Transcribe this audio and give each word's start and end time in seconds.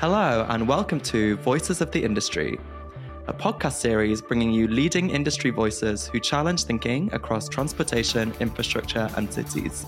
Hello, 0.00 0.46
and 0.48 0.66
welcome 0.66 0.98
to 1.00 1.36
Voices 1.36 1.82
of 1.82 1.90
the 1.90 2.02
Industry, 2.02 2.58
a 3.26 3.34
podcast 3.34 3.74
series 3.74 4.22
bringing 4.22 4.50
you 4.50 4.66
leading 4.66 5.10
industry 5.10 5.50
voices 5.50 6.06
who 6.06 6.18
challenge 6.18 6.64
thinking 6.64 7.12
across 7.12 7.50
transportation, 7.50 8.32
infrastructure, 8.40 9.10
and 9.18 9.30
cities. 9.30 9.84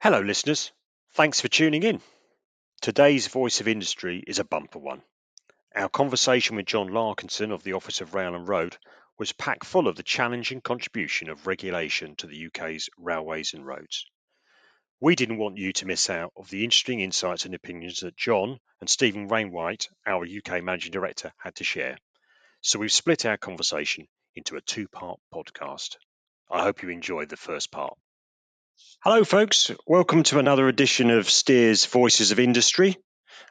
Hello, 0.00 0.20
listeners. 0.20 0.70
Thanks 1.14 1.40
for 1.40 1.48
tuning 1.48 1.82
in. 1.82 2.00
Today's 2.80 3.26
Voice 3.26 3.60
of 3.60 3.66
Industry 3.66 4.22
is 4.24 4.38
a 4.38 4.44
bumper 4.44 4.78
one. 4.78 5.02
Our 5.74 5.88
conversation 5.88 6.54
with 6.54 6.66
John 6.66 6.92
Larkinson 6.92 7.50
of 7.50 7.64
the 7.64 7.72
Office 7.72 8.00
of 8.00 8.14
Rail 8.14 8.36
and 8.36 8.46
Road 8.46 8.76
was 9.22 9.30
packed 9.30 9.64
full 9.64 9.86
of 9.86 9.94
the 9.94 10.02
challenging 10.02 10.60
contribution 10.60 11.28
of 11.28 11.46
regulation 11.46 12.16
to 12.16 12.26
the 12.26 12.46
UK's 12.46 12.90
railways 12.98 13.54
and 13.54 13.64
roads. 13.64 14.04
We 14.98 15.14
didn't 15.14 15.38
want 15.38 15.58
you 15.58 15.72
to 15.74 15.86
miss 15.86 16.10
out 16.10 16.32
of 16.36 16.50
the 16.50 16.64
interesting 16.64 16.98
insights 16.98 17.44
and 17.44 17.54
opinions 17.54 18.00
that 18.00 18.16
John 18.16 18.58
and 18.80 18.90
Stephen 18.90 19.28
Wainwright, 19.28 19.86
our 20.04 20.24
UK 20.24 20.64
Managing 20.64 20.90
Director, 20.90 21.32
had 21.38 21.54
to 21.54 21.62
share. 21.62 21.98
So 22.62 22.80
we've 22.80 22.90
split 22.90 23.24
our 23.24 23.36
conversation 23.36 24.08
into 24.34 24.56
a 24.56 24.60
two 24.60 24.88
part 24.88 25.20
podcast. 25.32 25.98
I 26.50 26.64
hope 26.64 26.82
you 26.82 26.88
enjoyed 26.88 27.28
the 27.28 27.36
first 27.36 27.70
part. 27.70 27.96
Hello, 29.04 29.22
folks. 29.22 29.70
Welcome 29.86 30.24
to 30.24 30.40
another 30.40 30.66
edition 30.66 31.10
of 31.10 31.30
Steer's 31.30 31.86
Voices 31.86 32.32
of 32.32 32.40
Industry. 32.40 32.96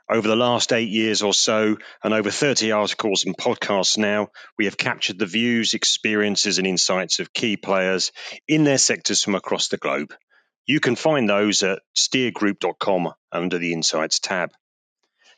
Over 0.09 0.27
the 0.27 0.35
last 0.35 0.73
eight 0.73 0.90
years 0.90 1.21
or 1.21 1.34
so, 1.34 1.77
and 2.03 2.13
over 2.13 2.31
30 2.31 2.71
articles 2.71 3.26
and 3.26 3.37
podcasts 3.37 3.98
now, 3.98 4.29
we 4.57 4.65
have 4.65 4.77
captured 4.77 5.18
the 5.20 5.26
views, 5.26 5.73
experiences, 5.73 6.57
and 6.57 6.68
insights 6.68 7.20
of 7.20 7.34
key 7.34 7.55
players 7.57 8.12
in 8.48 8.63
their 8.63 8.77
sectors 8.77 9.23
from 9.23 9.35
across 9.35 9.70
the 9.70 9.77
globe. 9.77 10.13
You 10.65 10.79
can 10.79 10.96
find 10.96 11.29
those 11.29 11.63
at 11.63 11.79
steergroup.com 11.96 13.13
under 13.32 13.57
the 13.57 13.73
Insights 13.73 14.20
tab. 14.20 14.51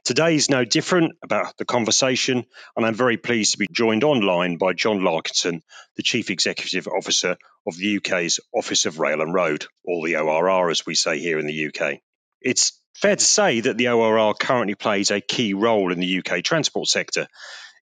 Today 0.03 0.35
is 0.35 0.49
no 0.49 0.65
different 0.65 1.13
about 1.23 1.55
the 1.57 1.63
conversation, 1.63 2.43
and 2.75 2.85
I'm 2.85 2.93
very 2.93 3.15
pleased 3.15 3.53
to 3.53 3.57
be 3.57 3.67
joined 3.71 4.03
online 4.03 4.57
by 4.57 4.73
John 4.73 5.01
Larkinson, 5.01 5.61
the 5.95 6.03
Chief 6.03 6.29
Executive 6.29 6.89
Officer 6.89 7.37
of 7.65 7.77
the 7.77 7.97
UK's 7.97 8.41
Office 8.53 8.85
of 8.85 8.99
Rail 8.99 9.21
and 9.21 9.33
Road, 9.33 9.65
or 9.85 10.05
the 10.05 10.17
ORR 10.17 10.69
as 10.69 10.85
we 10.85 10.93
say 10.95 11.19
here 11.19 11.39
in 11.39 11.47
the 11.47 11.67
UK. 11.67 11.99
It's 12.41 12.77
fair 12.95 13.15
to 13.15 13.23
say 13.23 13.59
that 13.61 13.77
the 13.77 13.89
ORR 13.89 14.33
currently 14.35 14.75
plays 14.75 15.11
a 15.11 15.21
key 15.21 15.53
role 15.53 15.91
in 15.91 15.99
the 15.99 16.19
UK 16.19 16.43
transport 16.43 16.87
sector. 16.87 17.27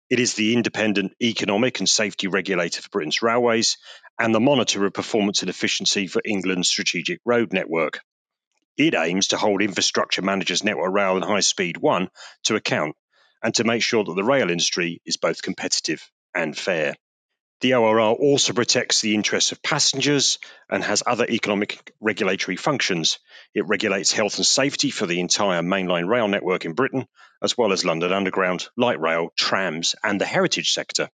It 0.10 0.20
is 0.20 0.34
the 0.34 0.54
independent 0.54 1.14
economic 1.22 1.80
and 1.80 1.88
safety 1.88 2.28
regulator 2.28 2.82
for 2.82 2.90
Britain's 2.90 3.22
railways 3.22 3.78
and 4.20 4.36
the 4.36 4.40
monitor 4.40 4.86
of 4.86 4.94
performance 4.94 5.42
and 5.42 5.50
efficiency 5.50 6.08
for 6.08 6.22
England's 6.26 6.70
strategic 6.70 7.20
road 7.26 7.54
network. 7.54 8.02
It 8.78 8.96
aims 8.96 9.30
to 9.30 9.38
hold 9.38 9.62
infrastructure 9.62 10.22
managers 10.22 10.64
Network 10.64 10.94
Rail 10.94 11.16
and 11.16 11.26
High 11.26 11.42
Speed 11.42 11.78
One 11.78 12.10
to 12.44 12.56
account 12.56 12.96
and 13.44 13.54
to 13.56 13.64
make 13.64 13.84
sure 13.84 14.04
that 14.04 14.14
the 14.14 14.24
rail 14.24 14.50
industry 14.50 15.02
is 15.06 15.18
both 15.18 15.42
competitive 15.42 16.02
and 16.36 16.58
fair. 16.58 16.96
The 17.62 17.76
ORR 17.76 18.14
also 18.14 18.54
protects 18.54 19.02
the 19.02 19.14
interests 19.14 19.52
of 19.52 19.62
passengers 19.62 20.40
and 20.68 20.84
has 20.84 21.04
other 21.06 21.28
economic 21.30 21.94
regulatory 22.02 22.58
functions. 22.58 23.20
It 23.54 23.68
regulates 23.68 24.12
health 24.12 24.38
and 24.38 24.46
safety 24.46 24.90
for 24.90 25.06
the 25.06 25.20
entire 25.20 25.62
mainline 25.62 26.08
rail 26.08 26.28
network 26.28 26.66
in 26.66 26.74
Britain, 26.74 27.06
as 27.44 27.56
well 27.56 27.72
as 27.72 27.86
London 27.86 28.12
Underground, 28.12 28.68
light 28.78 29.00
rail, 29.00 29.32
trams, 29.38 29.94
and 30.04 30.20
the 30.20 30.26
heritage 30.26 30.72
sector. 30.72 31.10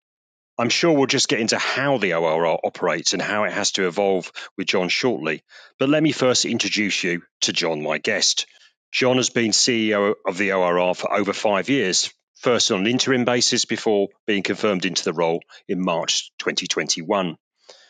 I'm 0.57 0.71
sure 0.71 0.93
we'll 0.93 1.07
just 1.07 1.29
get 1.29 1.41
into 1.41 1.59
how 1.59 1.99
the 1.99 2.15
ORR 2.15 2.65
operates 2.65 3.13
and 3.13 3.21
how 3.21 3.43
it 3.43 3.53
has 3.53 3.73
to 3.73 3.89
evolve 3.89 4.31
with 4.57 4.69
John 4.69 4.89
shortly. 4.89 5.43
But 5.81 5.89
let 5.89 6.03
me 6.03 6.13
first 6.13 6.45
introduce 6.45 7.03
you 7.03 7.23
to 7.43 7.53
John, 7.53 7.83
my 7.83 7.99
guest. 7.99 8.47
John 8.93 9.17
has 9.17 9.31
been 9.31 9.51
CEO 9.51 10.15
of 10.25 10.39
the 10.39 10.53
ORR 10.53 10.95
for 10.95 11.13
over 11.13 11.33
five 11.33 11.69
years, 11.69 12.13
first 12.37 12.71
on 12.71 12.81
an 12.81 12.87
interim 12.87 13.25
basis 13.25 13.65
before 13.65 14.09
being 14.27 14.43
confirmed 14.43 14.85
into 14.85 15.05
the 15.05 15.13
role 15.13 15.43
in 15.69 15.83
March 15.83 16.31
2021. 16.39 17.37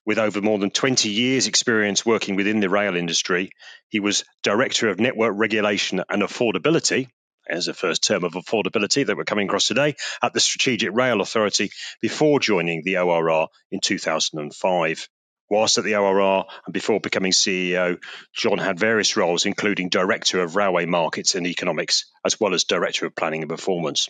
With 0.07 0.19
over 0.19 0.41
more 0.41 0.59
than 0.59 0.71
20 0.71 1.09
years' 1.09 1.49
experience 1.49 2.07
working 2.07 2.37
within 2.37 2.61
the 2.61 2.71
rail 2.71 2.97
industry, 2.97 3.51
he 3.89 3.99
was 3.99 4.25
Director 4.43 4.89
of 4.89 5.01
Network 5.01 5.35
Regulation 5.37 6.01
and 6.09 6.23
Affordability 6.23 7.09
as 7.49 7.69
a 7.69 7.75
first 7.75 8.05
term 8.05 8.25
of 8.25 8.33
affordability 8.33 9.07
that 9.07 9.17
we're 9.17 9.25
coming 9.25 9.49
across 9.49 9.67
today 9.67 9.95
at 10.23 10.33
the 10.33 10.41
Strategic 10.41 10.93
Rail 10.93 11.21
Authority 11.21 11.71
before 12.01 12.41
joining 12.41 12.83
the 12.85 12.99
ORR 12.99 13.49
in 13.71 13.81
2005. 13.81 15.09
Whilst 15.49 15.79
at 15.79 15.85
the 15.85 15.95
ORR 15.95 16.45
and 16.67 16.73
before 16.73 16.99
becoming 16.99 17.33
CEO, 17.33 17.99
John 18.35 18.59
had 18.59 18.81
various 18.81 19.17
roles, 19.17 19.47
including 19.47 19.89
Director 19.89 20.41
of 20.41 20.57
Railway 20.57 20.87
Markets 20.87 21.37
and 21.37 21.47
Economics, 21.47 22.11
as 22.25 22.41
well 22.41 22.55
as 22.55 22.65
Director 22.65 23.07
of 23.07 23.15
Planning 23.15 23.43
and 23.43 23.51
Performance. 23.51 24.09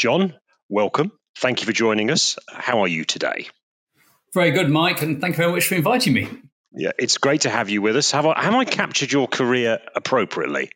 John, 0.00 0.32
welcome. 0.70 1.12
Thank 1.36 1.60
you 1.60 1.66
for 1.66 1.72
joining 1.72 2.10
us. 2.10 2.38
How 2.48 2.80
are 2.80 2.88
you 2.88 3.04
today? 3.04 3.48
Very 4.32 4.50
good, 4.50 4.70
Mike, 4.70 5.02
and 5.02 5.20
thank 5.20 5.34
you 5.34 5.42
very 5.42 5.52
much 5.52 5.66
for 5.66 5.74
inviting 5.74 6.14
me. 6.14 6.26
Yeah, 6.72 6.92
it's 6.98 7.18
great 7.18 7.42
to 7.42 7.50
have 7.50 7.68
you 7.68 7.82
with 7.82 7.96
us. 7.96 8.10
Have 8.12 8.24
I, 8.24 8.42
have 8.42 8.54
I 8.54 8.64
captured 8.64 9.12
your 9.12 9.28
career 9.28 9.78
appropriately? 9.94 10.70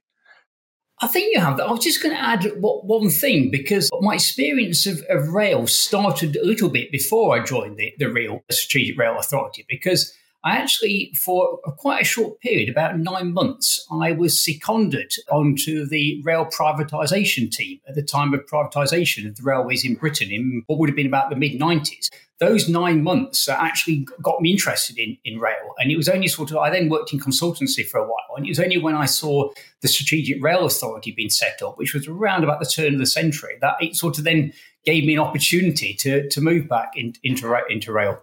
I 1.00 1.06
think 1.06 1.32
you 1.32 1.40
have. 1.40 1.58
I 1.58 1.70
was 1.70 1.82
just 1.82 2.02
going 2.02 2.14
to 2.14 2.20
add 2.20 2.52
one 2.60 3.08
thing 3.08 3.50
because 3.50 3.88
my 4.02 4.12
experience 4.12 4.86
of, 4.86 5.02
of 5.08 5.28
rail 5.28 5.66
started 5.66 6.36
a 6.36 6.44
little 6.44 6.68
bit 6.68 6.92
before 6.92 7.34
I 7.34 7.42
joined 7.42 7.78
the, 7.78 7.94
the 7.98 8.12
Rail 8.12 8.44
Strategic 8.50 8.98
Rail 8.98 9.16
Authority 9.18 9.64
because 9.66 10.12
I 10.44 10.56
actually, 10.56 11.10
for 11.14 11.58
quite 11.78 12.02
a 12.02 12.04
short 12.04 12.38
period, 12.40 12.68
about 12.68 12.98
nine 12.98 13.32
months, 13.32 13.82
I 13.90 14.12
was 14.12 14.38
seconded 14.38 15.14
onto 15.30 15.86
the 15.86 16.20
rail 16.22 16.44
privatisation 16.44 17.50
team 17.50 17.80
at 17.88 17.94
the 17.94 18.02
time 18.02 18.34
of 18.34 18.44
privatisation 18.44 19.26
of 19.26 19.36
the 19.36 19.42
railways 19.42 19.86
in 19.86 19.94
Britain 19.94 20.30
in 20.30 20.62
what 20.66 20.78
would 20.78 20.90
have 20.90 20.96
been 20.96 21.06
about 21.06 21.30
the 21.30 21.36
mid 21.36 21.58
90s. 21.58 22.10
Those 22.40 22.68
nine 22.68 23.02
months 23.02 23.48
actually 23.48 24.06
got 24.20 24.42
me 24.42 24.50
interested 24.50 24.98
in, 24.98 25.16
in 25.24 25.38
rail. 25.38 25.72
And 25.78 25.90
it 25.90 25.96
was 25.96 26.10
only 26.10 26.28
sort 26.28 26.50
of, 26.50 26.58
I 26.58 26.68
then 26.68 26.90
worked 26.90 27.14
in 27.14 27.20
consultancy 27.20 27.86
for 27.86 27.98
a 27.98 28.06
while. 28.06 28.36
And 28.36 28.44
it 28.44 28.50
was 28.50 28.60
only 28.60 28.76
when 28.76 28.96
I 28.96 29.06
saw 29.06 29.50
the 29.80 29.88
Strategic 29.88 30.42
Rail 30.42 30.66
Authority 30.66 31.12
being 31.12 31.30
set 31.30 31.62
up, 31.62 31.78
which 31.78 31.94
was 31.94 32.06
around 32.06 32.44
about 32.44 32.60
the 32.60 32.66
turn 32.66 32.92
of 32.92 33.00
the 33.00 33.06
century, 33.06 33.54
that 33.62 33.76
it 33.80 33.96
sort 33.96 34.18
of 34.18 34.24
then 34.24 34.52
gave 34.84 35.04
me 35.04 35.14
an 35.14 35.20
opportunity 35.20 35.94
to, 35.94 36.28
to 36.28 36.40
move 36.42 36.68
back 36.68 36.92
in, 36.96 37.14
into, 37.22 37.56
into 37.70 37.92
rail. 37.92 38.22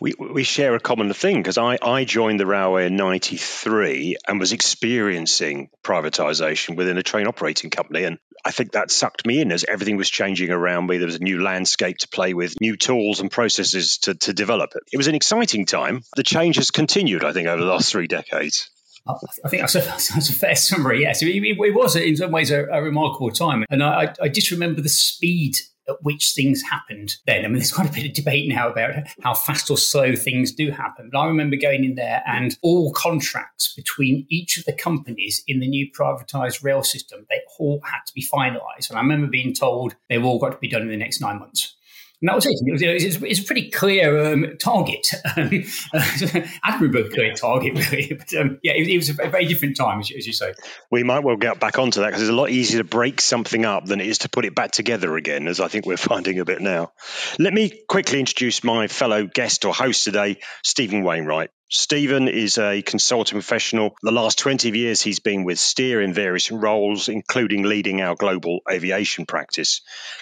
We, 0.00 0.14
we 0.18 0.42
share 0.44 0.74
a 0.74 0.80
common 0.80 1.12
thing 1.12 1.36
because 1.36 1.58
I, 1.58 1.78
I 1.80 2.04
joined 2.04 2.40
the 2.40 2.46
railway 2.46 2.86
in 2.86 2.96
93 2.96 4.16
and 4.26 4.38
was 4.38 4.52
experiencing 4.52 5.70
privatisation 5.82 6.76
within 6.76 6.98
a 6.98 7.02
train 7.02 7.26
operating 7.26 7.70
company. 7.70 8.04
And 8.04 8.18
I 8.44 8.50
think 8.50 8.72
that 8.72 8.90
sucked 8.90 9.26
me 9.26 9.40
in 9.40 9.52
as 9.52 9.64
everything 9.64 9.96
was 9.96 10.10
changing 10.10 10.50
around 10.50 10.86
me. 10.86 10.98
There 10.98 11.06
was 11.06 11.16
a 11.16 11.22
new 11.22 11.42
landscape 11.42 11.98
to 11.98 12.08
play 12.08 12.34
with, 12.34 12.60
new 12.60 12.76
tools 12.76 13.20
and 13.20 13.30
processes 13.30 13.98
to, 13.98 14.14
to 14.14 14.32
develop. 14.32 14.72
It 14.92 14.96
was 14.96 15.08
an 15.08 15.14
exciting 15.14 15.66
time. 15.66 16.02
The 16.16 16.22
change 16.22 16.56
has 16.56 16.70
continued, 16.70 17.24
I 17.24 17.32
think, 17.32 17.48
over 17.48 17.62
the 17.62 17.70
last 17.70 17.90
three 17.90 18.08
decades. 18.08 18.70
I 19.06 19.48
think 19.48 19.62
that's 19.62 19.74
a, 19.74 19.80
that's 20.14 20.28
a 20.28 20.32
fair 20.32 20.56
summary. 20.56 21.02
Yes, 21.02 21.22
it, 21.22 21.74
was 21.74 21.96
in 21.96 22.16
some 22.16 22.30
ways 22.30 22.50
a, 22.50 22.64
a 22.66 22.82
remarkable 22.82 23.30
time, 23.30 23.64
and 23.70 23.82
I, 23.82 24.14
I, 24.20 24.28
just 24.28 24.50
remember 24.50 24.80
the 24.80 24.88
speed 24.88 25.56
at 25.92 26.02
which 26.02 26.32
things 26.34 26.62
happened 26.62 27.16
then. 27.26 27.44
I 27.44 27.48
mean, 27.48 27.58
there's 27.58 27.72
quite 27.72 27.90
a 27.90 27.92
bit 27.92 28.06
of 28.06 28.14
debate 28.14 28.48
now 28.48 28.68
about 28.68 28.94
how 29.22 29.34
fast 29.34 29.70
or 29.70 29.76
slow 29.76 30.14
things 30.14 30.52
do 30.52 30.70
happen. 30.70 31.10
But 31.12 31.18
I 31.18 31.26
remember 31.26 31.56
going 31.56 31.84
in 31.84 31.94
there 31.94 32.22
and 32.26 32.56
all 32.62 32.92
contracts 32.92 33.72
between 33.74 34.26
each 34.28 34.56
of 34.56 34.64
the 34.64 34.72
companies 34.72 35.42
in 35.46 35.60
the 35.60 35.68
new 35.68 35.90
privatized 35.90 36.62
rail 36.62 36.82
system, 36.82 37.26
they 37.28 37.40
all 37.58 37.80
had 37.84 38.00
to 38.06 38.14
be 38.14 38.22
finalized. 38.22 38.90
And 38.90 38.98
I 38.98 39.02
remember 39.02 39.26
being 39.26 39.54
told 39.54 39.94
they've 40.08 40.24
all 40.24 40.38
got 40.38 40.50
to 40.50 40.58
be 40.58 40.68
done 40.68 40.82
in 40.82 40.88
the 40.88 40.96
next 40.96 41.20
nine 41.20 41.38
months. 41.38 41.76
And 42.22 42.28
that 42.28 42.36
was 42.36 42.46
it. 42.46 42.54
It 42.64 42.72
was, 42.72 42.82
it 42.82 42.94
was, 42.94 43.16
it 43.16 43.28
was 43.28 43.40
a 43.40 43.44
pretty 43.44 43.68
clear 43.68 44.32
um, 44.32 44.56
target, 44.60 45.08
um, 45.36 45.64
admirably 46.64 47.08
clear 47.08 47.34
target, 47.34 47.74
really. 47.74 48.14
But 48.14 48.32
um, 48.34 48.60
yeah, 48.62 48.74
it, 48.74 48.86
it, 48.86 48.96
was 48.96 49.08
a 49.08 49.14
very 49.14 49.44
different 49.46 49.76
time, 49.76 49.98
as 49.98 50.08
you, 50.08 50.16
as 50.16 50.26
you, 50.28 50.32
say. 50.32 50.54
We 50.88 51.02
might 51.02 51.24
well 51.24 51.36
get 51.36 51.58
back 51.58 51.80
onto 51.80 52.00
that 52.00 52.06
because 52.06 52.22
it's 52.22 52.30
a 52.30 52.34
lot 52.34 52.50
easier 52.50 52.78
to 52.78 52.84
break 52.84 53.20
something 53.20 53.64
up 53.64 53.86
than 53.86 54.00
it 54.00 54.06
is 54.06 54.18
to 54.18 54.28
put 54.28 54.44
it 54.44 54.54
back 54.54 54.70
together 54.70 55.16
again, 55.16 55.48
as 55.48 55.58
I 55.58 55.66
think 55.66 55.84
we're 55.84 55.96
finding 55.96 56.38
a 56.38 56.44
bit 56.44 56.60
now. 56.60 56.92
Let 57.40 57.52
me 57.52 57.72
quickly 57.88 58.20
introduce 58.20 58.62
my 58.62 58.86
fellow 58.86 59.26
guest 59.26 59.64
or 59.64 59.74
host 59.74 60.04
today, 60.04 60.38
Stephen 60.62 61.02
Wainwright. 61.02 61.50
Stephen 61.74 62.28
is 62.28 62.58
a 62.58 62.82
consulting 62.82 63.36
professional. 63.36 63.96
The 64.02 64.12
last 64.12 64.38
20 64.38 64.76
years, 64.76 65.00
he's 65.00 65.20
been 65.20 65.42
with 65.44 65.58
Steer 65.58 66.02
in 66.02 66.12
various 66.12 66.50
roles, 66.50 67.08
including 67.08 67.62
leading 67.62 68.02
our 68.02 68.14
global 68.14 68.60
aviation 68.70 69.24
practice. 69.24 69.80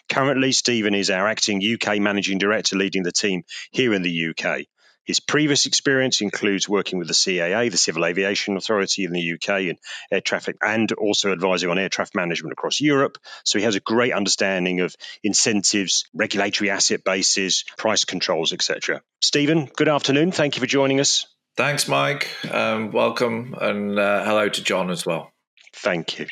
Currently, 0.09 0.53
Stephen 0.53 0.95
is 0.95 1.11
our 1.11 1.27
acting 1.27 1.61
UK 1.61 1.99
managing 1.99 2.39
director, 2.39 2.77
leading 2.77 3.03
the 3.03 3.11
team 3.11 3.43
here 3.73 3.93
in 3.95 4.03
the 4.03 4.29
UK. 4.29 4.67
His 5.05 5.19
previous 5.19 5.67
experience 5.67 6.21
includes 6.21 6.69
working 6.69 7.01
with 7.01 7.09
the 7.09 7.15
CAA, 7.15 7.69
the 7.69 7.77
Civil 7.77 8.05
Aviation 8.05 8.57
Authority 8.57 9.03
in 9.03 9.11
the 9.11 9.33
UK, 9.33 9.71
and 9.71 9.79
air 10.13 10.21
traffic, 10.21 10.55
and 10.63 10.93
also 10.93 11.33
advising 11.33 11.69
on 11.69 11.81
air 11.81 11.89
traffic 11.89 12.15
management 12.15 12.53
across 12.53 12.81
Europe. 12.81 13.19
So 13.45 13.59
he 13.59 13.65
has 13.65 13.75
a 13.75 13.81
great 13.81 14.13
understanding 14.13 14.83
of 14.83 14.95
incentives, 15.25 16.05
regulatory 16.15 16.71
asset 16.71 17.03
bases, 17.03 17.65
price 17.77 18.05
controls, 18.05 18.53
etc. 18.53 19.03
Stephen, 19.21 19.65
good 19.65 19.89
afternoon. 19.89 20.31
Thank 20.31 20.55
you 20.55 20.61
for 20.61 20.69
joining 20.69 21.01
us. 21.01 21.27
Thanks, 21.57 21.89
Mike. 21.89 22.31
Um, 22.51 22.93
welcome, 22.93 23.55
and 23.61 23.99
uh, 23.99 24.25
hello 24.25 24.49
to 24.49 24.63
John 24.63 24.91
as 24.91 25.05
well. 25.05 25.31
Thank 25.75 26.19
you. 26.19 26.27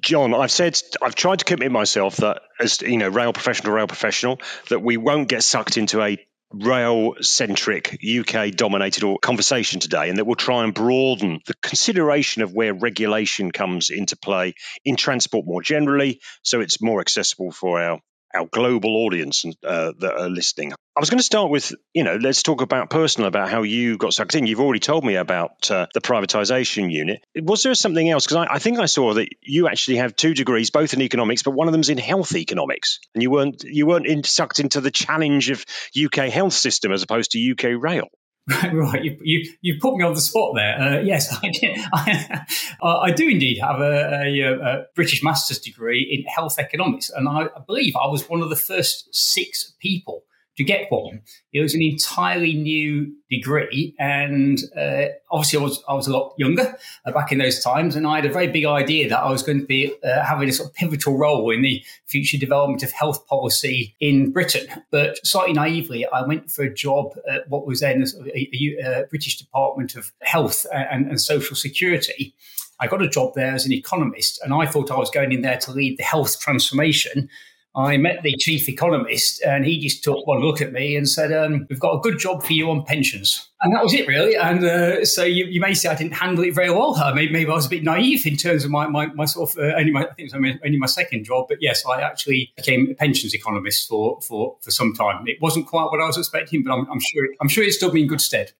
John, 0.00 0.34
I've 0.34 0.52
said 0.52 0.78
I've 1.02 1.14
tried 1.14 1.40
to 1.40 1.44
commit 1.44 1.72
myself 1.72 2.16
that 2.18 2.42
as 2.60 2.80
you 2.80 2.96
know, 2.96 3.08
rail 3.08 3.32
professional, 3.32 3.72
rail 3.72 3.86
professional, 3.86 4.40
that 4.68 4.80
we 4.80 4.96
won't 4.96 5.28
get 5.28 5.42
sucked 5.42 5.76
into 5.76 6.00
a 6.00 6.18
rail 6.52 7.14
centric 7.20 7.98
UK 8.04 8.52
dominated 8.52 9.04
conversation 9.20 9.80
today, 9.80 10.08
and 10.08 10.18
that 10.18 10.24
we'll 10.24 10.36
try 10.36 10.62
and 10.62 10.72
broaden 10.72 11.40
the 11.46 11.54
consideration 11.62 12.42
of 12.42 12.52
where 12.52 12.72
regulation 12.72 13.50
comes 13.50 13.90
into 13.90 14.16
play 14.16 14.54
in 14.84 14.96
transport 14.96 15.46
more 15.46 15.62
generally, 15.62 16.20
so 16.42 16.60
it's 16.60 16.80
more 16.80 17.00
accessible 17.00 17.50
for 17.50 17.80
our 17.82 18.00
our 18.34 18.46
global 18.46 18.96
audience 19.04 19.44
uh, 19.64 19.92
that 19.98 20.14
are 20.14 20.28
listening. 20.28 20.72
I 20.96 21.00
was 21.00 21.10
going 21.10 21.18
to 21.18 21.24
start 21.24 21.50
with, 21.50 21.72
you 21.92 22.04
know, 22.04 22.16
let's 22.16 22.44
talk 22.44 22.60
about 22.60 22.88
personal, 22.88 23.26
about 23.26 23.48
how 23.48 23.62
you 23.62 23.98
got 23.98 24.14
sucked 24.14 24.36
in. 24.36 24.46
You've 24.46 24.60
already 24.60 24.80
told 24.80 25.04
me 25.04 25.16
about 25.16 25.70
uh, 25.70 25.86
the 25.92 26.00
privatization 26.00 26.92
unit. 26.92 27.24
Was 27.34 27.64
there 27.64 27.74
something 27.74 28.08
else? 28.08 28.26
Because 28.26 28.46
I, 28.48 28.54
I, 28.54 28.58
think 28.60 28.78
I 28.78 28.86
saw 28.86 29.14
that 29.14 29.28
you 29.42 29.66
actually 29.66 29.96
have 29.96 30.14
two 30.14 30.34
degrees, 30.34 30.70
both 30.70 30.94
in 30.94 31.02
economics, 31.02 31.42
but 31.42 31.50
one 31.50 31.66
of 31.66 31.72
them's 31.72 31.88
in 31.88 31.98
health 31.98 32.36
economics, 32.36 33.00
and 33.12 33.22
you 33.22 33.30
weren't 33.30 33.64
you 33.64 33.86
weren't 33.86 34.06
in, 34.06 34.22
sucked 34.22 34.60
into 34.60 34.80
the 34.80 34.92
challenge 34.92 35.50
of 35.50 35.64
UK 36.00 36.28
health 36.30 36.52
system 36.52 36.92
as 36.92 37.02
opposed 37.02 37.32
to 37.32 37.50
UK 37.50 37.82
rail. 37.82 38.08
Right, 38.48 39.02
you, 39.02 39.18
you 39.22 39.50
you 39.62 39.78
put 39.80 39.96
me 39.96 40.04
on 40.04 40.12
the 40.12 40.20
spot 40.20 40.52
there. 40.54 40.78
Uh, 40.78 41.00
yes, 41.00 41.34
I, 41.42 42.44
I, 42.82 42.88
I, 42.88 43.10
do 43.10 43.26
indeed 43.26 43.58
have 43.58 43.80
a, 43.80 44.22
a, 44.22 44.52
a, 44.52 44.84
British 44.94 45.22
master's 45.22 45.58
degree 45.58 46.02
in 46.02 46.30
health 46.30 46.58
economics, 46.58 47.08
and 47.08 47.26
I, 47.26 47.44
I 47.44 47.60
believe 47.66 47.96
I 47.96 48.06
was 48.06 48.28
one 48.28 48.42
of 48.42 48.50
the 48.50 48.56
first 48.56 49.14
six 49.14 49.72
people 49.78 50.24
to 50.56 50.64
get 50.64 50.90
one. 50.90 51.20
It 51.52 51.60
was 51.60 51.74
an 51.74 51.82
entirely 51.82 52.54
new 52.54 53.12
degree, 53.28 53.94
and 53.98 54.58
uh, 54.76 55.06
obviously 55.30 55.58
I 55.58 55.62
was 55.62 55.82
I 55.88 55.94
was 55.94 56.06
a 56.06 56.12
lot 56.12 56.34
younger 56.38 56.76
uh, 57.04 57.12
back 57.12 57.32
in 57.32 57.38
those 57.38 57.62
times, 57.62 57.96
and 57.96 58.06
I 58.06 58.16
had 58.16 58.26
a 58.26 58.32
very 58.32 58.48
big 58.48 58.64
idea 58.64 59.08
that 59.08 59.18
I 59.18 59.30
was 59.30 59.42
going 59.42 59.60
to 59.60 59.66
be 59.66 59.92
uh, 60.04 60.24
having 60.24 60.48
a 60.48 60.52
sort 60.52 60.68
of 60.68 60.74
pivotal 60.74 61.18
role 61.18 61.50
in 61.50 61.62
the 61.62 61.82
future 62.06 62.38
development 62.38 62.82
of 62.82 62.92
health 62.92 63.26
policy 63.26 63.94
in 64.00 64.30
Britain. 64.30 64.66
But 64.90 65.24
slightly 65.26 65.54
naively, 65.54 66.06
I 66.06 66.22
went 66.22 66.50
for 66.50 66.62
a 66.62 66.72
job 66.72 67.14
at 67.28 67.48
what 67.48 67.66
was 67.66 67.80
then 67.80 68.04
a, 68.34 68.48
a, 68.54 69.02
a 69.02 69.06
British 69.06 69.38
Department 69.38 69.96
of 69.96 70.12
Health 70.22 70.66
and, 70.72 71.08
and 71.08 71.20
Social 71.20 71.56
Security. 71.56 72.34
I 72.80 72.86
got 72.86 73.02
a 73.02 73.08
job 73.08 73.34
there 73.34 73.52
as 73.52 73.66
an 73.66 73.72
economist, 73.72 74.40
and 74.42 74.52
I 74.52 74.66
thought 74.66 74.90
I 74.90 74.98
was 74.98 75.10
going 75.10 75.32
in 75.32 75.42
there 75.42 75.58
to 75.58 75.72
lead 75.72 75.96
the 75.96 76.02
health 76.02 76.40
transformation. 76.40 77.28
I 77.76 77.96
met 77.96 78.22
the 78.22 78.34
chief 78.38 78.68
economist 78.68 79.42
and 79.42 79.64
he 79.64 79.78
just 79.80 80.04
took 80.04 80.26
one 80.26 80.40
look 80.40 80.60
at 80.60 80.72
me 80.72 80.96
and 80.96 81.08
said, 81.08 81.32
um, 81.32 81.66
We've 81.68 81.80
got 81.80 81.96
a 81.96 82.00
good 82.00 82.18
job 82.18 82.44
for 82.44 82.52
you 82.52 82.70
on 82.70 82.84
pensions. 82.84 83.48
And 83.62 83.74
that 83.74 83.82
was 83.82 83.94
it, 83.94 84.06
really. 84.06 84.36
And 84.36 84.64
uh, 84.64 85.04
so 85.04 85.24
you, 85.24 85.46
you, 85.46 85.60
may 85.60 85.74
say 85.74 85.88
I 85.88 85.94
didn't 85.94 86.12
handle 86.12 86.44
it 86.44 86.54
very 86.54 86.70
well. 86.70 86.94
Maybe, 87.14 87.32
maybe, 87.32 87.50
I 87.50 87.54
was 87.54 87.66
a 87.66 87.70
bit 87.70 87.82
naive 87.82 88.26
in 88.26 88.36
terms 88.36 88.64
of 88.64 88.70
my, 88.70 88.86
my, 88.86 89.06
my 89.06 89.24
sort 89.24 89.50
of, 89.50 89.58
uh, 89.58 89.74
only 89.76 89.90
my, 89.90 90.02
I 90.02 90.12
think 90.12 90.32
it 90.32 90.36
was 90.36 90.58
only 90.64 90.78
my 90.78 90.86
second 90.86 91.24
job. 91.24 91.46
But 91.48 91.58
yes, 91.60 91.84
I 91.86 92.00
actually 92.00 92.52
became 92.56 92.90
a 92.90 92.94
pensions 92.94 93.34
economist 93.34 93.88
for, 93.88 94.20
for, 94.20 94.56
for 94.60 94.70
some 94.70 94.92
time. 94.94 95.26
It 95.26 95.40
wasn't 95.40 95.66
quite 95.66 95.86
what 95.90 96.00
I 96.00 96.06
was 96.06 96.18
expecting, 96.18 96.62
but 96.62 96.72
I'm, 96.72 96.86
I'm 96.90 97.00
sure, 97.00 97.28
I'm 97.40 97.48
sure 97.48 97.64
it 97.64 97.72
stood 97.72 97.92
me 97.94 98.02
in 98.02 98.08
good 98.08 98.20
stead. 98.20 98.52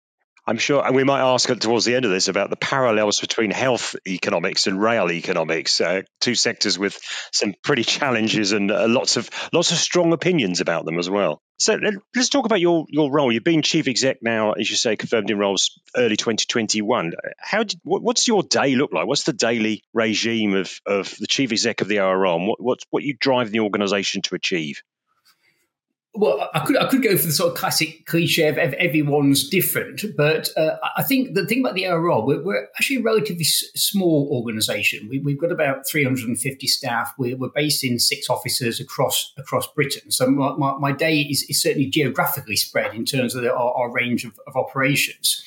I'm 0.47 0.59
sure, 0.59 0.85
and 0.85 0.95
we 0.95 1.05
might 1.05 1.23
ask 1.23 1.49
towards 1.49 1.87
the 1.87 1.95
end 1.95 2.05
of 2.05 2.11
this 2.11 2.29
about 2.29 2.51
the 2.51 2.57
parallels 2.57 3.21
between 3.21 3.51
health 3.51 3.97
economics 4.07 4.67
and 4.67 4.81
rail 4.81 5.11
economics, 5.11 5.81
uh, 5.81 6.03
two 6.21 6.35
sectors 6.35 6.79
with 6.79 6.99
some 7.33 7.55
pretty 7.63 7.83
challenges 7.83 8.53
and 8.53 8.71
uh, 8.71 8.87
lots 8.87 9.17
of 9.17 9.31
lots 9.55 9.73
of 9.73 9.79
strong 9.79 10.13
opinions 10.13 10.61
about 10.61 10.85
them 10.85 10.99
as 10.99 11.09
well. 11.09 11.41
So 11.57 11.79
let's 12.15 12.29
talk 12.29 12.45
about 12.45 12.61
your 12.61 12.85
your 12.91 13.11
role. 13.11 13.33
You've 13.33 13.43
been 13.43 13.63
chief 13.63 13.89
exec 13.89 14.19
now, 14.21 14.53
as 14.53 14.69
you 14.69 14.77
say, 14.77 14.97
confirmed 14.97 15.31
in 15.31 15.39
roles 15.39 15.81
early 15.97 16.17
2021. 16.17 17.13
How 17.39 17.63
did, 17.63 17.81
what, 17.83 18.03
what's 18.03 18.29
your 18.29 18.43
day 18.43 18.75
look 18.75 18.93
like? 18.93 19.07
What's 19.07 19.23
the 19.23 19.33
daily 19.33 19.83
regime 19.95 20.55
of, 20.55 20.71
of 20.85 21.15
the 21.19 21.27
chief 21.27 21.53
exec 21.53 21.81
of 21.81 21.89
the 21.89 22.01
ORR, 22.01 22.47
what 22.47 22.63
what 22.63 22.79
what 22.91 23.03
you 23.03 23.17
drive 23.19 23.51
the 23.51 23.61
organisation 23.61 24.21
to 24.23 24.35
achieve? 24.35 24.83
Well, 26.17 26.49
I 26.55 26.61
could 26.61 26.77
I 26.77 26.87
could 26.87 27.03
go 27.03 27.17
for 27.17 27.27
the 27.27 27.33
sort 27.33 27.53
of 27.53 27.59
classic 27.59 28.07
cliche 28.07 28.47
of, 28.47 28.57
everyone's 28.57 29.49
different, 29.49 30.05
but 30.17 30.49
uh, 30.57 30.77
I 30.97 31.03
think 31.03 31.35
the 31.35 31.45
thing 31.45 31.61
about 31.61 31.75
the 31.75 31.89
ORR, 31.89 32.25
we're, 32.25 32.43
we're 32.43 32.65
actually 32.77 32.99
a 32.99 33.03
relatively 33.03 33.43
s- 33.43 33.65
small 33.75 34.29
organisation. 34.31 35.09
We, 35.09 35.33
have 35.33 35.41
got 35.41 35.51
about 35.51 35.89
350 35.89 36.67
staff. 36.69 37.13
We're, 37.19 37.37
we're, 37.37 37.49
based 37.49 37.83
in 37.83 37.99
six 37.99 38.31
offices 38.31 38.79
across 38.79 39.33
across 39.39 39.67
Britain. 39.67 40.13
So 40.13 40.29
my, 40.29 40.55
my, 40.57 40.79
my 40.79 40.93
day 40.93 41.23
is, 41.23 41.43
is, 41.49 41.61
certainly 41.61 41.87
geographically 41.87 42.57
spread 42.57 42.95
in 42.95 43.05
terms 43.05 43.35
of 43.35 43.43
the, 43.43 43.53
our, 43.53 43.73
our, 43.75 43.91
range 43.93 44.25
of, 44.25 44.39
of 44.47 44.57
operations. 44.57 45.43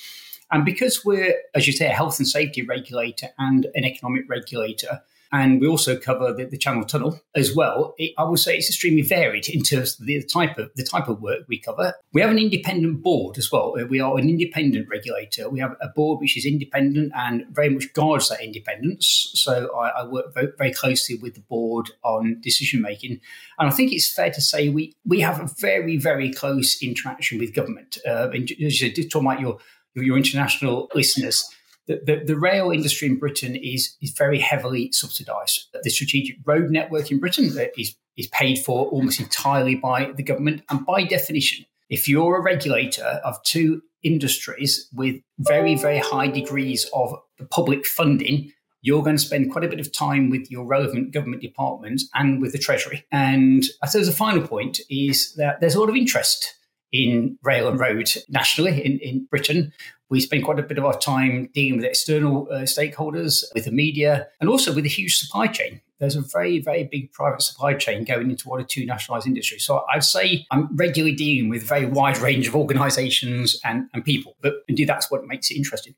And 0.52 0.66
because 0.66 1.06
we're, 1.06 1.36
as 1.56 1.66
you 1.66 1.74
say, 1.74 1.88
a 1.88 1.94
health 1.94 2.20
and 2.20 2.28
safety 2.28 2.62
regulator 2.62 3.30
and 3.38 3.68
an 3.74 3.86
economic 3.86 4.30
regulator, 4.30 5.02
and 5.32 5.60
we 5.60 5.68
also 5.68 5.98
cover 5.98 6.34
the, 6.34 6.46
the 6.46 6.58
Channel 6.58 6.86
Tunnel 6.86 7.20
as 7.36 7.56
well. 7.56 7.94
It, 7.98 8.14
I 8.18 8.24
would 8.24 8.40
say 8.40 8.58
it's 8.58 8.70
extremely 8.70 9.02
varied 9.02 9.50
in 9.50 9.62
terms 9.62 10.00
of 10.00 10.06
the 10.06 10.24
type 10.24 10.58
of 10.58 10.72
the 10.76 10.84
type 10.84 11.08
of 11.08 11.22
work 11.22 11.42
we 11.48 11.60
cover. 11.60 11.94
We 12.14 12.22
have 12.22 12.30
an 12.30 12.40
independent 12.40 13.04
board 13.04 13.38
as 13.38 13.52
well. 13.52 13.76
Uh, 13.80 13.86
we 13.86 14.00
are 14.00 14.18
an 14.18 14.30
independent 14.30 14.88
regulator. 14.90 15.50
We 15.50 15.60
have 15.60 15.76
a 15.82 15.90
board 15.90 16.22
which 16.22 16.38
is 16.38 16.46
independent 16.46 17.12
and 17.16 17.46
very 17.52 17.70
much 17.70 17.92
guards 17.94 18.30
that 18.30 18.42
independence. 18.42 19.32
So 19.34 19.76
I, 19.78 20.02
I 20.02 20.04
work 20.06 20.34
very, 20.34 20.52
very 20.58 20.74
closely 20.74 21.16
with 21.16 21.36
the 21.36 21.42
board 21.42 21.92
on 22.04 22.40
decision 22.42 22.82
making, 22.82 23.20
and 23.60 23.70
I 23.70 23.72
think 23.72 23.92
it's 23.92 24.12
fair 24.12 24.32
to 24.32 24.42
say 24.42 24.70
we 24.70 24.96
we 25.06 25.20
have 25.22 25.40
a 25.40 25.50
very 25.60 25.98
very 25.98 26.32
close 26.32 26.82
interaction 26.82 27.40
with 27.40 27.54
government. 27.54 27.98
Uh, 28.06 28.30
and 28.32 28.48
just 28.48 29.12
talking 29.12 29.28
about 29.28 29.40
your 29.40 29.58
your 29.96 30.18
international 30.18 30.90
listeners 30.94 31.50
the, 31.88 32.24
the, 32.26 32.38
rail 32.38 32.72
industry 32.72 33.08
in 33.08 33.18
Britain 33.18 33.56
is, 33.56 33.96
is 34.02 34.12
very 34.12 34.40
heavily 34.40 34.92
subsidised. 34.92 35.68
The 35.84 35.90
strategic 35.90 36.36
road 36.46 36.70
network 36.70 37.12
in 37.12 37.20
Britain 37.20 37.46
is, 37.78 37.96
is 38.18 38.28
paid 38.28 38.60
for 38.60 38.88
almost 38.88 39.20
entirely 39.20 39.76
by 39.76 40.12
the 40.16 40.24
government. 40.24 40.64
And 40.70 40.86
by 40.86 41.04
definition, 41.04 41.66
if 41.90 42.08
you're 42.08 42.38
a 42.38 42.42
regulator 42.42 43.22
of 43.24 43.42
two 43.44 43.82
industries 44.04 44.88
with 44.94 45.16
very, 45.40 45.76
very 45.76 46.00
high 46.00 46.28
degrees 46.28 46.90
of 46.94 47.16
public 47.50 47.86
funding, 47.86 48.52
you're 48.82 49.04
going 49.04 49.16
to 49.16 49.22
spend 49.22 49.52
quite 49.52 49.64
a 49.64 49.70
bit 49.70 49.80
of 49.80 49.92
time 49.92 50.30
with 50.30 50.52
your 50.52 50.66
relevant 50.66 51.12
government 51.12 51.42
departments 51.42 52.08
and 52.14 52.42
with 52.42 52.52
the 52.52 52.58
Treasury. 52.58 53.06
And 53.12 53.64
I 53.82 53.88
suppose 53.88 54.08
the 54.08 54.14
final 54.14 54.46
point 54.46 54.80
is 54.90 55.34
that 55.36 55.60
there's 55.60 55.76
a 55.76 55.80
lot 55.80 55.90
of 55.90 55.96
interest 55.96 56.54
in 56.92 57.38
rail 57.44 57.68
and 57.68 57.80
road 57.80 58.10
nationally 58.30 58.84
in, 58.84 59.00
in 59.00 59.26
Britain. 59.26 59.74
We 60.10 60.22
spend 60.22 60.46
quite 60.46 60.60
a 60.60 60.64
bit 60.64 60.78
of 60.78 60.86
our 60.86 60.98
time 60.98 61.50
dealing 61.54 61.78
with 61.78 61.86
external 61.86 62.48
uh, 62.50 62.60
stakeholders, 62.62 63.44
with 63.54 63.66
the 63.66 63.72
media, 63.72 64.28
and 64.40 64.50
also 64.50 64.74
with 64.74 64.86
a 64.86 64.90
huge 64.90 65.18
supply 65.18 65.48
chain. 65.48 65.82
There's 66.00 66.16
a 66.16 66.22
very, 66.22 66.60
very 66.60 66.84
big 66.84 67.12
private 67.12 67.42
supply 67.42 67.74
chain 67.74 68.06
going 68.06 68.30
into 68.30 68.48
what 68.48 68.62
are 68.62 68.64
two 68.64 68.86
nationalised 68.86 69.28
industries. 69.28 69.66
So 69.66 69.84
I'd 69.94 70.04
say 70.04 70.46
I'm 70.52 70.76
regularly 70.76 71.16
dealing 71.16 71.50
with 71.50 71.64
a 71.64 71.66
very 71.66 71.86
wide 71.86 72.20
range 72.20 72.48
of 72.48 72.56
organisations 72.56 73.60
and, 73.66 73.90
and 73.94 74.06
people. 74.06 74.38
But 74.42 74.64
indeed, 74.68 74.88
that's 74.88 75.12
what 75.12 75.26
makes 75.26 75.52
it 75.52 75.58
interesting. 75.58 75.96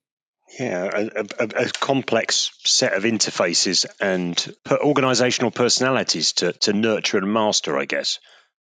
Yeah, 0.58 0.90
a, 0.92 1.26
a, 1.40 1.66
a, 1.66 1.70
complex 1.70 2.52
set 2.64 2.94
of 2.94 3.04
interfaces 3.04 3.86
and 4.02 4.36
organisational 4.66 5.54
personalities 5.54 6.34
to, 6.34 6.54
to 6.54 6.74
nurture 6.74 7.20
and 7.20 7.32
master, 7.32 7.78
I 7.78 7.86
guess. 7.86 8.20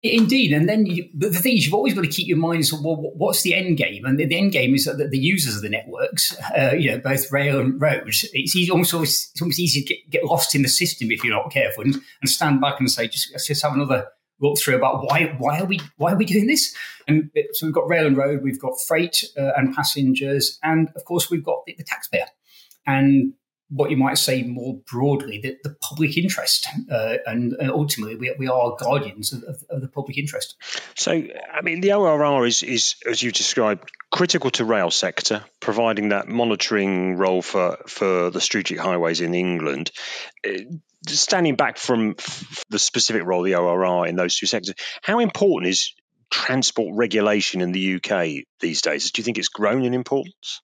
Indeed, 0.03 0.51
and 0.51 0.67
then 0.67 0.87
you, 0.87 1.07
the 1.13 1.29
thing 1.29 1.57
is, 1.57 1.65
you've 1.65 1.75
always 1.75 1.93
got 1.93 2.01
to 2.01 2.07
keep 2.07 2.27
your 2.27 2.37
mind 2.37 2.61
is 2.61 2.73
well, 2.73 2.95
what's 3.15 3.43
the 3.43 3.53
end 3.53 3.77
game? 3.77 4.03
And 4.03 4.17
the, 4.17 4.25
the 4.25 4.35
end 4.35 4.51
game 4.51 4.73
is 4.73 4.85
that 4.85 4.97
the 4.97 5.17
users 5.17 5.55
of 5.55 5.61
the 5.61 5.69
networks, 5.69 6.35
uh, 6.57 6.71
you 6.73 6.89
know, 6.89 6.97
both 6.97 7.31
rail 7.31 7.59
and 7.59 7.79
road, 7.79 8.07
it's 8.07 8.55
easy, 8.55 8.71
almost 8.71 8.95
it's 8.95 9.39
almost 9.39 9.59
easy 9.59 9.81
to 9.81 9.87
get, 9.87 10.09
get 10.09 10.25
lost 10.25 10.55
in 10.55 10.63
the 10.63 10.69
system 10.69 11.11
if 11.11 11.23
you're 11.23 11.35
not 11.35 11.51
careful, 11.51 11.83
and, 11.83 11.95
and 12.21 12.29
stand 12.29 12.59
back 12.59 12.79
and 12.79 12.89
say, 12.89 13.07
just 13.07 13.31
let's 13.31 13.45
just 13.45 13.61
have 13.61 13.73
another 13.73 14.07
look 14.39 14.57
through 14.57 14.75
about 14.75 15.03
why 15.03 15.35
why 15.37 15.59
are 15.59 15.65
we 15.65 15.79
why 15.97 16.13
are 16.13 16.17
we 16.17 16.25
doing 16.25 16.47
this? 16.47 16.75
And 17.07 17.29
so 17.51 17.67
we've 17.67 17.75
got 17.75 17.87
rail 17.87 18.07
and 18.07 18.17
road, 18.17 18.41
we've 18.41 18.59
got 18.59 18.81
freight 18.87 19.23
uh, 19.37 19.51
and 19.55 19.75
passengers, 19.75 20.57
and 20.63 20.89
of 20.95 21.05
course 21.05 21.29
we've 21.29 21.43
got 21.43 21.63
the, 21.67 21.75
the 21.77 21.83
taxpayer. 21.83 22.25
And 22.87 23.33
what 23.71 23.89
you 23.89 23.97
might 23.97 24.17
say 24.17 24.43
more 24.43 24.75
broadly, 24.91 25.39
the, 25.39 25.57
the 25.63 25.75
public 25.81 26.17
interest. 26.17 26.67
Uh, 26.91 27.15
and 27.25 27.55
ultimately, 27.61 28.15
we, 28.15 28.35
we 28.37 28.47
are 28.47 28.75
guardians 28.77 29.31
of, 29.31 29.43
of, 29.43 29.63
of, 29.69 29.81
the 29.81 29.87
public 29.87 30.17
interest. 30.17 30.55
So, 30.95 31.11
I 31.11 31.61
mean, 31.61 31.79
the 31.79 31.93
ORR 31.93 32.45
is, 32.45 32.63
is, 32.63 32.95
as 33.09 33.23
you 33.23 33.31
described, 33.31 33.89
critical 34.11 34.51
to 34.51 34.65
rail 34.65 34.91
sector, 34.91 35.43
providing 35.61 36.09
that 36.09 36.27
monitoring 36.27 37.15
role 37.15 37.41
for, 37.41 37.77
for 37.87 38.29
the 38.29 38.41
strategic 38.41 38.79
highways 38.79 39.21
in 39.21 39.33
England. 39.33 39.91
Uh, 40.45 40.51
standing 41.07 41.55
back 41.55 41.77
from 41.77 42.15
the 42.69 42.79
specific 42.79 43.23
role 43.23 43.39
of 43.39 43.45
the 43.45 43.55
ORR 43.55 44.05
in 44.05 44.15
those 44.15 44.35
two 44.35 44.47
sectors, 44.47 44.75
how 45.01 45.19
important 45.19 45.69
is 45.69 45.93
transport 46.29 46.95
regulation 46.95 47.61
in 47.61 47.71
the 47.71 47.95
UK 47.95 48.45
these 48.59 48.81
days? 48.81 49.11
Do 49.11 49.21
you 49.21 49.23
think 49.23 49.37
it's 49.37 49.47
grown 49.47 49.83
in 49.85 49.93
importance? 49.93 50.61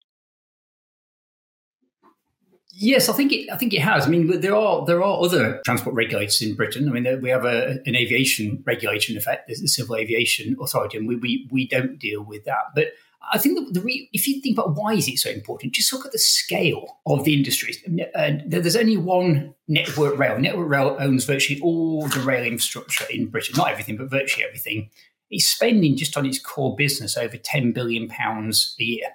Yes, 2.79 3.09
I 3.09 3.13
think 3.13 3.33
it. 3.33 3.51
I 3.51 3.57
think 3.57 3.73
it 3.73 3.81
has. 3.81 4.05
I 4.05 4.09
mean, 4.09 4.39
there 4.39 4.55
are 4.55 4.85
there 4.85 5.03
are 5.03 5.23
other 5.23 5.61
transport 5.65 5.95
regulators 5.95 6.43
in 6.43 6.53
Britain. 6.53 6.87
I 6.87 6.91
mean, 6.91 7.21
we 7.21 7.29
have 7.29 7.43
a, 7.43 7.79
an 7.87 7.95
aviation 7.95 8.61
regulator, 8.67 9.11
in 9.11 9.17
effect, 9.17 9.47
the 9.47 9.55
Civil 9.67 9.95
Aviation 9.95 10.55
Authority, 10.61 10.99
and 10.99 11.07
we, 11.07 11.15
we 11.15 11.47
we 11.49 11.67
don't 11.67 11.97
deal 11.97 12.21
with 12.21 12.45
that. 12.45 12.65
But 12.75 12.89
I 13.33 13.39
think 13.39 13.73
the 13.73 13.81
re, 13.81 14.07
if 14.13 14.27
you 14.27 14.39
think 14.41 14.59
about 14.59 14.75
why 14.75 14.93
is 14.93 15.07
it 15.07 15.17
so 15.17 15.31
important, 15.31 15.73
just 15.73 15.91
look 15.91 16.05
at 16.05 16.11
the 16.11 16.19
scale 16.19 16.99
of 17.07 17.23
the 17.23 17.33
industry. 17.33 17.73
And 18.13 18.53
uh, 18.53 18.59
there's 18.59 18.75
only 18.75 18.97
one 18.97 19.55
Network 19.67 20.19
Rail. 20.19 20.37
Network 20.37 20.69
Rail 20.69 20.97
owns 20.99 21.25
virtually 21.25 21.59
all 21.61 22.07
the 22.07 22.19
rail 22.19 22.45
infrastructure 22.45 23.05
in 23.09 23.25
Britain, 23.25 23.55
not 23.57 23.71
everything, 23.71 23.97
but 23.97 24.11
virtually 24.11 24.45
everything. 24.45 24.91
It's 25.31 25.47
spending 25.47 25.97
just 25.97 26.15
on 26.15 26.27
its 26.27 26.37
core 26.37 26.75
business 26.75 27.17
over 27.17 27.37
ten 27.37 27.71
billion 27.71 28.07
pounds 28.07 28.75
a 28.79 28.83
year. 28.83 29.07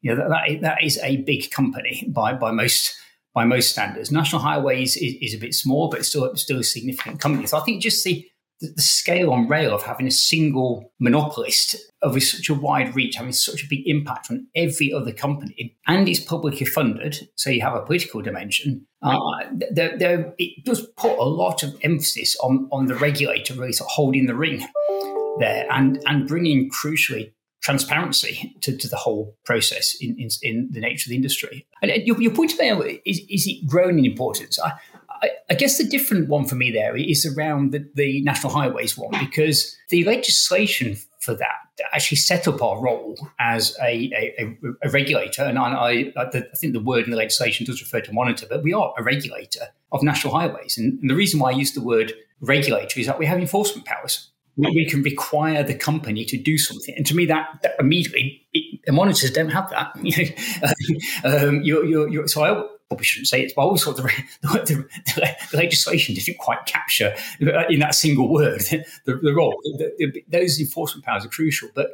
You 0.00 0.14
know 0.14 0.16
that, 0.16 0.30
that, 0.30 0.60
that 0.62 0.82
is 0.82 0.98
a 1.02 1.18
big 1.18 1.50
company 1.50 2.08
by 2.08 2.32
by 2.32 2.50
most 2.50 2.96
by 3.34 3.44
most 3.44 3.70
standards. 3.70 4.10
National 4.10 4.42
Highways 4.42 4.96
is, 4.96 5.14
is, 5.20 5.34
a 5.34 5.38
bit 5.38 5.54
small, 5.54 5.88
but 5.88 6.00
it's 6.00 6.08
still 6.08 6.34
still 6.36 6.60
a 6.60 6.64
significant 6.64 7.20
company. 7.20 7.46
So 7.46 7.58
I 7.58 7.60
think 7.60 7.82
just 7.82 8.04
the, 8.04 8.26
the 8.60 8.82
scale 8.82 9.32
on 9.32 9.48
rail 9.48 9.74
of 9.74 9.82
having 9.82 10.06
a 10.06 10.10
single 10.10 10.92
monopolist 10.98 11.76
of 12.02 12.20
such 12.22 12.48
a 12.48 12.54
wide 12.54 12.94
reach, 12.94 13.16
having 13.16 13.32
such 13.32 13.62
a 13.62 13.68
big 13.68 13.86
impact 13.86 14.30
on 14.30 14.46
every 14.56 14.92
other 14.92 15.12
company, 15.12 15.76
and 15.86 16.08
it's 16.08 16.20
publicly 16.20 16.66
funded, 16.66 17.28
so 17.36 17.50
you 17.50 17.60
have 17.60 17.74
a 17.74 17.82
political 17.82 18.20
dimension. 18.20 18.86
Uh, 19.02 19.18
there, 19.70 19.96
there, 19.96 20.34
it 20.38 20.64
does 20.64 20.86
put 20.96 21.18
a 21.18 21.24
lot 21.24 21.62
of 21.62 21.74
emphasis 21.82 22.36
on 22.42 22.68
on 22.72 22.86
the 22.86 22.96
regulator 22.96 23.54
really 23.54 23.72
sort 23.72 23.88
of 23.88 23.92
holding 23.92 24.26
the 24.26 24.34
ring 24.34 24.66
there 25.38 25.66
and 25.70 26.02
and 26.06 26.26
bringing 26.26 26.70
crucially 26.70 27.32
transparency 27.60 28.54
to, 28.62 28.76
to 28.76 28.88
the 28.88 28.96
whole 28.96 29.36
process 29.44 29.96
in, 30.00 30.16
in, 30.18 30.28
in, 30.42 30.68
the 30.72 30.80
nature 30.80 31.08
of 31.08 31.10
the 31.10 31.16
industry. 31.16 31.66
And 31.82 31.92
your, 32.06 32.20
your 32.20 32.32
point 32.32 32.54
about 32.54 32.86
is, 33.04 33.20
is 33.28 33.46
it 33.46 33.66
grown 33.66 33.98
in 33.98 34.04
importance? 34.06 34.58
I, 34.58 34.72
I, 35.22 35.30
I, 35.50 35.54
guess 35.54 35.76
the 35.76 35.84
different 35.84 36.28
one 36.28 36.46
for 36.46 36.54
me 36.54 36.70
there 36.70 36.96
is 36.96 37.26
around 37.26 37.72
the, 37.72 37.86
the 37.94 38.22
national 38.22 38.52
highways 38.52 38.96
one 38.96 39.10
because 39.20 39.76
the 39.90 40.04
legislation 40.04 40.96
for 41.20 41.34
that 41.34 41.56
actually 41.92 42.16
set 42.16 42.48
up 42.48 42.62
our 42.62 42.80
role 42.80 43.16
as 43.38 43.76
a, 43.82 44.10
a, 44.38 44.56
a 44.82 44.90
regulator. 44.90 45.42
And 45.42 45.58
I, 45.58 46.12
I, 46.16 46.30
think 46.56 46.72
the 46.72 46.80
word 46.80 47.04
in 47.04 47.10
the 47.10 47.16
legislation 47.16 47.66
does 47.66 47.80
refer 47.80 48.00
to 48.00 48.12
monitor, 48.12 48.46
but 48.48 48.62
we 48.62 48.72
are 48.72 48.94
a 48.96 49.02
regulator 49.02 49.66
of 49.92 50.02
national 50.02 50.34
highways. 50.34 50.78
And, 50.78 50.98
and 51.00 51.10
the 51.10 51.14
reason 51.14 51.40
why 51.40 51.50
I 51.50 51.54
use 51.54 51.72
the 51.72 51.82
word 51.82 52.14
regulator 52.40 53.00
is 53.00 53.06
that 53.06 53.18
we 53.18 53.26
have 53.26 53.38
enforcement 53.38 53.86
powers 53.86 54.30
we, 54.56 54.84
can 54.84 55.02
require 55.02 55.62
the 55.62 55.74
company 55.74 56.24
to 56.24 56.36
do 56.36 56.58
something. 56.58 56.94
And 56.96 57.06
to 57.06 57.14
me, 57.14 57.26
that, 57.26 57.48
that 57.62 57.72
immediately, 57.78 58.46
it, 58.52 58.80
the 58.84 58.92
monitors 58.92 59.30
don't 59.30 59.50
have 59.50 59.70
that. 59.70 59.94
um, 61.24 61.62
you're, 61.62 61.84
you're, 61.84 62.08
you're, 62.08 62.28
so 62.28 62.42
I 62.42 62.62
probably 62.88 63.04
shouldn't 63.04 63.28
say 63.28 63.42
it, 63.42 63.52
but 63.54 63.76
thought 63.76 63.96
the, 63.96 64.02
the, 64.42 64.48
the, 65.14 65.36
the, 65.52 65.56
legislation 65.56 66.14
didn't 66.14 66.38
quite 66.38 66.66
capture 66.66 67.14
in 67.38 67.78
that 67.80 67.94
single 67.94 68.28
word 68.28 68.60
the, 69.06 69.14
the 69.22 69.32
role. 69.32 69.60
those 70.28 70.60
enforcement 70.60 71.04
powers 71.04 71.24
are 71.24 71.28
crucial. 71.28 71.68
But 71.74 71.92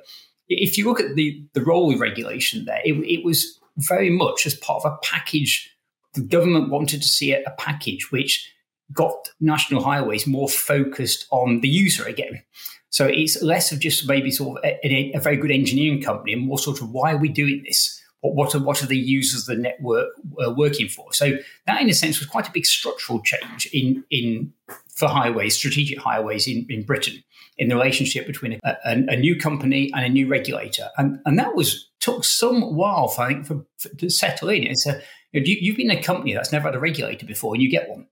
if 0.49 0.79
you 0.79 0.87
look 0.87 1.01
at 1.01 1.15
the, 1.15 1.45
the 1.53 1.63
role 1.63 1.93
of 1.93 2.01
regulation 2.01 2.65
there, 2.65 2.81
it, 2.85 2.95
it 2.95 3.25
was 3.25 3.59
very 3.77 4.11
much 4.11 4.47
as 4.47 4.55
part 4.55 4.85
of 4.85 4.93
a 4.93 4.97
package. 5.03 5.71
The 6.15 6.23
government 6.23 6.71
wanted 6.71 7.03
to 7.03 7.09
see 7.09 7.33
a, 7.33 7.43
a 7.47 7.51
package 7.59 8.11
which 8.11 8.51
got 8.93 9.31
national 9.40 9.83
highways 9.83 10.26
more 10.26 10.49
focused 10.49 11.26
on 11.31 11.61
the 11.61 11.69
user 11.69 12.05
again. 12.05 12.43
So 12.90 13.07
it's 13.07 13.43
less 13.43 13.73
of 13.73 13.81
just 13.81 14.09
maybe 14.09 14.31
sort 14.31 14.59
of 14.59 14.64
a, 14.64 15.12
a, 15.14 15.21
very 15.21 15.37
good 15.37 15.50
engineering 15.50 16.00
company 16.00 16.33
and 16.33 16.47
more 16.47 16.59
sort 16.59 16.81
of 16.81 16.90
why 16.90 17.12
are 17.12 17.19
we 17.19 17.28
doing 17.28 17.62
this? 17.66 18.00
What, 18.21 18.35
what, 18.35 18.55
are, 18.55 18.62
what 18.62 18.83
are 18.83 18.87
the 18.87 18.97
users 18.97 19.49
of 19.49 19.57
the 19.57 19.62
network 19.62 20.09
uh, 20.43 20.52
working 20.52 20.88
for? 20.88 21.12
So 21.12 21.37
that, 21.66 21.83
in 21.83 21.90
a 21.90 21.95
sense, 21.95 22.19
was 22.19 22.28
quite 22.28 22.49
a 22.49 22.52
big 22.52 22.64
structural 22.64 23.21
change 23.23 23.69
in, 23.73 24.05
in 24.11 24.52
for 24.88 25.09
highways, 25.09 25.57
strategic 25.57 25.99
highways 25.99 26.49
in, 26.49 26.64
in 26.71 26.85
Britain, 26.85 27.23
in 27.59 27.69
the 27.69 27.75
relationship 27.75 28.26
between 28.26 28.59
a, 28.64 28.76
a, 28.85 28.93
a 29.09 29.16
new 29.16 29.37
company 29.37 29.93
and 29.95 30.07
a 30.07 30.09
new 30.09 30.26
regulator. 30.26 30.88
And, 30.97 31.21
and 31.26 31.38
that 31.38 31.55
was 31.55 31.90
took 32.00 32.25
some 32.25 32.76
while, 32.76 33.12
I 33.19 33.28
think, 33.28 33.47
for, 33.47 33.66
for 33.78 33.88
to 33.97 34.09
settle 34.09 34.49
in. 34.49 34.62
It's 34.62 34.87
a, 34.87 35.02
you, 35.33 35.57
you've 35.61 35.76
been 35.76 35.90
a 35.90 36.02
company 36.02 36.33
that's 36.33 36.52
never 36.52 36.69
had 36.69 36.76
a 36.76 36.81
regulator 36.81 37.26
before, 37.26 37.55
and 37.55 37.62
you 37.62 37.71
get 37.71 37.88
one. 37.90 38.07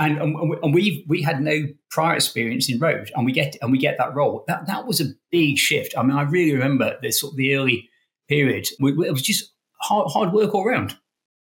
and, 0.01 0.19
and 0.21 0.75
we 0.75 1.05
we 1.09 1.23
had 1.23 1.41
no 1.41 1.63
prior 1.91 2.17
experience 2.17 2.69
in 2.71 2.79
road, 2.79 3.11
and 3.15 3.25
we 3.25 3.33
get 3.33 3.57
and 3.63 3.73
we 3.73 3.79
get 3.79 3.97
that 3.99 4.15
role. 4.15 4.45
That 4.49 4.67
that 4.67 4.87
was 4.87 5.01
a 5.01 5.15
big 5.31 5.57
shift. 5.57 5.95
I 5.97 6.03
mean, 6.03 6.17
I 6.17 6.23
really 6.23 6.53
remember 6.53 6.97
the 7.01 7.11
sort 7.11 7.33
of 7.33 7.37
the 7.37 7.55
early 7.55 7.89
period. 8.29 8.69
It 8.79 9.13
was 9.13 9.23
just 9.23 9.53
hard, 9.81 10.11
hard 10.11 10.33
work 10.33 10.55
all 10.55 10.67
around. 10.67 10.97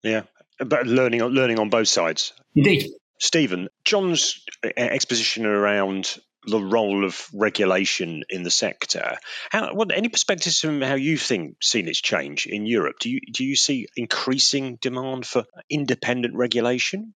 Yeah, 0.03 0.23
but 0.59 0.87
learning 0.87 1.23
learning 1.23 1.59
on 1.59 1.69
both 1.69 1.89
sides. 1.89 2.33
Indeed, 2.55 2.91
Stephen 3.19 3.69
John's 3.85 4.45
exposition 4.77 5.45
around 5.45 6.19
the 6.47 6.61
role 6.61 7.05
of 7.05 7.29
regulation 7.35 8.23
in 8.31 8.43
the 8.43 8.51
sector. 8.51 9.19
How, 9.51 9.75
what, 9.75 9.95
any 9.95 10.09
perspectives 10.09 10.61
from 10.61 10.81
how 10.81 10.95
you 10.95 11.19
think 11.19 11.57
seen 11.63 11.89
its 11.89 12.01
change 12.01 12.47
in 12.47 12.65
Europe? 12.65 12.97
Do 13.01 13.11
you 13.11 13.21
do 13.33 13.45
you 13.45 13.57
see 13.57 13.87
increasing 13.97 14.77
demand 14.81 15.27
for 15.27 15.45
independent 15.69 16.35
regulation? 16.35 17.15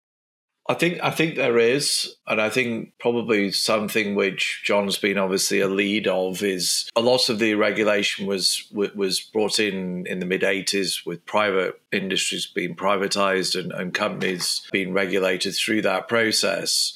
I 0.73 0.75
think 0.75 1.01
I 1.03 1.11
think 1.11 1.37
there 1.37 1.59
is, 1.59 2.17
and 2.27 2.41
I 2.41 2.49
think 2.49 2.95
probably 2.99 3.53
something 3.53 4.15
which 4.15 4.63
John's 4.65 4.97
been 4.97 5.19
obviously 5.19 5.61
a 5.61 5.69
lead 5.69 6.09
of 6.09 6.43
is 6.43 6.89
a 6.97 7.03
lot 7.03 7.29
of 7.29 7.39
the 7.39 7.57
regulation 7.57 8.25
was 8.25 8.67
was 8.73 9.21
brought 9.21 9.59
in 9.59 10.07
in 10.07 10.19
the 10.19 10.25
mid 10.25 10.41
'80s 10.41 11.05
with 11.05 11.27
private 11.27 11.79
industries 11.93 12.47
being 12.47 12.75
privatized 12.75 13.55
and, 13.61 13.71
and 13.71 13.93
companies 13.93 14.67
being 14.73 14.95
regulated 14.95 15.55
through 15.55 15.83
that 15.83 16.09
process. 16.09 16.95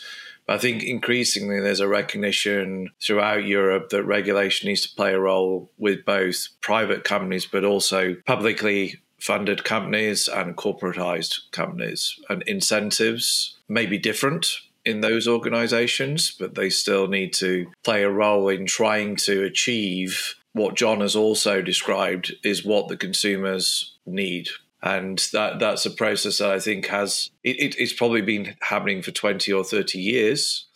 I 0.49 0.57
think 0.57 0.83
increasingly 0.83 1.61
there's 1.61 1.81
a 1.81 1.89
recognition 1.89 2.93
throughout 3.03 3.45
Europe 3.45 3.91
that 3.91 4.05
regulation 4.05 4.69
needs 4.69 4.83
to 4.83 4.97
play 4.97 5.13
a 5.13 5.21
role 5.21 5.71
with 5.77 6.07
both 6.07 6.49
private 6.63 7.05
companies 7.05 7.45
but 7.45 7.65
also 7.65 8.15
publicly 8.25 9.03
funded 9.27 9.65
companies 9.65 10.29
and 10.29 10.57
corporatized 10.57 11.51
companies. 11.51 12.17
And 12.31 12.43
incentives 12.43 13.57
may 13.69 13.85
be 13.85 13.99
different 13.99 14.47
in 14.85 15.01
those 15.01 15.27
organizations, 15.27 16.31
but 16.31 16.55
they 16.55 16.71
still 16.71 17.09
need 17.09 17.33
to 17.35 17.67
play 17.83 18.05
a 18.05 18.11
role 18.11 18.49
in 18.49 18.67
trying 18.67 19.17
to 19.17 19.43
achieve 19.43 20.37
what 20.53 20.77
John 20.77 21.01
has 21.01 21.17
also 21.17 21.61
described 21.61 22.37
is 22.45 22.65
what 22.65 22.87
the 22.87 22.97
consumers 22.97 23.97
need. 24.07 24.49
And 24.81 25.19
that 25.33 25.59
that's 25.59 25.85
a 25.85 25.91
process 25.91 26.39
that 26.39 26.51
I 26.51 26.61
think 26.61 26.87
has 26.87 27.29
it, 27.43 27.75
it's 27.79 27.93
probably 27.93 28.23
been 28.23 28.55
happening 28.63 29.03
for 29.03 29.11
20 29.11 29.53
or 29.53 29.65
30 29.65 29.99
years, 29.99 30.69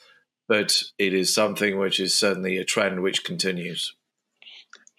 but 0.49 0.83
it 0.99 1.15
is 1.15 1.33
something 1.33 1.79
which 1.79 2.01
is 2.01 2.15
certainly 2.15 2.57
a 2.57 2.65
trend 2.65 3.01
which 3.01 3.23
continues. 3.23 3.95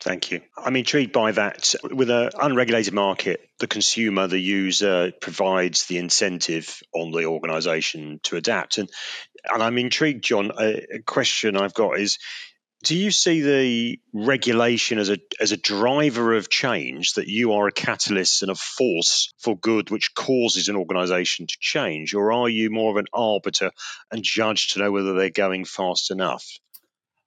Thank 0.01 0.31
you. 0.31 0.41
I'm 0.58 0.75
intrigued 0.75 1.12
by 1.12 1.31
that. 1.34 1.75
With 1.84 2.10
an 2.10 2.31
unregulated 2.39 2.93
market, 2.93 3.39
the 3.60 3.67
consumer, 3.67 4.25
the 4.25 4.39
user, 4.39 5.12
provides 5.22 5.86
the 5.86 6.00
incentive 6.00 6.81
on 6.91 7.12
the 7.12 7.25
organisation 7.25 8.20
to 8.24 8.36
adapt. 8.36 8.79
And 8.79 8.89
and 9.48 9.62
I'm 9.62 9.77
intrigued, 9.77 10.24
John. 10.24 10.51
A, 10.58 10.96
a 10.96 11.00
question 11.05 11.55
I've 11.55 11.75
got 11.75 12.00
is: 12.00 12.17
Do 12.84 12.98
you 12.98 13.12
see 13.12 13.41
the 13.41 14.00
regulation 14.12 14.98
as 14.98 15.12
a 15.12 15.20
as 15.39 15.51
a 15.51 15.58
driver 15.58 16.34
of 16.34 16.50
change 16.50 17.13
that 17.13 17.27
you 17.27 17.53
are 17.53 17.67
a 17.67 17.72
catalyst 17.72 18.41
and 18.41 18.50
a 18.50 18.55
force 18.55 19.31
for 19.38 19.55
good, 19.55 19.91
which 19.91 20.15
causes 20.15 20.67
an 20.67 20.77
organisation 20.77 21.46
to 21.46 21.58
change, 21.60 22.15
or 22.15 22.34
are 22.34 22.50
you 22.50 22.72
more 22.72 22.89
of 22.89 22.98
an 22.98 23.08
arbiter 23.13 23.70
and 24.12 24.24
judge 24.24 24.70
to 24.70 24.79
know 24.79 24.91
whether 24.91 25.13
they're 25.13 25.29
going 25.29 25.63
fast 25.63 26.10
enough? 26.10 26.43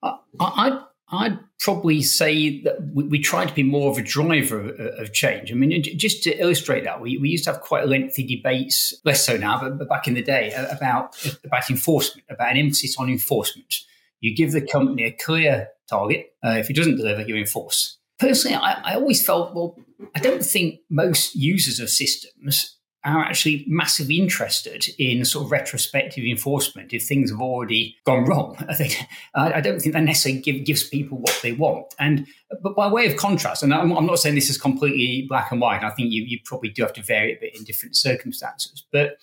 I 0.03 0.81
I'd 1.09 1.39
probably 1.61 2.03
say 2.03 2.63
that 2.63 2.77
we, 2.93 3.05
we, 3.05 3.19
try 3.21 3.45
to 3.45 3.55
be 3.55 3.63
more 3.63 3.91
of 3.91 3.99
a 3.99 4.03
driver 4.03 4.61
of, 4.61 5.01
of, 5.01 5.13
change. 5.13 5.53
I 5.53 5.55
mean, 5.55 5.83
just 5.83 6.23
to 6.25 6.35
illustrate 6.41 6.85
that, 6.85 7.01
we, 7.01 7.19
we 7.19 7.29
used 7.29 7.45
to 7.45 7.53
have 7.53 7.61
quite 7.61 7.87
lengthy 7.87 8.27
debates, 8.27 8.95
less 9.05 9.25
so 9.25 9.37
now, 9.37 9.61
but, 9.61 9.79
but 9.79 9.89
back 9.89 10.09
in 10.09 10.15
the 10.15 10.23
day, 10.23 10.53
about, 10.71 11.15
about 11.45 11.69
enforcement, 11.69 12.27
about 12.31 12.53
an 12.53 12.57
emphasis 12.57 12.97
on 12.99 13.11
enforcement. 13.11 13.75
You 14.21 14.35
give 14.35 14.53
the 14.53 14.63
company 14.63 15.05
a 15.05 15.13
clear 15.13 15.69
target. 15.89 16.33
Uh, 16.45 16.57
if 16.59 16.71
it 16.71 16.77
doesn't 16.77 16.97
deliver, 16.97 17.23
you 17.23 17.37
enforce. 17.37 17.99
Personally, 18.19 18.57
I, 18.57 18.93
I 18.93 18.95
always 18.95 19.25
felt, 19.25 19.55
well, 19.55 19.77
I 20.15 20.21
don't 20.21 20.45
think 20.45 20.81
most 20.89 21.35
users 21.35 21.81
of 21.81 21.91
systems 21.91 22.79
are 23.05 23.25
actually 23.25 23.65
massively 23.69 24.19
interested 24.19 24.89
in 24.99 25.25
sort 25.25 25.45
of 25.45 25.53
retrospective 25.53 26.25
enforcement 26.25 26.93
if 26.93 27.05
things 27.05 27.31
have 27.31 27.41
already 27.41 27.97
gone 28.07 28.25
wrong. 28.25 28.57
I 28.69 28.75
think 28.75 28.97
I, 29.35 29.61
don't 29.61 29.81
think 29.81 29.95
that 29.95 30.03
necessarily 30.03 30.41
give, 30.41 30.65
gives 30.65 30.85
people 30.85 31.19
what 31.19 31.39
they 31.43 31.53
want. 31.53 31.95
And 31.99 32.27
but 32.63 32.75
by 32.75 32.89
way 32.89 33.07
of 33.07 33.17
contrast, 33.17 33.63
and 33.63 33.75
I'm, 33.75 33.93
I'm 33.93 34.07
not 34.07 34.19
saying 34.19 34.35
this 34.35 34.51
is 34.51 34.59
completely 34.59 35.27
black 35.29 35.53
and 35.53 35.61
white. 35.61 35.85
I 35.85 35.91
think 35.91 36.13
you, 36.13 36.25
you 36.25 36.39
probably 36.45 36.71
do 36.71 36.83
have 36.83 36.95
to 36.95 37.03
vary 37.03 37.33
a 37.33 37.39
bit 37.41 37.57
in 37.57 37.65
different 37.65 37.97
circumstances. 37.97 38.85
But 38.91 39.19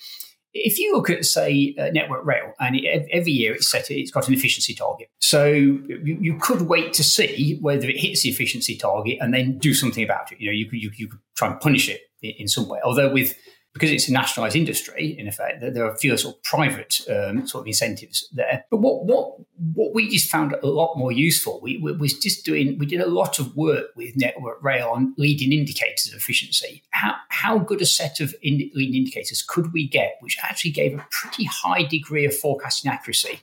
if 0.53 0.77
you 0.77 0.93
look 0.93 1.09
at, 1.09 1.25
say, 1.25 1.73
uh, 1.79 1.89
Network 1.91 2.25
Rail, 2.25 2.53
and 2.59 2.75
it, 2.75 3.07
every 3.11 3.31
year 3.31 3.53
it's 3.53 3.71
set, 3.71 3.89
it's 3.89 4.11
got 4.11 4.27
an 4.27 4.33
efficiency 4.33 4.73
target. 4.73 5.09
So 5.19 5.45
you, 5.45 6.17
you, 6.19 6.37
could 6.39 6.63
wait 6.63 6.93
to 6.93 7.03
see 7.03 7.57
whether 7.61 7.87
it 7.87 7.97
hits 7.97 8.23
the 8.23 8.29
efficiency 8.29 8.75
target 8.75 9.17
and 9.21 9.33
then 9.33 9.59
do 9.59 9.73
something 9.73 10.03
about 10.03 10.31
it. 10.31 10.41
You 10.41 10.47
know, 10.47 10.53
you 10.53 10.65
could 10.69 10.83
you, 10.83 10.91
you 10.97 11.07
could 11.07 11.19
try 11.35 11.49
and 11.49 11.59
punish 11.59 11.89
it 11.89 12.01
in 12.21 12.47
some 12.47 12.67
way. 12.67 12.79
Although 12.83 13.11
with 13.13 13.33
because 13.73 13.89
it's 13.89 14.09
a 14.09 14.11
nationalised 14.11 14.55
industry, 14.55 15.17
in 15.17 15.27
effect, 15.27 15.61
there 15.61 15.85
are 15.85 15.95
fewer 15.95 16.17
sort 16.17 16.35
of 16.35 16.43
private 16.43 16.99
um, 17.09 17.47
sort 17.47 17.61
of 17.61 17.67
incentives 17.67 18.27
there. 18.33 18.65
But 18.69 18.77
what 18.77 19.05
what 19.05 19.35
what 19.73 19.93
we 19.93 20.09
just 20.09 20.29
found 20.29 20.53
a 20.61 20.67
lot 20.67 20.97
more 20.97 21.11
useful, 21.11 21.61
we, 21.61 21.77
we, 21.77 21.93
was 21.93 22.13
just 22.13 22.43
doing 22.43 22.77
we 22.77 22.85
did 22.85 22.99
a 22.99 23.07
lot 23.07 23.39
of 23.39 23.55
work 23.55 23.87
with 23.95 24.17
Network 24.17 24.61
Rail 24.61 24.89
on 24.89 25.13
leading 25.17 25.53
indicators 25.53 26.07
of 26.09 26.15
efficiency. 26.15 26.83
How 26.89 27.15
how 27.29 27.59
good 27.59 27.81
a 27.81 27.85
set 27.85 28.19
of 28.19 28.35
in, 28.41 28.69
leading 28.73 28.95
indicators 28.95 29.41
could 29.41 29.71
we 29.71 29.87
get, 29.87 30.17
which 30.19 30.37
actually 30.43 30.71
gave 30.71 30.93
a 30.93 31.05
pretty 31.09 31.45
high 31.45 31.83
degree 31.83 32.25
of 32.25 32.35
forecasting 32.35 32.91
accuracy? 32.91 33.39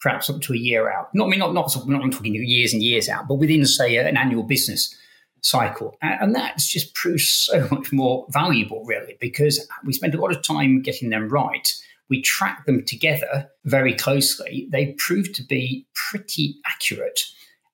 Perhaps 0.00 0.30
up 0.30 0.40
to 0.42 0.52
a 0.52 0.56
year 0.56 0.92
out. 0.92 1.12
Not 1.12 1.26
I 1.26 1.30
mean 1.30 1.40
not 1.40 1.54
not, 1.54 1.74
not 1.88 2.02
I'm 2.02 2.10
talking 2.12 2.34
years 2.34 2.72
and 2.72 2.82
years 2.82 3.08
out, 3.08 3.26
but 3.26 3.34
within 3.34 3.64
say 3.66 3.96
an 3.96 4.16
annual 4.16 4.44
business 4.44 4.94
cycle. 5.42 5.96
And 6.00 6.34
that's 6.34 6.66
just 6.66 6.94
proved 6.94 7.20
so 7.20 7.68
much 7.70 7.92
more 7.92 8.26
valuable, 8.30 8.84
really, 8.84 9.16
because 9.20 9.66
we 9.84 9.92
spent 9.92 10.14
a 10.14 10.20
lot 10.20 10.34
of 10.34 10.42
time 10.42 10.82
getting 10.82 11.10
them 11.10 11.28
right. 11.28 11.70
We 12.08 12.22
track 12.22 12.64
them 12.66 12.84
together 12.84 13.50
very 13.64 13.94
closely. 13.94 14.68
They 14.70 14.94
proved 14.98 15.34
to 15.36 15.44
be 15.44 15.86
pretty 15.94 16.56
accurate. 16.66 17.24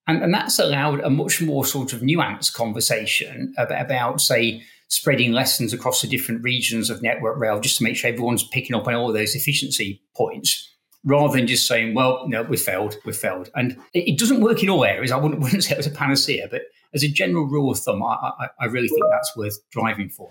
And, 0.06 0.22
and 0.22 0.32
that's 0.32 0.58
allowed 0.58 1.00
a 1.00 1.10
much 1.10 1.40
more 1.42 1.64
sort 1.64 1.92
of 1.92 2.00
nuanced 2.00 2.54
conversation 2.54 3.52
about, 3.58 3.84
about, 3.84 4.20
say, 4.20 4.62
spreading 4.88 5.32
lessons 5.32 5.74
across 5.74 6.00
the 6.00 6.08
different 6.08 6.42
regions 6.42 6.88
of 6.88 7.02
Network 7.02 7.38
Rail 7.38 7.60
just 7.60 7.76
to 7.78 7.84
make 7.84 7.96
sure 7.96 8.10
everyone's 8.10 8.48
picking 8.48 8.74
up 8.74 8.86
on 8.86 8.94
all 8.94 9.12
those 9.12 9.34
efficiency 9.34 10.02
points 10.16 10.74
rather 11.04 11.36
than 11.36 11.46
just 11.46 11.66
saying, 11.66 11.94
well, 11.94 12.24
no, 12.28 12.42
we 12.42 12.56
failed, 12.56 12.96
we 13.04 13.12
failed. 13.12 13.50
And 13.54 13.78
it, 13.94 14.18
doesn't 14.18 14.40
work 14.40 14.62
in 14.62 14.68
all 14.68 14.84
areas. 14.84 15.12
I 15.12 15.16
wouldn't, 15.16 15.40
wouldn't 15.42 15.64
say 15.64 15.72
it 15.72 15.78
was 15.78 15.86
a 15.86 15.90
panacea, 15.90 16.48
but 16.50 16.62
as 16.94 17.02
a 17.02 17.08
general 17.08 17.46
rule 17.46 17.70
of 17.70 17.78
thumb, 17.78 18.02
I, 18.02 18.14
I, 18.38 18.48
I 18.60 18.64
really 18.66 18.88
think 18.88 19.04
that's 19.10 19.36
worth 19.36 19.58
driving 19.70 20.08
for. 20.08 20.30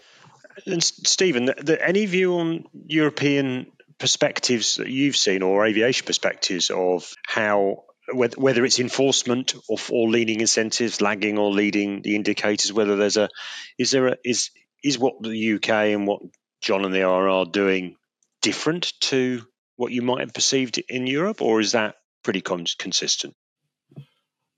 And 0.65 0.83
Stephen, 0.83 1.45
the, 1.45 1.55
the, 1.57 1.87
any 1.87 2.05
view 2.05 2.39
on 2.39 2.65
European 2.73 3.71
perspectives 3.99 4.75
that 4.75 4.89
you've 4.89 5.15
seen 5.15 5.41
or 5.41 5.65
aviation 5.65 6.05
perspectives 6.05 6.69
of 6.69 7.13
how 7.25 7.83
whether, 8.13 8.39
whether 8.39 8.63
it's 8.63 8.79
enforcement 8.79 9.53
or, 9.67 9.77
or 9.91 10.09
leading 10.09 10.39
incentives, 10.39 11.01
lagging 11.01 11.37
or 11.37 11.51
leading 11.51 12.01
the 12.01 12.15
indicators, 12.15 12.71
whether 12.71 12.95
there's 12.95 13.17
a 13.17 13.29
is 13.77 13.91
there 13.91 14.07
a 14.07 14.17
is 14.23 14.51
is 14.83 14.97
what 14.97 15.21
the 15.21 15.53
UK 15.53 15.69
and 15.69 16.07
what 16.07 16.21
John 16.61 16.85
and 16.85 16.93
the 16.93 17.03
ORR 17.03 17.29
are 17.29 17.45
doing 17.45 17.95
different 18.41 18.93
to 19.01 19.41
what 19.77 19.91
you 19.91 20.01
might 20.01 20.19
have 20.19 20.33
perceived 20.33 20.79
in 20.89 21.07
Europe, 21.07 21.41
or 21.41 21.61
is 21.61 21.71
that 21.71 21.95
pretty 22.23 22.41
con- 22.41 22.65
consistent? 22.77 23.35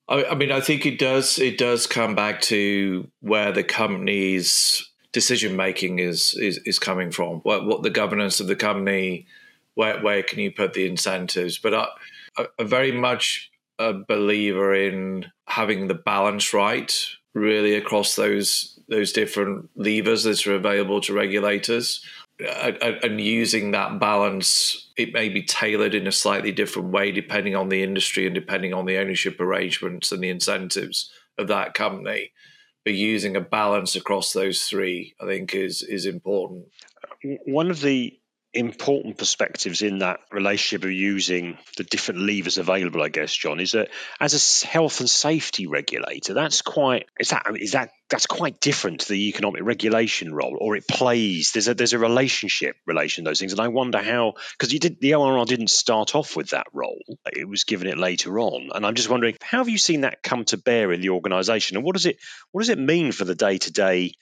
I, 0.08 0.26
I 0.26 0.36
mean, 0.36 0.52
I 0.52 0.60
think 0.60 0.86
it 0.86 0.98
does. 0.98 1.38
It 1.38 1.58
does 1.58 1.86
come 1.86 2.16
back 2.16 2.42
to 2.44 3.08
where 3.22 3.52
the 3.52 3.64
company's 3.64 4.90
decision 5.12 5.56
making 5.56 6.00
is, 6.00 6.34
is 6.36 6.60
is 6.66 6.80
coming 6.80 7.12
from. 7.12 7.40
What 7.42 7.66
what 7.66 7.84
the 7.84 7.90
governance 7.90 8.40
of 8.40 8.48
the 8.48 8.56
company, 8.56 9.28
where 9.76 10.02
where 10.02 10.24
can 10.24 10.40
you 10.40 10.52
put 10.52 10.74
the 10.74 10.88
incentives? 10.88 11.60
But 11.60 11.76
I, 11.76 12.48
I'm 12.58 12.68
very 12.68 12.92
much 12.92 13.52
a 13.78 13.94
believer 13.94 14.74
in 14.74 15.28
having 15.48 15.88
the 15.88 15.94
balance 15.94 16.54
right, 16.54 16.94
really 17.34 17.76
across 17.76 18.16
those 18.16 18.80
those 18.90 19.12
different 19.12 19.70
levers 19.76 20.24
that 20.24 20.46
are 20.48 20.56
available 20.56 21.00
to 21.02 21.14
regulators 21.14 22.04
and 22.40 23.20
using 23.20 23.72
that 23.72 24.00
balance, 24.00 24.92
it 24.98 25.14
may 25.14 25.30
be 25.30 25.44
tailored 25.44 25.94
in 25.94 26.08
a 26.08 26.12
slightly 26.12 26.52
different 26.52 26.90
way 26.90 27.12
depending 27.12 27.56
on 27.56 27.70
the 27.70 27.84
industry 27.84 28.26
and 28.26 28.36
depending 28.36 28.74
on 28.74 28.86
the 28.86 28.98
ownership 28.98 29.40
arrangements 29.40 30.12
and 30.12 30.24
the 30.24 30.30
incentives 30.30 31.12
of 31.38 31.48
that 31.48 31.74
company. 31.74 32.32
But 32.86 32.94
using 32.94 33.36
a 33.36 33.42
balance 33.42 33.96
across 33.96 34.32
those 34.32 34.64
three, 34.64 35.16
I 35.22 35.26
think, 35.26 35.54
is 35.54 35.82
is 35.82 36.06
important. 36.06 36.66
One 37.46 37.70
of 37.70 37.82
the 37.82 38.19
important 38.54 39.18
perspectives 39.18 39.84
in 39.84 40.00
that 40.00 40.20
relationship 40.32 40.84
of 40.84 40.92
using 40.92 41.58
the 41.78 41.84
different 41.84 42.22
levers 42.22 42.58
available, 42.58 43.02
I 43.02 43.10
guess, 43.10 43.34
John, 43.34 43.60
is 43.60 43.74
that 43.74 43.90
as 44.20 44.64
a 44.64 44.68
health 44.68 45.02
and 45.02 45.10
safety 45.10 45.68
regulator, 45.68 46.34
that's 46.34 46.64
quite 46.64 47.06
is 47.20 47.30
that 47.30 47.46
is 47.56 47.74
that 47.74 47.92
that's 48.10 48.26
quite 48.26 48.60
different 48.60 49.02
to 49.02 49.10
the 49.10 49.30
economic 49.30 49.62
regulation 49.64 50.34
role, 50.34 50.58
or 50.60 50.76
it 50.76 50.88
plays 50.88 51.52
there's 51.52 51.68
a 51.68 51.76
there's 51.76 51.94
a 51.94 52.00
relationship 52.00 52.76
relation 52.88 53.24
those 53.24 53.40
things, 53.40 53.52
and 53.52 53.62
I 53.62 53.68
wonder 53.68 54.00
how 54.00 54.34
because 54.58 54.74
you 54.74 54.80
did 54.80 55.00
the 55.00 55.14
ORR 55.14 55.46
didn't 55.46 55.70
start 55.70 56.16
off 56.16 56.36
with 56.36 56.50
that 56.50 56.68
role, 56.74 57.00
it 57.32 57.48
was 57.48 57.66
given 57.66 57.88
it 57.88 58.00
later 58.00 58.40
on, 58.40 58.70
and 58.74 58.84
I'm 58.84 58.96
just 58.96 59.10
wondering 59.10 59.36
how 59.44 59.60
have 59.60 59.70
you 59.70 59.78
seen 59.78 60.02
that 60.02 60.24
come 60.24 60.46
to 60.46 60.58
bear 60.58 60.92
in 60.92 61.02
the 61.02 61.10
organisation, 61.10 61.78
and 61.78 61.86
what 61.86 61.94
does 61.94 62.08
it 62.08 62.18
what 62.52 62.62
does 62.62 62.70
it 62.70 62.80
mean 62.80 63.12
for 63.12 63.26
the 63.26 63.36
day 63.36 63.60
to 63.60 63.72
day 63.72 64.14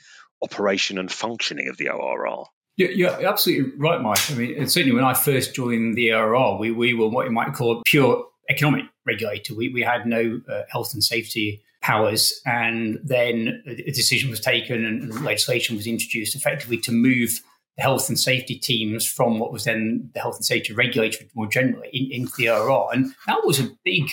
operation 0.44 0.98
and 0.98 1.12
functioning 1.12 1.70
of 1.70 1.78
the 1.78 1.90
ORR? 1.90 2.46
Yeah, 2.78 2.90
you're 2.90 3.28
absolutely 3.28 3.76
right, 3.78 4.00
Mike. 4.02 4.32
I 4.32 4.36
mean, 4.36 4.68
certainly 4.68 4.96
when 4.96 5.04
I 5.04 5.16
first 5.16 5.56
joined 5.56 5.96
the 5.96 6.14
ORR, 6.14 6.60
we, 6.60 6.72
we 6.72 6.94
were 6.94 7.08
what 7.08 7.26
you 7.26 7.32
might 7.32 7.54
call 7.54 7.80
a 7.80 7.84
pure 7.84 8.24
economic 8.50 8.86
regulator. 9.06 9.56
We, 9.56 9.70
we 9.70 9.82
had 9.82 10.06
no 10.06 10.40
uh, 10.48 10.62
health 10.70 10.94
and 10.94 11.04
safety 11.04 11.64
powers. 11.82 12.40
And 12.46 13.00
then 13.04 13.64
a 13.66 13.92
decision 13.92 14.30
was 14.30 14.40
taken 14.40 14.86
and 14.86 15.24
legislation 15.24 15.76
was 15.76 15.88
introduced 15.88 16.36
effectively 16.36 16.78
to 16.80 16.92
move 16.92 17.42
the 17.78 17.82
health 17.84 18.10
and 18.10 18.20
safety 18.20 18.56
teams 18.56 19.06
from 19.06 19.40
what 19.40 19.52
was 19.52 19.64
then 19.64 20.10
the 20.14 20.20
health 20.20 20.36
and 20.36 20.46
safety 20.46 20.74
regulator 20.74 21.26
more 21.34 21.48
generally 21.48 21.90
in, 21.94 22.12
into 22.12 22.34
the 22.38 22.50
ORR. 22.50 22.90
And 22.94 23.14
that 23.26 23.42
was 23.44 23.60
a 23.60 23.70
big, 23.84 24.12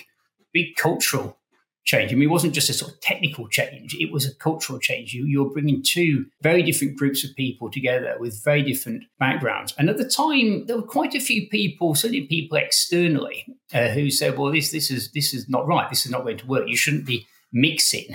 big 0.53 0.77
cultural 0.77 1.37
change. 1.85 2.11
I 2.11 2.14
mean, 2.14 2.29
it 2.29 2.33
wasn't 2.33 2.55
just 2.55 2.70
a 2.70 2.73
sort 2.73 2.92
of 2.92 3.01
technical 3.01 3.49
change, 3.49 3.94
it 3.99 4.12
was 4.12 4.27
a 4.27 4.35
cultural 4.35 4.79
change. 4.79 5.12
You, 5.12 5.27
you're 5.27 5.51
bringing 5.51 5.83
two 5.83 6.27
very 6.42 6.62
different 6.62 6.97
groups 6.97 7.25
of 7.25 7.35
people 7.37 7.70
together 7.70 8.16
with 8.18 8.42
very 8.42 8.62
different 8.62 9.05
backgrounds. 9.18 9.75
And 9.79 9.90
at 9.90 9.99
the 9.99 10.09
time, 10.09 10.66
there 10.66 10.77
were 10.77 10.83
quite 10.83 11.14
a 11.14 11.20
few 11.20 11.49
people, 11.49 11.94
certainly 11.94 12.27
people 12.27 12.57
externally, 12.57 13.47
uh, 13.73 13.88
who 13.88 14.11
said, 14.11 14.38
well, 14.38 14.53
this, 14.53 14.70
this, 14.70 14.90
is, 14.90 15.12
this 15.12 15.35
is 15.35 15.49
not 15.49 15.66
right. 15.66 15.88
This 15.90 16.07
is 16.07 16.12
not 16.12 16.25
going 16.25 16.38
to 16.38 16.47
work. 16.47 16.68
You 16.68 16.77
shouldn't 16.77 17.07
be 17.07 17.27
mixing 17.53 18.07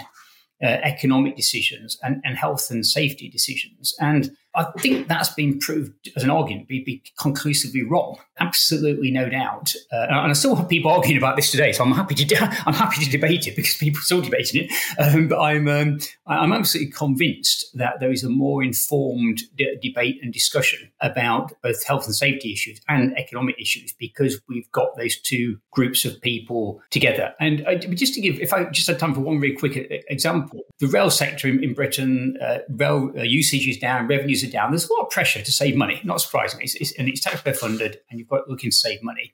uh, 0.61 0.67
economic 0.67 1.35
decisions 1.35 1.97
and, 2.03 2.21
and 2.25 2.37
health 2.37 2.69
and 2.69 2.85
safety 2.85 3.29
decisions. 3.29 3.93
And 3.99 4.31
I 4.55 4.65
think 4.79 5.07
that's 5.07 5.29
been 5.29 5.59
proved 5.59 6.09
as 6.15 6.23
an 6.23 6.31
argument 6.31 6.67
be, 6.67 6.83
be 6.83 7.03
conclusively 7.19 7.83
wrong. 7.83 8.17
Absolutely, 8.39 9.11
no 9.11 9.29
doubt. 9.29 9.73
Uh, 9.91 10.07
and 10.09 10.31
I 10.31 10.33
still 10.33 10.55
have 10.55 10.67
people 10.67 10.89
arguing 10.91 11.17
about 11.17 11.35
this 11.35 11.51
today, 11.51 11.71
so 11.71 11.83
I'm 11.83 11.91
happy 11.91 12.15
to 12.15 12.25
de- 12.25 12.37
I'm 12.65 12.73
happy 12.73 13.03
to 13.03 13.11
debate 13.11 13.47
it 13.47 13.55
because 13.55 13.75
people 13.75 13.99
are 13.99 14.03
still 14.03 14.21
debating 14.21 14.63
it. 14.63 14.71
Um, 14.99 15.27
but 15.27 15.39
I'm 15.39 15.67
um, 15.67 15.99
I'm 16.25 16.51
absolutely 16.51 16.91
convinced 16.91 17.65
that 17.75 17.99
there 17.99 18.11
is 18.11 18.23
a 18.23 18.29
more 18.29 18.63
informed 18.63 19.41
de- 19.55 19.77
debate 19.81 20.19
and 20.21 20.33
discussion 20.33 20.91
about 21.01 21.53
both 21.61 21.83
health 21.85 22.05
and 22.05 22.15
safety 22.15 22.51
issues 22.53 22.81
and 22.87 23.17
economic 23.17 23.55
issues 23.59 23.93
because 23.99 24.41
we've 24.49 24.71
got 24.71 24.95
those 24.97 25.19
two 25.19 25.59
groups 25.71 26.05
of 26.05 26.19
people 26.21 26.81
together. 26.89 27.33
And 27.39 27.65
uh, 27.67 27.75
just 27.75 28.13
to 28.15 28.21
give, 28.21 28.39
if 28.39 28.53
I 28.53 28.65
just 28.65 28.87
had 28.87 28.99
time 28.99 29.13
for 29.13 29.21
one 29.21 29.39
really 29.39 29.55
quick 29.55 29.77
uh, 29.77 29.95
example, 30.07 30.61
the 30.79 30.87
rail 30.87 31.11
sector 31.11 31.47
in, 31.47 31.63
in 31.63 31.73
Britain, 31.73 32.37
uh, 32.41 32.59
rail 32.69 33.11
uh, 33.17 33.21
usage 33.21 33.67
is 33.67 33.77
down, 33.77 34.07
revenues 34.07 34.38
are 34.43 34.49
down. 34.49 34.71
There's 34.71 34.89
a 34.89 34.93
lot 34.93 35.03
of 35.03 35.09
pressure 35.09 35.41
to 35.41 35.51
save 35.51 35.75
money, 35.75 36.01
not 36.03 36.21
surprisingly, 36.21 36.65
it's, 36.65 36.75
it's, 36.75 36.91
and 36.93 37.07
it's 37.07 37.21
taxpayer 37.21 37.53
funded, 37.53 37.99
and 38.09 38.19
you've 38.19 38.29
got 38.29 38.49
looking 38.49 38.71
to 38.71 38.75
save 38.75 39.03
money. 39.03 39.33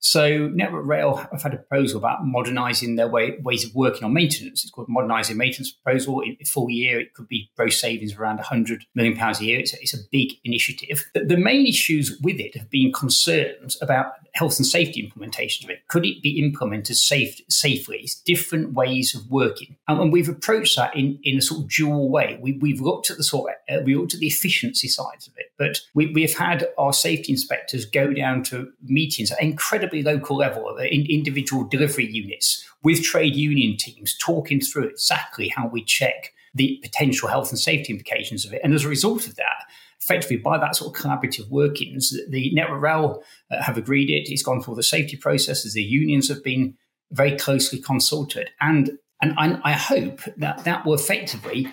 So 0.00 0.48
Network 0.48 0.86
Rail 0.86 1.16
have 1.16 1.42
had 1.42 1.54
a 1.54 1.58
proposal 1.58 1.98
about 1.98 2.24
modernising 2.24 2.96
their 2.96 3.08
way, 3.08 3.38
ways 3.42 3.64
of 3.64 3.74
working 3.74 4.04
on 4.04 4.12
maintenance. 4.12 4.62
It's 4.62 4.70
called 4.70 4.88
modernising 4.88 5.36
maintenance 5.36 5.72
proposal. 5.72 6.20
In 6.20 6.36
a 6.40 6.44
full 6.44 6.70
year, 6.70 7.00
it 7.00 7.14
could 7.14 7.28
be 7.28 7.50
gross 7.56 7.80
savings 7.80 8.12
of 8.12 8.20
around 8.20 8.36
100 8.36 8.84
million 8.94 9.16
pounds 9.16 9.40
a 9.40 9.44
year. 9.44 9.60
It's 9.60 9.74
a, 9.74 9.80
it's 9.80 9.94
a 9.94 10.08
big 10.10 10.34
initiative. 10.44 11.08
But 11.14 11.28
the 11.28 11.36
main 11.36 11.66
issues 11.66 12.18
with 12.22 12.38
it 12.38 12.56
have 12.56 12.70
been 12.70 12.92
concerns 12.92 13.76
about 13.82 14.12
health 14.34 14.56
and 14.58 14.66
safety 14.66 15.00
implementation 15.00 15.66
of 15.66 15.70
it. 15.70 15.86
Could 15.88 16.06
it 16.06 16.22
be 16.22 16.38
implemented 16.38 16.96
safe, 16.96 17.40
safely? 17.48 17.98
It's 17.98 18.20
different 18.20 18.74
ways 18.74 19.14
of 19.14 19.28
working. 19.30 19.76
And, 19.88 20.12
we've 20.12 20.28
approached 20.28 20.76
that 20.76 20.96
in, 20.96 21.18
in 21.22 21.38
a 21.38 21.42
sort 21.42 21.62
of 21.62 21.68
dual 21.68 22.08
way. 22.08 22.38
We, 22.40 22.70
have 22.70 22.80
looked 22.80 23.10
at 23.10 23.16
the 23.16 23.24
sort 23.24 23.52
of, 23.68 23.80
uh, 23.80 23.82
we 23.84 23.94
looked 23.94 24.14
at 24.14 24.20
the 24.20 24.26
efficiency 24.26 24.88
sides 24.88 25.26
of 25.26 25.34
it, 25.36 25.46
but 25.58 25.80
we, 25.92 26.12
we've 26.12 26.36
had 26.36 26.68
our 26.78 26.92
safety 26.92 27.32
inspectors 27.32 27.84
go 27.84 28.12
down 28.12 28.42
to 28.44 28.70
meetings 28.82 29.32
at 29.32 29.42
incredibly 29.88 30.02
local 30.02 30.36
level, 30.36 30.76
in 30.78 31.06
individual 31.08 31.64
delivery 31.64 32.06
units 32.06 32.64
with 32.82 33.02
trade 33.02 33.34
union 33.34 33.76
teams, 33.76 34.16
talking 34.18 34.60
through 34.60 34.88
exactly 34.88 35.48
how 35.48 35.68
we 35.68 35.84
check 35.84 36.32
the 36.54 36.78
potential 36.82 37.28
health 37.28 37.50
and 37.50 37.58
safety 37.58 37.92
implications 37.92 38.44
of 38.44 38.52
it. 38.52 38.60
And 38.64 38.74
as 38.74 38.84
a 38.84 38.88
result 38.88 39.26
of 39.26 39.36
that, 39.36 39.64
effectively 40.00 40.36
by 40.36 40.58
that 40.58 40.76
sort 40.76 40.96
of 40.96 41.02
collaborative 41.02 41.48
workings, 41.50 42.12
the 42.30 42.50
Network 42.54 42.80
Rail 42.80 43.22
uh, 43.50 43.62
have 43.62 43.76
agreed 43.76 44.10
it. 44.10 44.30
It's 44.30 44.42
gone 44.42 44.62
through 44.62 44.76
the 44.76 44.82
safety 44.82 45.16
processes. 45.16 45.74
The 45.74 45.82
unions 45.82 46.28
have 46.28 46.42
been 46.42 46.74
very 47.10 47.36
closely 47.36 47.80
consulted. 47.80 48.50
And 48.60 48.92
And, 49.20 49.34
and 49.36 49.60
I 49.64 49.72
hope 49.72 50.20
that 50.36 50.64
that 50.64 50.86
will 50.86 50.94
effectively 50.94 51.66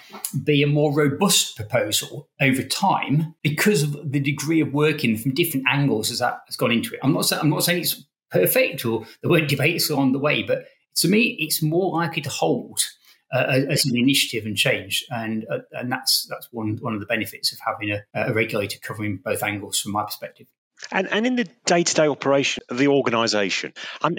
be 0.43 0.63
a 0.63 0.67
more 0.67 0.91
robust 0.91 1.55
proposal 1.55 2.27
over 2.41 2.63
time 2.63 3.35
because 3.43 3.83
of 3.83 4.11
the 4.11 4.19
degree 4.19 4.61
of 4.61 4.73
working 4.73 5.15
from 5.15 5.33
different 5.33 5.65
angles 5.69 6.09
as 6.09 6.19
that 6.19 6.39
has 6.47 6.55
gone 6.55 6.71
into 6.71 6.93
it. 6.95 6.99
I'm 7.03 7.13
not, 7.13 7.31
I'm 7.31 7.51
not 7.51 7.63
saying 7.63 7.81
it's 7.81 8.03
perfect 8.31 8.85
or 8.85 9.05
there 9.21 9.29
weren't 9.29 9.47
debates 9.47 9.89
along 9.89 10.13
the 10.13 10.19
way, 10.19 10.41
but 10.41 10.65
to 10.95 11.07
me, 11.07 11.35
it's 11.39 11.61
more 11.61 11.91
likely 11.93 12.21
to 12.21 12.29
hold 12.29 12.79
uh, 13.33 13.61
as 13.69 13.85
an 13.85 13.97
initiative 13.97 14.45
and 14.45 14.55
change, 14.55 15.05
and 15.09 15.45
uh, 15.49 15.59
and 15.73 15.91
that's 15.91 16.25
that's 16.29 16.47
one 16.51 16.77
one 16.81 16.93
of 16.93 16.99
the 16.99 17.05
benefits 17.05 17.51
of 17.51 17.59
having 17.65 17.91
a, 17.91 18.01
a 18.13 18.33
regulator 18.33 18.79
covering 18.79 19.17
both 19.17 19.43
angles 19.43 19.79
from 19.79 19.91
my 19.91 20.03
perspective. 20.03 20.47
And 20.91 21.07
and 21.07 21.25
in 21.25 21.35
the 21.35 21.47
day 21.65 21.83
to 21.83 21.93
day 21.95 22.07
operation 22.07 22.63
of 22.69 22.77
the 22.77 22.87
organisation, 22.89 23.73
um, 24.01 24.17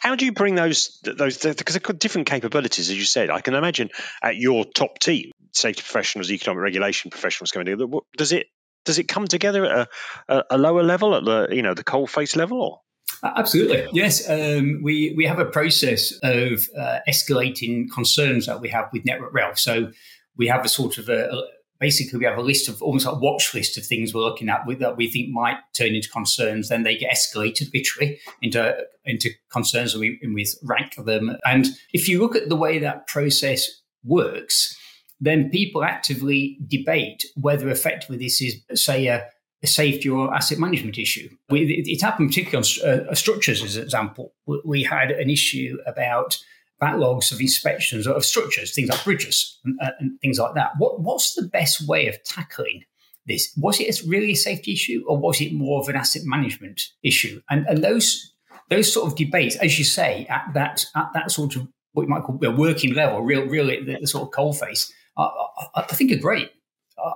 how 0.00 0.14
do 0.14 0.24
you 0.24 0.32
bring 0.32 0.54
those 0.54 1.00
those 1.02 1.38
because 1.38 1.74
they've 1.74 1.82
got 1.82 1.98
different 1.98 2.26
capabilities, 2.26 2.90
as 2.90 2.96
you 2.96 3.04
said. 3.04 3.30
I 3.30 3.40
can 3.40 3.54
imagine 3.54 3.90
at 4.22 4.36
your 4.36 4.64
top 4.64 4.98
team, 4.98 5.32
safety 5.52 5.82
professionals, 5.82 6.30
economic 6.30 6.62
regulation 6.62 7.10
professionals 7.10 7.50
coming 7.50 7.66
together. 7.66 7.86
Does 8.16 8.32
it 8.32 8.46
does 8.84 8.98
it 8.98 9.08
come 9.08 9.26
together 9.26 9.64
at 9.64 9.88
a, 10.28 10.44
a 10.50 10.58
lower 10.58 10.82
level, 10.82 11.14
at 11.14 11.24
the 11.24 11.48
you 11.54 11.62
know 11.62 11.74
the 11.74 11.84
coal 11.84 12.06
face 12.06 12.36
level, 12.36 12.62
or? 12.62 12.80
Absolutely, 13.22 13.88
yes. 13.92 14.28
Um, 14.28 14.80
we 14.82 15.14
we 15.16 15.26
have 15.26 15.38
a 15.38 15.44
process 15.44 16.12
of 16.22 16.68
uh, 16.78 16.98
escalating 17.08 17.90
concerns 17.92 18.46
that 18.46 18.60
we 18.60 18.68
have 18.68 18.90
with 18.92 19.04
Network 19.04 19.34
Rail. 19.34 19.52
So 19.54 19.90
we 20.36 20.46
have 20.46 20.64
a 20.64 20.68
sort 20.68 20.98
of 20.98 21.08
a, 21.08 21.42
basically 21.80 22.18
we 22.18 22.24
have 22.24 22.38
a 22.38 22.42
list 22.42 22.68
of 22.68 22.82
almost 22.82 23.06
like 23.06 23.16
a 23.16 23.18
watch 23.18 23.54
list 23.54 23.78
of 23.78 23.86
things 23.86 24.12
we're 24.12 24.20
looking 24.20 24.48
at 24.48 24.62
that 24.78 24.96
we 24.96 25.10
think 25.10 25.30
might 25.30 25.58
turn 25.76 25.94
into 25.94 26.08
concerns. 26.08 26.68
Then 26.68 26.82
they 26.82 26.96
get 26.96 27.14
escalated 27.14 27.72
literally 27.72 28.18
into 28.42 28.76
into 29.04 29.30
concerns, 29.50 29.94
and 29.94 30.00
we, 30.00 30.18
and 30.22 30.34
we 30.34 30.46
rank 30.62 30.94
them. 30.96 31.36
And 31.44 31.66
if 31.92 32.08
you 32.08 32.20
look 32.20 32.36
at 32.36 32.48
the 32.48 32.56
way 32.56 32.78
that 32.78 33.06
process 33.06 33.68
works, 34.04 34.76
then 35.20 35.50
people 35.50 35.82
actively 35.82 36.58
debate 36.66 37.24
whether 37.34 37.68
effectively 37.68 38.18
this 38.18 38.40
is, 38.40 38.60
say, 38.74 39.06
a, 39.06 39.26
a 39.62 39.66
safety 39.66 40.08
or 40.08 40.32
asset 40.32 40.58
management 40.58 40.98
issue. 40.98 41.28
It, 41.50 41.88
it, 41.88 42.00
happened 42.02 42.28
particularly 42.28 42.64
on 42.84 43.08
uh, 43.08 43.14
structures, 43.14 43.62
as 43.62 43.76
an 43.76 43.82
example. 43.82 44.34
We 44.64 44.84
had 44.84 45.10
an 45.10 45.30
issue 45.30 45.78
about 45.86 46.38
backlogs 46.80 47.32
of 47.32 47.40
inspections 47.40 48.06
of 48.06 48.24
structures, 48.24 48.74
things 48.74 48.88
like 48.88 49.02
bridges 49.04 49.58
and, 49.64 49.78
uh, 49.80 49.90
and 49.98 50.20
things 50.20 50.38
like 50.38 50.54
that. 50.54 50.72
What, 50.78 51.00
what's 51.00 51.34
the 51.34 51.42
best 51.42 51.86
way 51.88 52.06
of 52.06 52.22
tackling 52.24 52.84
this? 53.26 53.52
Was 53.56 53.80
it 53.80 54.00
really 54.06 54.32
a 54.32 54.36
safety 54.36 54.72
issue, 54.72 55.04
or 55.06 55.18
was 55.18 55.40
it 55.40 55.52
more 55.52 55.80
of 55.80 55.88
an 55.88 55.96
asset 55.96 56.22
management 56.24 56.82
issue? 57.02 57.42
And, 57.50 57.66
and 57.66 57.82
those 57.82 58.32
those 58.70 58.92
sort 58.92 59.06
of 59.10 59.16
debates, 59.16 59.56
as 59.56 59.78
you 59.78 59.84
say, 59.84 60.26
at 60.28 60.50
that 60.54 60.86
at 60.94 61.10
that 61.14 61.30
sort 61.30 61.56
of 61.56 61.68
what 61.92 62.02
you 62.02 62.08
might 62.08 62.22
call 62.22 62.38
a 62.44 62.50
working 62.50 62.94
level, 62.94 63.22
real, 63.22 63.46
really 63.46 63.82
the, 63.82 63.98
the 64.00 64.06
sort 64.06 64.24
of 64.24 64.30
coal 64.30 64.52
face, 64.52 64.92
I, 65.16 65.22
I, 65.22 65.80
I 65.80 65.94
think 65.94 66.12
are 66.12 66.20
great. 66.20 66.50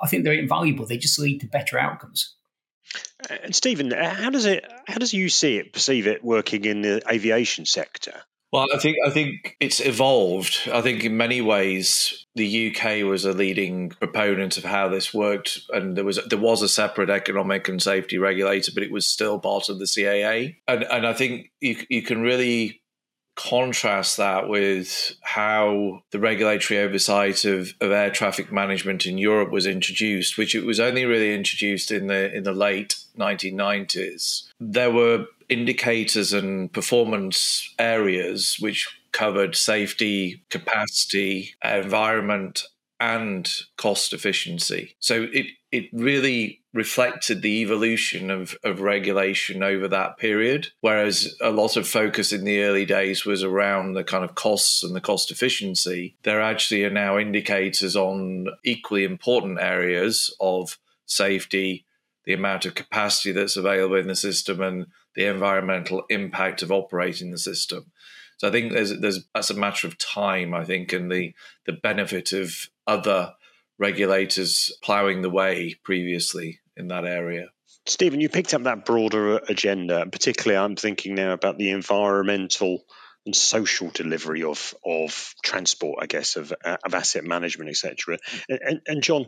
I 0.03 0.09
think 0.09 0.25
they're 0.25 0.33
invaluable. 0.33 0.87
They 0.87 0.97
just 0.97 1.19
lead 1.19 1.41
to 1.41 1.47
better 1.47 1.79
outcomes. 1.79 2.37
And 3.29 3.55
Stephen, 3.55 3.91
how 3.91 4.31
does 4.31 4.47
it? 4.47 4.65
How 4.87 4.99
does 4.99 5.13
you 5.13 5.29
see 5.29 5.57
it, 5.57 5.73
perceive 5.73 6.07
it 6.07 6.25
working 6.25 6.65
in 6.65 6.83
the 6.83 7.03
aviation 7.11 7.65
sector? 7.65 8.15
Well, 8.53 8.69
I 8.73 8.79
think 8.79 8.99
I 9.05 9.11
think 9.11 9.57
it's 9.61 9.81
evolved. 9.81 10.69
I 10.71 10.83
think 10.83 11.05
in 11.05 11.17
many 11.17 11.41
ways 11.41 12.27
the 12.35 12.71
UK 12.71 13.03
was 13.09 13.25
a 13.25 13.33
leading 13.33 13.89
proponent 13.91 14.59
of 14.59 14.65
how 14.65 14.89
this 14.89 15.15
worked, 15.15 15.61
and 15.71 15.97
there 15.97 16.05
was 16.05 16.21
there 16.29 16.39
was 16.39 16.61
a 16.61 16.69
separate 16.69 17.09
economic 17.09 17.67
and 17.69 17.83
safety 17.83 18.19
regulator, 18.19 18.71
but 18.75 18.83
it 18.83 18.93
was 18.93 19.07
still 19.07 19.39
part 19.39 19.71
of 19.71 19.79
the 19.79 19.87
CAA. 19.87 20.57
And 20.69 20.85
and 20.85 21.07
I 21.07 21.15
think 21.15 21.51
you 21.61 21.77
you 21.89 22.03
can 22.03 22.21
really 22.21 22.83
contrast 23.35 24.19
that 24.19 24.47
with 24.47 25.17
how 25.23 26.03
the 26.11 26.19
regulatory 26.19 26.79
oversight 26.79 27.47
of, 27.47 27.73
of 27.81 27.91
air 27.91 28.11
traffic 28.11 28.53
management 28.53 29.07
in 29.07 29.17
Europe 29.17 29.51
was 29.51 29.67
introduced, 29.67 30.37
which 30.37 30.55
it 30.55 30.67
was 30.67 30.79
only 30.79 31.07
really 31.07 31.35
introduced 31.35 31.91
in 31.91 32.09
the 32.09 32.31
in 32.35 32.43
the 32.43 32.53
late 32.53 32.97
1990s. 33.17 34.49
There 34.61 34.91
were 34.91 35.27
indicators 35.49 36.33
and 36.33 36.73
performance 36.73 37.73
areas 37.79 38.57
which 38.61 38.89
covered 39.13 39.55
safety, 39.55 40.43
capacity, 40.49 41.55
environment, 41.63 42.65
and 42.99 43.51
cost 43.77 44.13
efficiency. 44.13 44.95
So 45.01 45.27
it 45.33 45.47
it 45.73 45.87
really 45.93 46.61
reflected 46.75 47.43
the 47.43 47.63
evolution 47.63 48.31
of, 48.31 48.57
of 48.63 48.81
regulation 48.81 49.63
over 49.63 49.89
that 49.89 50.19
period. 50.19 50.69
Whereas 50.81 51.35
a 51.41 51.51
lot 51.51 51.77
of 51.77 51.89
focus 51.89 52.33
in 52.33 52.45
the 52.45 52.63
early 52.63 52.85
days 52.85 53.25
was 53.25 53.43
around 53.43 53.95
the 53.95 54.05
kind 54.05 54.25
of 54.25 54.35
costs 54.35 54.83
and 54.83 54.95
the 54.95 55.01
cost 55.01 55.31
efficiency, 55.31 56.17
there 56.23 56.41
actually 56.41 56.85
are 56.85 56.91
now 56.91 57.19
indicators 57.19 57.97
on 57.97 58.49
equally 58.65 59.05
important 59.05 59.61
areas 59.61 60.35
of 60.41 60.79
safety, 61.07 61.87
the 62.25 62.35
amount 62.35 62.67
of 62.67 62.75
capacity 62.75 63.33
that's 63.33 63.57
available 63.57 63.97
in 63.97 64.09
the 64.09 64.17
system, 64.17 64.61
and 64.61 64.87
the 65.15 65.27
environmental 65.27 66.05
impact 66.09 66.63
of 66.63 66.73
operating 66.73 67.31
the 67.31 67.39
system. 67.39 67.93
So 68.39 68.49
I 68.49 68.51
think 68.51 68.73
there's 68.73 68.99
there's 68.99 69.29
that's 69.35 69.51
a 69.51 69.55
matter 69.55 69.87
of 69.87 69.99
time, 69.99 70.55
I 70.55 70.65
think, 70.65 70.93
and 70.93 71.11
the 71.11 71.35
the 71.67 71.73
benefit 71.73 72.33
of 72.33 72.55
other 72.87 73.35
regulators 73.79 74.77
ploughing 74.83 75.23
the 75.23 75.31
way 75.31 75.77
previously 75.85 76.61
in 76.77 76.89
that 76.89 77.05
area. 77.05 77.49
Stephen, 77.87 78.21
you 78.21 78.29
picked 78.29 78.55
up 78.55 78.63
that 78.63 78.85
broader 78.85 79.39
agenda, 79.49 80.03
and 80.03 80.13
particularly 80.13 80.57
I'm 80.57 80.77
thinking 80.77 81.15
now 81.15 81.33
about 81.33 81.59
the 81.59 81.71
environmental 81.71 82.85
and 83.25 83.35
social 83.35 83.91
delivery 83.91 84.43
of 84.43 84.75
of 84.85 85.35
transport, 85.43 85.99
I 86.03 86.07
guess, 86.07 86.37
of 86.37 86.53
of 86.65 86.95
asset 86.95 87.25
management, 87.25 87.71
etc. 87.71 88.19
And, 88.49 88.81
and, 88.87 89.03
John, 89.03 89.27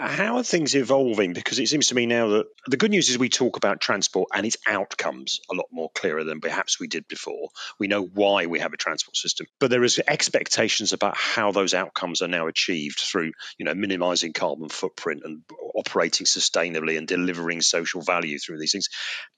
how 0.00 0.36
are 0.38 0.42
things 0.42 0.74
evolving? 0.74 1.32
Because 1.32 1.58
it 1.58 1.68
seems 1.68 1.88
to 1.88 1.94
me 1.94 2.06
now 2.06 2.28
that 2.28 2.46
the 2.66 2.76
good 2.76 2.90
news 2.90 3.08
is 3.08 3.18
we 3.18 3.28
talk 3.28 3.56
about 3.56 3.80
transport 3.80 4.30
and 4.34 4.46
its 4.46 4.56
outcomes 4.66 5.40
a 5.50 5.54
lot 5.54 5.66
more 5.70 5.90
clearer 5.94 6.24
than 6.24 6.40
perhaps 6.40 6.80
we 6.80 6.86
did 6.86 7.06
before. 7.06 7.50
We 7.78 7.86
know 7.86 8.02
why 8.02 8.46
we 8.46 8.60
have 8.60 8.72
a 8.72 8.78
transport 8.78 9.16
system, 9.16 9.46
but 9.58 9.70
there 9.70 9.84
is 9.84 10.00
expectations 10.08 10.92
about 10.92 11.16
how 11.16 11.52
those 11.52 11.74
outcomes 11.74 12.22
are 12.22 12.28
now 12.28 12.46
achieved 12.46 12.98
through, 13.00 13.32
you 13.58 13.64
know, 13.64 13.74
minimizing 13.74 14.32
carbon 14.32 14.68
footprint 14.68 15.22
and 15.24 15.42
operating 15.74 16.26
sustainably 16.26 16.96
and 16.96 17.06
delivering 17.06 17.60
social 17.60 18.00
value 18.00 18.38
through 18.38 18.58
these 18.58 18.72
things. 18.72 18.88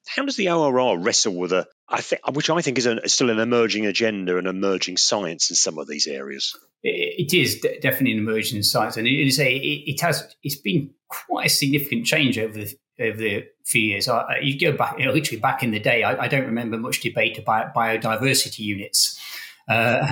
How 0.07 0.25
does 0.25 0.37
the 0.37 0.51
ORR 0.51 0.98
wrestle 0.98 1.35
with 1.35 1.53
a, 1.53 1.66
I 1.92 2.00
think, 2.00 2.26
which 2.35 2.48
I 2.48 2.62
think 2.62 2.78
is 2.78 2.87
a, 2.87 3.07
still 3.07 3.28
an 3.28 3.38
emerging 3.38 3.85
agenda 3.85 4.38
and 4.38 4.46
emerging 4.46 4.96
science 4.96 5.50
in 5.50 5.57
some 5.57 5.78
of 5.78 5.87
these 5.87 6.07
areas? 6.07 6.57
It 6.83 7.35
is 7.35 7.61
definitely 7.61 8.12
an 8.12 8.18
emerging 8.18 8.62
science, 8.62 8.96
and 8.96 9.07
it 9.07 9.26
is 9.26 9.38
a 9.38 9.55
it 9.55 10.00
has 10.00 10.35
it's 10.42 10.57
been 10.57 10.90
quite 11.09 11.46
a 11.46 11.50
significant 11.50 12.07
change 12.07 12.38
over 12.38 12.55
the 12.55 12.74
over 12.98 13.18
the 13.18 13.46
few 13.66 13.83
years. 13.83 14.09
I, 14.09 14.38
you 14.40 14.59
go 14.59 14.76
back, 14.76 14.98
you 14.98 15.05
know, 15.05 15.12
literally 15.12 15.40
back 15.40 15.62
in 15.62 15.70
the 15.70 15.81
day, 15.81 16.02
I, 16.02 16.24
I, 16.24 16.28
don't 16.28 16.44
remember 16.44 16.76
much 16.78 17.00
debate 17.00 17.38
about 17.38 17.74
biodiversity 17.74 18.61
units. 18.61 19.18
Uh, 19.68 20.05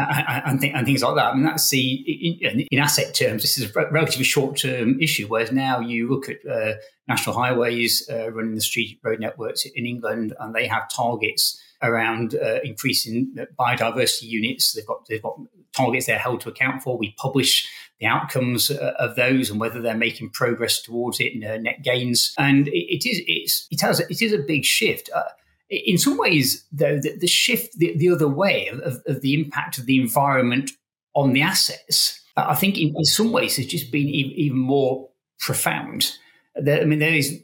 and, 0.47 0.61
th- 0.61 0.73
and, 0.75 0.87
things 0.87 1.03
like 1.03 1.17
that. 1.17 1.33
I 1.33 1.35
mean, 1.35 1.45
that's 1.45 1.69
the 1.71 2.39
in, 2.43 2.61
in 2.71 2.79
asset 2.79 3.15
terms, 3.15 3.43
this 3.43 3.59
is 3.59 3.75
a 3.75 3.91
relatively 3.91 4.25
short 4.25 4.57
term 4.57 5.01
issue. 5.01 5.27
Whereas 5.27 5.51
now 5.51 5.81
you 5.81 6.09
look 6.09 6.29
at 6.29 6.39
uh, 6.49 6.75
national 7.09 7.37
highways 7.37 8.09
uh, 8.09 8.31
running 8.31 8.55
the 8.55 8.61
strategic 8.61 9.05
road 9.05 9.19
networks 9.19 9.67
in 9.67 9.87
England, 9.87 10.35
and 10.39 10.55
they 10.55 10.67
have 10.67 10.89
targets 10.89 11.61
around 11.83 12.35
uh, 12.35 12.61
increasing 12.63 13.35
biodiversity 13.59 14.23
units. 14.23 14.73
They've 14.73 14.87
got 14.87 15.07
they've 15.09 15.23
got 15.23 15.39
targets 15.77 16.07
they're 16.07 16.19
held 16.19 16.41
to 16.43 16.49
account 16.49 16.83
for. 16.83 16.99
We 16.99 17.13
publish 17.13 17.69
the 18.01 18.07
outcomes 18.07 18.71
uh, 18.71 18.95
of 18.99 19.17
those 19.17 19.51
and 19.51 19.61
whether 19.61 19.81
they're 19.81 19.95
making 19.95 20.31
progress 20.31 20.81
towards 20.81 21.21
it 21.21 21.35
and 21.35 21.45
uh, 21.45 21.57
net 21.59 21.83
gains. 21.83 22.35
And 22.39 22.69
it, 22.69 22.97
it 22.97 23.09
is 23.09 23.23
it's, 23.27 23.67
it 23.71 23.81
has 23.81 24.01
it 24.01 24.23
is 24.23 24.33
a 24.33 24.39
big 24.39 24.65
shift. 24.65 25.11
Uh, 25.15 25.23
in 25.71 25.99
some 25.99 26.19
ways, 26.19 26.65
though, 26.73 26.99
the, 26.99 27.17
the 27.17 27.29
shift 27.29 27.79
the, 27.79 27.97
the, 27.97 28.11
other 28.11 28.29
way 28.29 28.69
of, 28.69 29.01
of, 29.07 29.21
the 29.21 29.35
impact 29.35 29.79
of 29.79 29.87
the 29.87 30.01
environment 30.01 30.73
on 31.15 31.33
the 31.33 31.43
assets, 31.43 32.21
I 32.37 32.57
think 32.57 32.77
in, 32.77 32.93
in 32.97 33.05
some 33.05 33.31
ways 33.31 33.57
has 33.57 33.67
just 33.67 33.93
been 33.93 34.09
even, 34.09 34.33
even 34.33 34.59
more 34.59 35.09
profound. 35.39 36.17
I 36.57 36.85
mean, 36.85 36.99
there 36.99 37.15
is 37.15 37.41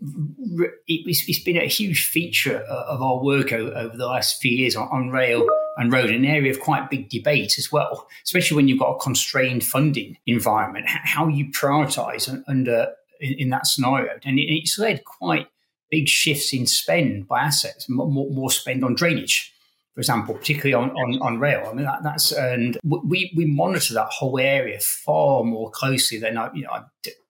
it's, 0.89 1.43
been 1.45 1.57
a 1.57 1.67
huge 1.67 2.07
feature 2.07 2.65
uh, 2.69 2.85
of 2.89 3.01
our 3.01 3.23
work 3.23 3.53
over 3.53 3.97
the 3.97 4.07
last 4.07 4.41
few 4.41 4.51
years 4.51 4.75
on, 4.75 5.11
rail 5.11 5.47
and 5.77 5.93
road, 5.93 6.11
an 6.11 6.25
area 6.25 6.51
of 6.51 6.61
quite 6.61 6.91
big 6.91 7.09
debate 7.09 7.57
as 7.59 7.71
well, 7.71 8.09
especially 8.25 8.57
when 8.57 8.67
you've 8.67 8.81
got 8.81 8.97
a 8.97 8.99
constrained 8.99 9.63
funding 9.63 10.17
environment, 10.27 10.87
how 10.89 11.29
you 11.29 11.47
prioritise 11.51 12.43
under 12.49 12.89
in, 13.21 13.35
in, 13.35 13.51
that 13.51 13.67
scenario. 13.67 14.13
And 14.25 14.39
it's 14.39 14.79
led 14.79 15.05
quite 15.05 15.47
big 15.91 16.09
shifts 16.09 16.53
in 16.53 16.67
spend 16.67 17.29
by 17.29 17.41
assets, 17.41 17.89
more, 17.89 18.31
more 18.31 18.51
spend 18.51 18.85
on 18.85 18.95
drainage, 18.95 19.53
for 19.97 20.01
example, 20.01 20.35
particularly 20.35 20.75
on, 20.75 20.91
on, 20.91 21.19
on 21.23 21.41
rail. 21.41 21.67
I 21.67 21.73
mean, 21.73 21.87
that, 21.87 22.03
that's 22.03 22.31
and 22.31 22.79
we 22.85 23.33
we 23.35 23.47
monitor 23.47 23.95
that 23.95 24.09
whole 24.09 24.39
area 24.39 24.79
far 24.79 25.43
more 25.43 25.71
closely 25.71 26.19
than 26.19 26.37
I, 26.37 26.53
you 26.53 26.65
know. 26.65 26.71
I, 26.71 26.83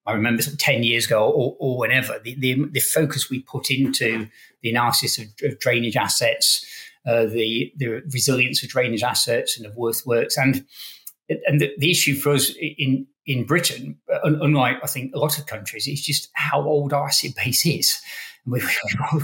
I 0.05 0.13
remember 0.13 0.41
sort 0.43 0.55
of 0.55 0.61
10 0.61 0.85
years 0.85 1.07
ago 1.07 1.29
or, 1.29 1.57
or 1.59 1.79
whenever, 1.79 2.21
the, 2.23 2.35
the, 2.35 2.65
the, 2.71 2.79
focus 2.79 3.29
we 3.29 3.41
put 3.41 3.73
into 3.73 4.29
the 4.63 4.71
analysis 4.71 5.19
of, 5.19 5.27
of 5.43 5.59
drainage 5.59 5.97
assets, 5.97 6.65
uh, 7.05 7.27
the, 7.27 7.73
the 7.77 8.05
resilience 8.13 8.63
of 8.63 8.69
drainage 8.69 9.03
assets 9.03 9.57
and 9.57 9.67
of 9.67 9.73
earthworks, 9.73 10.39
and 10.39 10.65
and 11.29 11.61
the, 11.61 11.73
the 11.79 11.91
issue 11.91 12.15
for 12.15 12.33
us 12.33 12.53
in 12.61 13.07
in 13.27 13.45
Britain, 13.45 13.99
unlike 14.23 14.77
I 14.83 14.87
think 14.87 15.15
a 15.15 15.19
lot 15.19 15.39
of 15.39 15.47
countries, 15.47 15.87
is 15.87 16.01
just 16.01 16.31
how 16.35 16.63
old 16.63 16.93
our 16.93 17.07
asset 17.07 17.33
base 17.37 17.67
is. 17.67 18.01
We've, 18.47 18.69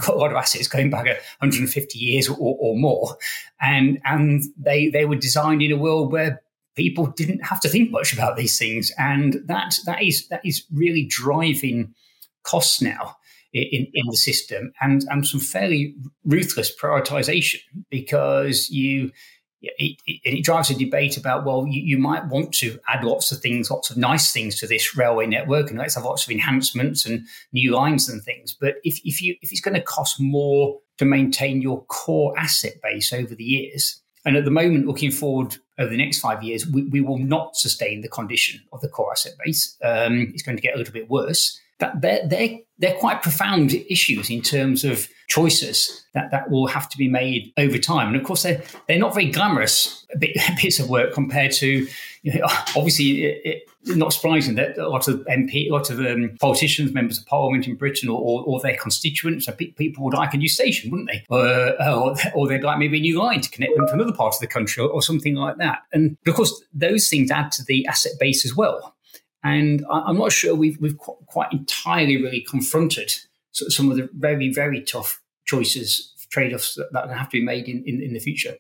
got 0.01 0.09
a 0.09 0.13
lot 0.19 0.31
of 0.31 0.37
assets 0.37 0.69
going 0.69 0.91
back 0.91 1.07
150 1.07 1.99
years 1.99 2.29
or, 2.29 2.37
or, 2.39 2.77
more, 2.77 3.17
and 3.61 4.01
and 4.05 4.43
they 4.57 4.89
they 4.89 5.05
were 5.05 5.17
designed 5.17 5.63
in 5.63 5.73
a 5.73 5.77
world 5.77 6.13
where 6.13 6.43
people 6.75 7.07
didn't 7.07 7.45
have 7.45 7.61
to 7.61 7.69
think 7.69 7.91
much 7.91 8.13
about 8.13 8.37
these 8.37 8.59
things, 8.59 8.91
and 8.99 9.35
that 9.47 9.77
that 9.87 10.03
is 10.03 10.29
that 10.29 10.45
is 10.45 10.65
really 10.73 11.05
driving 11.05 11.95
costs 12.43 12.83
now 12.83 13.17
in, 13.53 13.87
in 13.93 14.07
the 14.09 14.17
system 14.17 14.73
and, 14.81 15.05
and 15.11 15.27
some 15.27 15.41
fairly 15.41 15.95
ruthless 16.25 16.75
prioritization 16.75 17.61
because 17.91 18.71
you 18.71 19.13
it, 19.63 19.97
it, 20.07 20.21
it, 20.25 20.45
drives 20.45 20.71
a 20.71 20.75
debate 20.75 21.17
about 21.17 21.45
well 21.45 21.67
you, 21.67 21.81
you, 21.81 21.99
might 21.99 22.27
want 22.27 22.53
to 22.53 22.79
add 22.89 23.05
lots 23.05 23.31
of 23.31 23.39
things 23.39 23.71
lots 23.71 23.91
of 23.91 23.97
nice 23.97 24.33
things 24.33 24.59
to 24.59 24.67
this 24.67 24.97
railway 24.97 25.27
network 25.27 25.71
and 25.71 25.79
let's 25.79 25.95
have 25.95 26.05
lots 26.05 26.25
of 26.25 26.31
enhancements 26.31 27.07
and 27.07 27.25
new 27.53 27.73
lines 27.73 28.09
and 28.09 28.23
things. 28.23 28.53
But 28.53 28.77
if, 28.85 29.01
if 29.05 29.23
you 29.23 29.37
if 29.41 29.53
it's 29.53 29.61
going 29.61 29.75
to 29.75 29.83
cost 29.83 30.21
more 30.21 30.79
to 30.99 31.05
maintain 31.05 31.63
your 31.63 31.85
core 31.85 32.37
asset 32.39 32.75
base 32.83 33.13
over 33.13 33.35
the 33.35 33.45
years 33.45 34.01
and 34.25 34.37
at 34.37 34.45
the 34.45 34.51
moment 34.51 34.87
looking 34.87 35.11
forward 35.11 35.57
over 35.79 35.91
the 35.91 35.97
next 35.97 36.19
five 36.19 36.43
years 36.43 36.67
we, 36.67 36.85
we 36.85 37.01
will 37.01 37.19
not 37.19 37.57
sustain 37.57 38.03
the 38.03 38.09
condition 38.09 38.61
of 38.73 38.81
the 38.81 38.89
core 38.89 39.13
asset 39.13 39.33
base. 39.45 39.77
Um, 39.83 40.33
it's 40.35 40.43
going 40.43 40.57
to 40.57 40.63
get 40.63 40.75
a 40.75 40.79
little 40.79 40.93
bit 40.93 41.09
worse 41.09 41.59
that 41.83 42.01
they're, 42.01 42.27
they're, 42.27 42.59
they're 42.79 42.95
quite 42.95 43.23
profound 43.23 43.75
issues 43.75 44.31
in 44.31 44.41
terms 44.41 44.85
of 44.85 45.09
choices 45.27 46.05
that, 46.15 46.31
that 46.31 46.49
will 46.49 46.69
have 46.69 46.89
to 46.89 46.97
be 46.97 47.09
made 47.09 47.53
over 47.59 47.77
time. 47.77 48.07
And 48.07 48.17
of 48.17 48.23
course, 48.23 48.45
they're, 48.45 48.63
they're 48.87 49.01
not 49.01 49.15
very 49.15 49.31
glamorous 49.31 50.07
bits 50.19 50.79
of 50.79 50.89
work 50.89 51.13
compared 51.13 51.51
to, 51.53 51.87
you 52.23 52.35
know, 52.35 52.45
obviously, 52.77 53.25
it, 53.25 53.41
it, 53.45 53.97
not 53.97 54.13
surprising 54.13 54.55
that 54.55 54.79
a 54.79 54.89
lot 54.89 55.09
of 55.09 55.27
MP, 55.27 55.69
a 55.69 55.73
lot 55.73 55.91
of 55.91 55.99
um, 55.99 56.37
politicians, 56.41 56.93
members 56.93 57.19
of 57.19 57.27
parliament 57.27 57.67
in 57.67 57.75
Britain, 57.75 58.09
or, 58.09 58.21
or, 58.21 58.45
or 58.45 58.61
their 58.61 58.77
constituents, 58.77 59.49
or 59.49 59.53
people 59.53 60.05
would 60.05 60.15
like 60.15 60.33
a 60.35 60.37
new 60.37 60.49
station, 60.49 60.93
wouldn't 60.93 61.11
they? 61.11 61.25
Uh, 61.29 61.93
or, 61.93 62.15
or, 62.37 62.47
they'd 62.47 62.63
like 62.63 62.79
maybe 62.79 62.99
a 62.99 63.01
new 63.01 63.19
line 63.19 63.41
to 63.41 63.51
connect 63.51 63.75
them 63.75 63.89
to 63.89 63.95
another 63.95 64.13
part 64.13 64.35
of 64.35 64.41
the 64.41 64.47
country, 64.47 64.85
or, 64.85 64.89
or 64.89 65.03
something 65.03 65.35
like 65.35 65.57
that. 65.57 65.81
And 65.93 66.17
of 66.29 66.35
course, 66.35 66.63
those 66.73 67.09
things 67.09 67.33
add 67.33 67.51
to 67.53 67.65
the 67.65 67.85
asset 67.87 68.13
base 68.21 68.45
as 68.45 68.55
well. 68.55 68.95
And 69.45 69.85
I'm 69.91 70.19
not 70.19 70.33
sure 70.33 70.55
we've, 70.55 70.81
we've 70.81 70.97
quite 70.97 71.53
entirely 71.53 72.23
really 72.23 72.41
confronted 72.41 73.13
some 73.53 73.91
of 73.91 73.97
the 73.97 74.09
very, 74.13 74.53
very 74.53 74.83
tough 74.83 75.21
choices, 75.45 76.15
trade 76.31 76.55
offs 76.55 76.75
that, 76.77 76.93
that 76.93 77.11
have 77.11 77.29
to 77.31 77.39
be 77.39 77.45
made 77.45 77.69
in, 77.69 77.85
in, 77.87 78.03
in 78.03 78.13
the 78.13 78.21
future. 78.21 78.57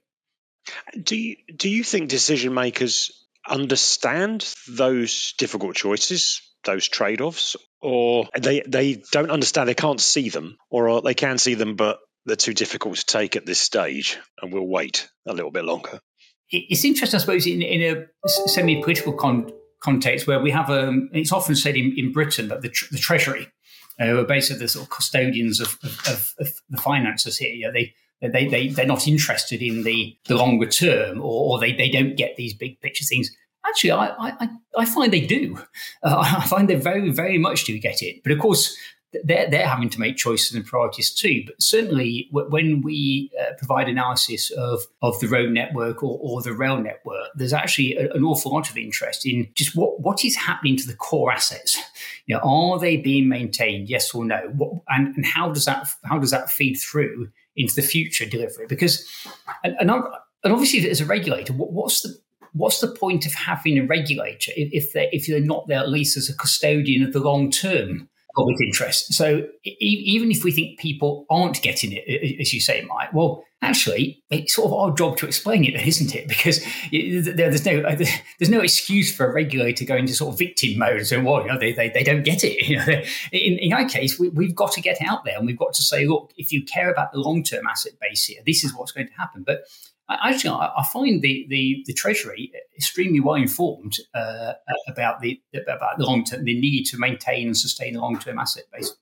Do 1.00 1.16
you, 1.16 1.36
do 1.56 1.68
you 1.68 1.84
think 1.84 2.08
decision 2.08 2.52
makers 2.54 3.10
understand 3.48 4.52
those 4.68 5.34
difficult 5.38 5.74
choices, 5.76 6.42
those 6.64 6.88
trade 6.88 7.20
offs, 7.20 7.56
or 7.80 8.28
they, 8.38 8.62
they 8.66 9.02
don't 9.10 9.30
understand, 9.30 9.68
they 9.68 9.74
can't 9.74 10.00
see 10.00 10.28
them, 10.28 10.56
or 10.70 11.00
they 11.00 11.14
can 11.14 11.38
see 11.38 11.54
them, 11.54 11.76
but 11.76 11.98
they're 12.26 12.36
too 12.36 12.54
difficult 12.54 12.96
to 12.96 13.06
take 13.06 13.34
at 13.34 13.46
this 13.46 13.60
stage 13.60 14.18
and 14.40 14.52
we'll 14.52 14.66
wait 14.66 15.08
a 15.26 15.32
little 15.32 15.50
bit 15.50 15.64
longer? 15.64 16.00
It's 16.50 16.84
interesting, 16.84 17.18
I 17.18 17.20
suppose, 17.20 17.46
in, 17.46 17.62
in 17.62 18.06
a 18.24 18.28
semi 18.28 18.82
political 18.82 19.14
con- 19.14 19.50
context 19.82 20.26
where 20.26 20.40
we 20.40 20.50
have 20.50 20.70
a, 20.70 20.88
um, 20.88 21.10
it's 21.12 21.32
often 21.32 21.54
said 21.54 21.76
in, 21.76 21.94
in 21.96 22.12
Britain 22.12 22.48
that 22.48 22.62
the, 22.62 22.68
tr- 22.68 22.92
the 22.92 22.98
Treasury 22.98 23.48
uh, 24.00 24.20
are 24.20 24.24
basically 24.24 24.60
the 24.60 24.68
sort 24.68 24.84
of 24.84 24.90
custodians 24.90 25.60
of, 25.60 25.78
of, 25.82 26.34
of 26.38 26.54
the 26.70 26.78
finances 26.78 27.38
here. 27.38 27.72
They, 27.72 27.94
they, 28.20 28.46
they, 28.46 28.68
they're 28.68 28.86
not 28.86 29.08
interested 29.08 29.60
in 29.62 29.82
the, 29.82 30.16
the 30.26 30.36
longer 30.36 30.66
term 30.66 31.18
or, 31.18 31.54
or 31.54 31.60
they, 31.60 31.72
they 31.72 31.90
don't 31.90 32.16
get 32.16 32.36
these 32.36 32.54
big 32.54 32.80
picture 32.80 33.04
things. 33.04 33.30
Actually, 33.66 33.92
I, 33.92 34.06
I, 34.18 34.48
I 34.76 34.84
find 34.84 35.12
they 35.12 35.26
do. 35.26 35.58
Uh, 36.02 36.18
I 36.38 36.46
find 36.46 36.68
they 36.68 36.76
very, 36.76 37.10
very 37.10 37.38
much 37.38 37.64
do 37.64 37.78
get 37.78 38.02
it. 38.02 38.22
But 38.22 38.32
of 38.32 38.38
course, 38.38 38.76
they're, 39.24 39.48
they're 39.50 39.66
having 39.66 39.90
to 39.90 40.00
make 40.00 40.16
choices 40.16 40.54
and 40.56 40.64
priorities 40.64 41.12
too. 41.12 41.42
But 41.46 41.60
certainly, 41.60 42.28
when 42.30 42.80
we 42.82 43.30
uh, 43.40 43.52
provide 43.58 43.88
analysis 43.88 44.50
of, 44.50 44.82
of 45.02 45.18
the 45.20 45.28
road 45.28 45.50
network 45.50 46.02
or, 46.02 46.18
or 46.22 46.42
the 46.42 46.52
rail 46.52 46.78
network, 46.78 47.28
there's 47.34 47.52
actually 47.52 47.96
a, 47.96 48.10
an 48.12 48.24
awful 48.24 48.52
lot 48.52 48.70
of 48.70 48.76
interest 48.76 49.26
in 49.26 49.48
just 49.54 49.76
what, 49.76 50.00
what 50.00 50.24
is 50.24 50.36
happening 50.36 50.76
to 50.76 50.86
the 50.86 50.96
core 50.96 51.30
assets. 51.30 51.78
You 52.26 52.36
know, 52.36 52.40
are 52.42 52.78
they 52.78 52.96
being 52.96 53.28
maintained? 53.28 53.88
Yes 53.88 54.14
or 54.14 54.24
no? 54.24 54.38
What, 54.56 54.72
and, 54.88 55.14
and 55.16 55.26
how 55.26 55.52
does 55.52 55.64
that 55.66 55.88
how 56.04 56.18
does 56.18 56.30
that 56.30 56.50
feed 56.50 56.74
through 56.74 57.28
into 57.56 57.74
the 57.74 57.82
future 57.82 58.24
delivery? 58.24 58.66
Because 58.66 59.06
and, 59.64 59.76
and, 59.78 59.90
and 59.90 60.52
obviously, 60.52 60.88
as 60.88 61.00
a 61.00 61.06
regulator, 61.06 61.52
what, 61.52 61.72
what's 61.72 62.00
the 62.00 62.16
what's 62.54 62.80
the 62.80 62.88
point 62.88 63.26
of 63.26 63.32
having 63.32 63.78
a 63.78 63.86
regulator 63.86 64.52
if 64.56 64.92
they 64.92 65.08
if 65.12 65.26
they're 65.26 65.40
not 65.40 65.66
there 65.68 65.78
at 65.78 65.88
least 65.88 66.16
as 66.16 66.28
a 66.28 66.36
custodian 66.36 67.02
of 67.02 67.12
the 67.12 67.20
long 67.20 67.50
term 67.50 68.08
public 68.34 68.60
interest. 68.60 69.12
So 69.14 69.46
e- 69.64 69.76
even 69.80 70.30
if 70.30 70.44
we 70.44 70.52
think 70.52 70.78
people 70.78 71.26
aren't 71.30 71.62
getting 71.62 71.92
it, 71.92 72.40
as 72.40 72.52
you 72.52 72.60
say, 72.60 72.84
Mike, 72.88 73.12
well, 73.12 73.44
actually, 73.62 74.22
it's 74.30 74.54
sort 74.54 74.66
of 74.66 74.72
our 74.72 74.92
job 74.92 75.16
to 75.18 75.26
explain 75.26 75.64
it, 75.64 75.74
isn't 75.86 76.14
it? 76.14 76.28
Because 76.28 76.64
there's 76.90 77.64
no 77.64 77.80
uh, 77.80 77.96
there's 78.38 78.50
no 78.50 78.60
excuse 78.60 79.14
for 79.14 79.26
a 79.26 79.32
regulator 79.32 79.84
going 79.84 80.06
to 80.06 80.14
sort 80.14 80.32
of 80.32 80.38
victim 80.38 80.78
mode 80.78 80.96
and 80.96 81.06
saying, 81.06 81.24
well, 81.24 81.42
you 81.42 81.48
know, 81.48 81.58
they, 81.58 81.72
they, 81.72 81.88
they 81.88 82.02
don't 82.02 82.24
get 82.24 82.44
it. 82.44 82.52
You 82.72 82.78
know, 82.78 83.02
in, 83.32 83.58
in 83.58 83.72
our 83.72 83.86
case, 83.86 84.18
we, 84.18 84.28
we've 84.30 84.54
got 84.54 84.72
to 84.72 84.80
get 84.80 85.02
out 85.02 85.24
there 85.24 85.36
and 85.36 85.46
we've 85.46 85.58
got 85.58 85.74
to 85.74 85.82
say, 85.82 86.06
look, 86.06 86.32
if 86.36 86.52
you 86.52 86.64
care 86.64 86.90
about 86.90 87.12
the 87.12 87.18
long 87.18 87.42
term 87.42 87.66
asset 87.66 87.92
base 88.00 88.24
here, 88.24 88.40
this 88.46 88.64
is 88.64 88.74
what's 88.74 88.92
going 88.92 89.08
to 89.08 89.14
happen. 89.14 89.42
But 89.46 89.64
actually, 90.08 90.50
I, 90.50 90.84
find 90.92 91.22
the, 91.22 91.46
the, 91.48 91.82
the 91.86 91.92
Treasury 91.92 92.52
extremely 92.76 93.20
well 93.20 93.36
informed 93.36 93.96
uh, 94.14 94.52
about 94.88 95.20
the 95.20 95.40
about 95.54 95.98
the 95.98 96.04
long 96.04 96.24
term, 96.24 96.44
the 96.44 96.58
need 96.58 96.84
to 96.84 96.98
maintain 96.98 97.48
and 97.48 97.56
sustain 97.56 97.96
a 97.96 98.00
long 98.00 98.18
term 98.18 98.38
asset 98.38 98.64
base. 98.72 98.94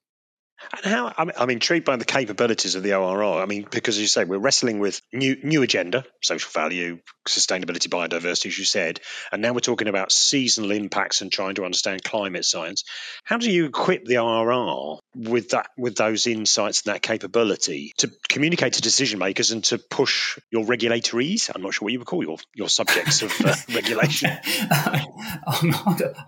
And 0.73 0.93
how 0.93 1.13
I'm, 1.17 1.51
intrigued 1.51 1.87
by 1.87 1.97
the 1.97 2.05
capabilities 2.05 2.75
of 2.75 2.83
the 2.83 2.95
ORR. 2.95 3.43
I 3.43 3.47
mean, 3.47 3.67
because 3.71 3.97
as 3.97 4.03
you 4.03 4.09
say, 4.09 4.25
we're 4.25 4.39
wrestling 4.39 4.79
with 4.79 5.01
new 5.11 5.37
new 5.43 5.63
agenda, 5.63 6.05
social 6.21 6.51
value, 6.53 6.99
sustainability, 7.27 7.89
biodiversity, 7.89 8.47
as 8.47 8.59
you 8.59 8.67
said, 8.67 9.01
and 9.33 9.41
now 9.41 9.55
we're 9.55 9.61
talking 9.61 9.89
about 9.89 10.13
seasonal 10.13 10.73
impacts 10.73 11.23
and 11.23 11.33
trying 11.33 11.55
to 11.55 11.65
understand 11.65 12.05
climate 12.05 12.45
science. 12.45 12.85
How 13.25 13.39
do 13.39 13.51
you 13.51 13.65
equip 13.65 14.05
the 14.05 14.19
ORR 14.19 14.99
with 15.15 15.51
that 15.51 15.71
with 15.77 15.97
those 15.97 16.27
insights 16.27 16.83
and 16.83 16.95
that 16.95 17.03
capability 17.03 17.93
to 17.99 18.11
communicate 18.29 18.75
to 18.75 18.81
decision 18.81 19.19
makers 19.19 19.51
and 19.51 19.65
to 19.65 19.79
push 19.79 20.39
your 20.51 20.65
regulatories? 20.65 21.51
I'm 21.55 21.63
not 21.63 21.75
sure 21.75 21.87
what 21.87 21.93
you 21.93 21.99
would 21.99 22.07
call 22.07 22.23
your 22.23 22.39
your 22.55 22.69
subjects 22.69 23.23
of 23.23 23.33
uh, 23.45 23.55
regulation. 23.75 24.31
I, 24.71 25.07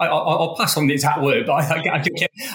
will 0.01 0.57
pass 0.59 0.77
on 0.77 0.87
the 0.87 0.95
exact 0.95 1.23
word, 1.23 1.47
but 1.47 1.53
I, 1.53 1.77
I, 1.77 2.05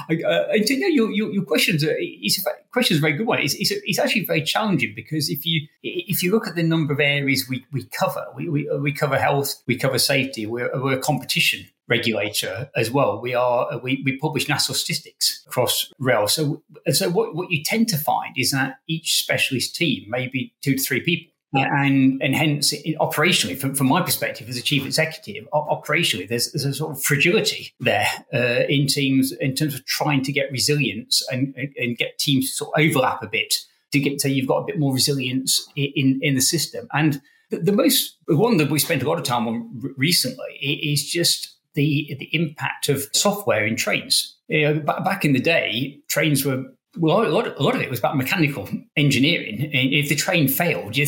I, 0.09 0.13
uh, 0.13 0.53
you 0.53 0.79
know, 0.79 0.87
your, 0.87 1.11
your, 1.11 1.31
your 1.31 1.45
question's 1.45 1.83
a, 1.83 1.95
it's 1.99 2.45
a 2.45 2.51
question's 2.71 2.99
a 2.99 3.01
very 3.01 3.13
good 3.13 3.27
one. 3.27 3.39
It's, 3.39 3.53
it's, 3.55 3.71
it's, 3.71 3.99
actually 3.99 4.25
very 4.25 4.43
challenging 4.43 4.93
because 4.95 5.29
if 5.29 5.45
you 5.45 5.67
if 5.83 6.21
you 6.21 6.31
look 6.31 6.47
at 6.47 6.55
the 6.55 6.63
number 6.63 6.93
of 6.93 6.99
areas 6.99 7.47
we, 7.49 7.65
we 7.71 7.85
cover, 7.85 8.25
we, 8.35 8.49
we, 8.49 8.69
we 8.79 8.91
cover 8.91 9.17
health, 9.17 9.55
we 9.65 9.77
cover 9.77 9.97
safety, 9.97 10.45
we're, 10.45 10.69
we're 10.81 10.97
a 10.97 11.01
competition 11.01 11.67
regulator 11.87 12.69
as 12.75 12.91
well. 12.91 13.21
We 13.21 13.33
are 13.33 13.79
we, 13.79 14.01
we 14.05 14.17
publish 14.17 14.47
national 14.47 14.75
statistics 14.75 15.43
across 15.47 15.91
rail. 15.99 16.27
So 16.27 16.61
so 16.91 17.09
what, 17.09 17.35
what 17.35 17.51
you 17.51 17.63
tend 17.63 17.87
to 17.89 17.97
find 17.97 18.33
is 18.37 18.51
that 18.51 18.79
each 18.87 19.19
specialist 19.19 19.75
team, 19.75 20.05
maybe 20.09 20.53
two 20.61 20.75
to 20.75 20.81
three 20.81 21.01
people, 21.01 21.31
and 21.53 22.21
and 22.21 22.35
hence 22.35 22.73
operationally, 22.99 23.57
from, 23.57 23.73
from 23.73 23.87
my 23.87 24.01
perspective 24.01 24.49
as 24.49 24.57
a 24.57 24.61
chief 24.61 24.85
executive, 24.85 25.47
operationally 25.53 26.27
there's, 26.27 26.51
there's 26.51 26.65
a 26.65 26.73
sort 26.73 26.91
of 26.91 27.01
fragility 27.01 27.73
there 27.79 28.07
uh, 28.33 28.65
in 28.67 28.87
teams 28.87 29.31
in 29.31 29.55
terms 29.55 29.73
of 29.73 29.85
trying 29.85 30.21
to 30.23 30.31
get 30.31 30.51
resilience 30.51 31.25
and, 31.31 31.55
and 31.77 31.97
get 31.97 32.17
teams 32.19 32.49
to 32.49 32.55
sort 32.55 32.71
of 32.75 32.83
overlap 32.83 33.23
a 33.23 33.27
bit 33.27 33.55
to 33.93 33.99
get 33.99 34.19
so 34.19 34.27
you've 34.27 34.47
got 34.47 34.57
a 34.57 34.65
bit 34.65 34.77
more 34.77 34.93
resilience 34.93 35.67
in 35.75 36.19
in 36.21 36.35
the 36.35 36.41
system. 36.41 36.87
And 36.91 37.21
the, 37.49 37.59
the 37.59 37.71
most 37.71 38.17
one 38.27 38.57
that 38.57 38.69
we 38.69 38.79
spent 38.79 39.01
a 39.01 39.07
lot 39.07 39.17
of 39.17 39.23
time 39.23 39.47
on 39.47 39.93
recently 39.95 40.53
is 40.61 41.09
just 41.09 41.56
the 41.77 42.15
the 42.19 42.29
impact 42.35 42.89
of 42.89 43.07
software 43.13 43.65
in 43.65 43.77
trains. 43.77 44.35
You 44.49 44.73
know, 44.73 44.79
back 44.81 45.23
in 45.23 45.33
the 45.33 45.39
day, 45.39 45.99
trains 46.07 46.43
were 46.43 46.65
well, 46.99 47.23
a 47.23 47.29
lot, 47.29 47.45
of, 47.45 47.55
a 47.57 47.61
lot 47.61 47.75
of 47.75 47.81
it 47.81 47.91
was 47.91 47.99
about 47.99 48.17
mechanical 48.17 48.67
engineering. 48.95 49.69
If 49.71 50.09
the 50.09 50.15
train 50.15 50.47
failed, 50.47 50.97
you, 50.97 51.05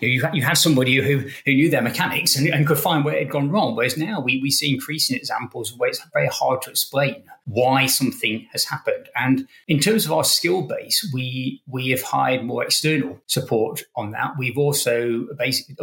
you, 0.00 0.28
you 0.32 0.42
had 0.42 0.58
somebody 0.58 0.96
who, 0.96 1.20
who 1.46 1.52
knew 1.54 1.70
their 1.70 1.80
mechanics 1.80 2.36
and, 2.36 2.46
and, 2.48 2.66
could 2.66 2.78
find 2.78 3.02
where 3.02 3.14
it 3.14 3.20
had 3.20 3.30
gone 3.30 3.50
wrong. 3.50 3.74
Whereas 3.74 3.96
now 3.96 4.20
we, 4.20 4.42
we 4.42 4.50
see 4.50 4.74
increasing 4.74 5.16
examples 5.16 5.72
where 5.78 5.88
it's 5.88 6.04
very 6.12 6.26
hard 6.26 6.60
to 6.62 6.70
explain 6.70 7.24
why 7.44 7.86
something 7.86 8.46
has 8.52 8.64
happened. 8.64 9.08
And 9.16 9.48
in 9.68 9.80
terms 9.80 10.04
of 10.04 10.12
our 10.12 10.24
skill 10.24 10.62
base, 10.62 11.08
we 11.14 11.62
we 11.66 11.88
have 11.88 12.02
hired 12.02 12.44
more 12.44 12.62
external 12.62 13.18
support 13.26 13.84
on 13.96 14.10
that. 14.10 14.32
We've 14.38 14.58
also 14.58 15.26
basically 15.38 15.76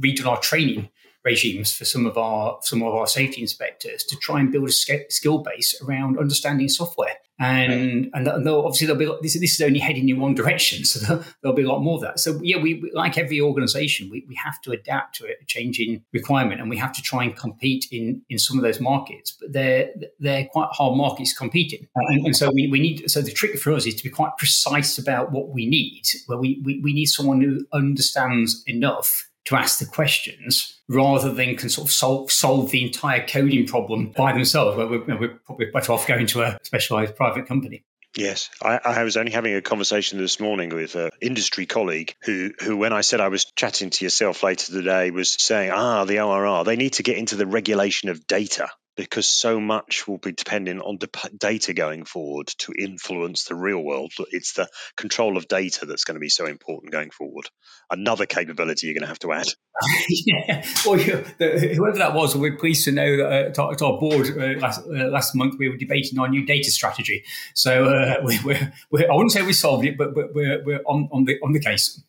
redone 0.00 0.26
our 0.26 0.40
training 0.40 0.88
regimes 1.24 1.72
for 1.72 1.84
some 1.84 2.06
of 2.06 2.16
our 2.16 2.58
some 2.62 2.82
of 2.82 2.94
our 2.94 3.06
safety 3.06 3.42
inspectors 3.42 4.04
to 4.04 4.16
try 4.16 4.40
and 4.40 4.50
build 4.50 4.68
a 4.68 4.72
skill 4.72 5.38
base 5.38 5.80
around 5.82 6.18
understanding 6.18 6.68
software. 6.68 7.16
And 7.38 8.10
and 8.12 8.28
obviously 8.28 8.86
there'll 8.86 8.98
be 8.98 9.10
this, 9.22 9.38
this 9.40 9.54
is 9.54 9.60
only 9.62 9.78
heading 9.78 10.10
in 10.10 10.20
one 10.20 10.34
direction, 10.34 10.84
so 10.90 11.00
there'll, 11.00 11.24
there'll 11.42 11.56
be 11.56 11.62
a 11.62 11.68
lot 11.68 11.80
more 11.80 11.94
of 11.94 12.02
that. 12.02 12.20
So 12.20 12.38
yeah, 12.42 12.60
we 12.60 12.90
like 12.92 13.16
every 13.16 13.40
organisation, 13.40 14.10
we, 14.10 14.26
we 14.28 14.34
have 14.34 14.60
to 14.62 14.72
adapt 14.72 15.16
to 15.16 15.26
a 15.26 15.44
changing 15.46 16.04
requirement, 16.12 16.60
and 16.60 16.68
we 16.68 16.76
have 16.76 16.92
to 16.92 17.02
try 17.02 17.24
and 17.24 17.34
compete 17.34 17.86
in 17.90 18.20
in 18.28 18.38
some 18.38 18.58
of 18.58 18.62
those 18.62 18.78
markets. 18.78 19.36
But 19.40 19.54
they're 19.54 19.90
they're 20.18 20.48
quite 20.52 20.68
hard 20.72 20.98
markets 20.98 21.36
competing, 21.36 21.88
and, 21.94 22.26
and 22.26 22.36
so 22.36 22.50
we, 22.52 22.68
we 22.68 22.78
need 22.78 23.10
so 23.10 23.22
the 23.22 23.32
trick 23.32 23.58
for 23.58 23.72
us 23.72 23.86
is 23.86 23.94
to 23.94 24.04
be 24.04 24.10
quite 24.10 24.36
precise 24.36 24.98
about 24.98 25.32
what 25.32 25.48
we 25.48 25.66
need. 25.66 26.02
Where 26.26 26.36
we, 26.36 26.60
we, 26.62 26.80
we 26.80 26.92
need 26.92 27.06
someone 27.06 27.40
who 27.40 27.64
understands 27.72 28.62
enough 28.66 29.30
to 29.46 29.56
ask 29.56 29.78
the 29.78 29.86
questions 29.86 30.79
rather 30.90 31.32
than 31.32 31.54
can 31.54 31.68
sort 31.68 31.86
of 31.86 31.92
solve, 31.92 32.32
solve 32.32 32.72
the 32.72 32.84
entire 32.84 33.24
coding 33.24 33.64
problem 33.64 34.12
by 34.16 34.32
themselves, 34.32 34.76
where 34.76 34.88
we're, 34.88 35.18
we're 35.18 35.40
probably 35.46 35.66
better 35.66 35.92
off 35.92 36.06
going 36.06 36.26
to 36.26 36.42
a 36.42 36.58
specialized 36.64 37.14
private 37.14 37.46
company. 37.46 37.84
Yes, 38.16 38.50
I, 38.60 38.80
I, 38.84 39.04
was 39.04 39.16
only 39.16 39.30
having 39.30 39.54
a 39.54 39.62
conversation 39.62 40.18
this 40.18 40.40
morning 40.40 40.70
with 40.70 40.96
an 40.96 41.10
industry 41.20 41.64
colleague 41.64 42.16
who, 42.24 42.50
who, 42.60 42.76
when 42.76 42.92
I 42.92 43.02
said 43.02 43.20
I 43.20 43.28
was 43.28 43.44
chatting 43.54 43.90
to 43.90 44.04
yourself 44.04 44.42
later 44.42 44.72
today, 44.72 45.12
was 45.12 45.30
saying, 45.30 45.70
ah, 45.70 46.04
the 46.04 46.18
ORR, 46.18 46.64
they 46.64 46.74
need 46.74 46.94
to 46.94 47.04
get 47.04 47.18
into 47.18 47.36
the 47.36 47.46
regulation 47.46 48.08
of 48.08 48.26
data 48.26 48.68
because 49.00 49.26
so 49.26 49.58
much 49.58 50.06
will 50.06 50.18
be 50.18 50.30
depending 50.30 50.78
on 50.78 50.98
data 51.38 51.72
going 51.72 52.04
forward 52.04 52.48
to 52.58 52.70
influence 52.78 53.44
the 53.44 53.54
real 53.54 53.82
world. 53.82 54.12
It's 54.30 54.52
the 54.52 54.68
control 54.94 55.38
of 55.38 55.48
data 55.48 55.86
that's 55.86 56.04
going 56.04 56.16
to 56.16 56.20
be 56.20 56.28
so 56.28 56.44
important 56.44 56.92
going 56.92 57.08
forward. 57.08 57.46
Another 57.90 58.26
capability 58.26 58.86
you're 58.86 58.94
going 58.94 59.04
to 59.04 59.08
have 59.08 59.18
to 59.20 59.32
add. 59.32 59.46
yeah, 60.26 60.62
well, 60.84 60.96
the, 60.96 61.72
whoever 61.74 61.96
that 61.96 62.12
was, 62.12 62.36
we're 62.36 62.58
pleased 62.58 62.84
to 62.84 62.92
know 62.92 63.16
that 63.16 63.26
uh, 63.26 63.48
at, 63.48 63.58
our, 63.58 63.70
our, 63.70 63.98
board 63.98 64.38
uh, 64.38 64.60
last, 64.60 64.82
uh, 64.82 65.08
last 65.08 65.34
month 65.34 65.54
we 65.58 65.70
were 65.70 65.78
debating 65.78 66.18
our 66.18 66.28
new 66.28 66.44
data 66.44 66.70
strategy. 66.70 67.24
So 67.54 67.86
uh, 67.86 68.16
we, 68.24 68.38
we're, 68.44 69.10
I 69.10 69.14
wouldn't 69.14 69.32
say 69.32 69.40
we 69.40 69.54
solved 69.54 69.86
it, 69.86 69.96
but, 69.96 70.14
but 70.14 70.34
we're, 70.34 70.62
we're 70.62 70.82
on, 70.86 71.08
on 71.10 71.24
the 71.24 71.38
on 71.42 71.52
the 71.52 71.60
case. 71.60 72.02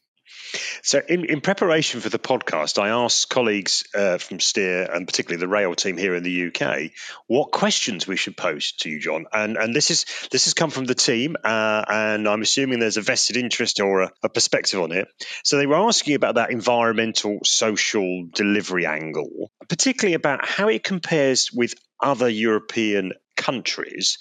So, 0.83 1.01
in, 1.07 1.25
in 1.25 1.41
preparation 1.41 2.01
for 2.01 2.09
the 2.09 2.19
podcast, 2.19 2.81
I 2.81 2.89
asked 2.89 3.29
colleagues 3.29 3.83
uh, 3.93 4.17
from 4.17 4.39
Steer 4.39 4.83
and 4.83 5.07
particularly 5.07 5.39
the 5.39 5.47
rail 5.47 5.75
team 5.75 5.97
here 5.97 6.15
in 6.15 6.23
the 6.23 6.47
UK 6.47 6.91
what 7.27 7.51
questions 7.51 8.07
we 8.07 8.17
should 8.17 8.35
pose 8.35 8.73
to 8.79 8.89
you, 8.89 8.99
John. 8.99 9.25
And 9.31 9.57
and 9.57 9.75
this 9.75 9.91
is 9.91 10.05
this 10.31 10.45
has 10.45 10.53
come 10.53 10.69
from 10.69 10.85
the 10.85 10.95
team, 10.95 11.35
uh, 11.43 11.83
and 11.87 12.27
I'm 12.27 12.41
assuming 12.41 12.79
there's 12.79 12.97
a 12.97 13.01
vested 13.01 13.37
interest 13.37 13.79
or 13.79 14.01
a, 14.01 14.11
a 14.23 14.29
perspective 14.29 14.81
on 14.81 14.91
it. 14.91 15.07
So 15.43 15.57
they 15.57 15.67
were 15.67 15.75
asking 15.75 16.15
about 16.15 16.35
that 16.35 16.51
environmental, 16.51 17.39
social 17.43 18.25
delivery 18.33 18.85
angle, 18.85 19.51
particularly 19.69 20.15
about 20.15 20.45
how 20.45 20.67
it 20.67 20.83
compares 20.83 21.51
with 21.53 21.73
other 21.99 22.29
European 22.29 23.13
countries. 23.37 24.17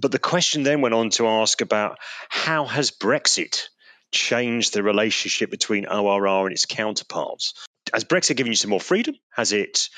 But 0.00 0.12
the 0.12 0.18
question 0.18 0.62
then 0.62 0.80
went 0.82 0.94
on 0.94 1.10
to 1.10 1.26
ask 1.26 1.60
about 1.60 1.98
how 2.28 2.66
has 2.66 2.90
Brexit 2.90 3.68
changed 4.16 4.72
the 4.72 4.82
relationship 4.82 5.50
between 5.50 5.86
ORR 5.86 6.46
and 6.46 6.52
its 6.52 6.64
counterparts? 6.64 7.54
Has 7.92 8.04
Brexit 8.04 8.36
given 8.36 8.52
you 8.52 8.56
some 8.56 8.70
more 8.70 8.80
freedom? 8.80 9.14
Has 9.34 9.52
it 9.52 9.88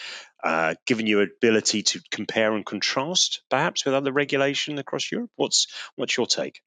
uh, 0.44 0.74
given 0.87 1.07
you 1.07 1.20
ability 1.20 1.83
to 1.83 2.00
compare 2.11 2.52
and 2.54 2.66
contrast, 2.66 3.42
perhaps, 3.48 3.85
with 3.85 3.94
other 3.94 4.12
regulation 4.12 4.78
across 4.78 5.11
Europe? 5.11 5.31
What's 5.37 5.66
what's 5.96 6.16
your 6.16 6.26
take? 6.26 6.61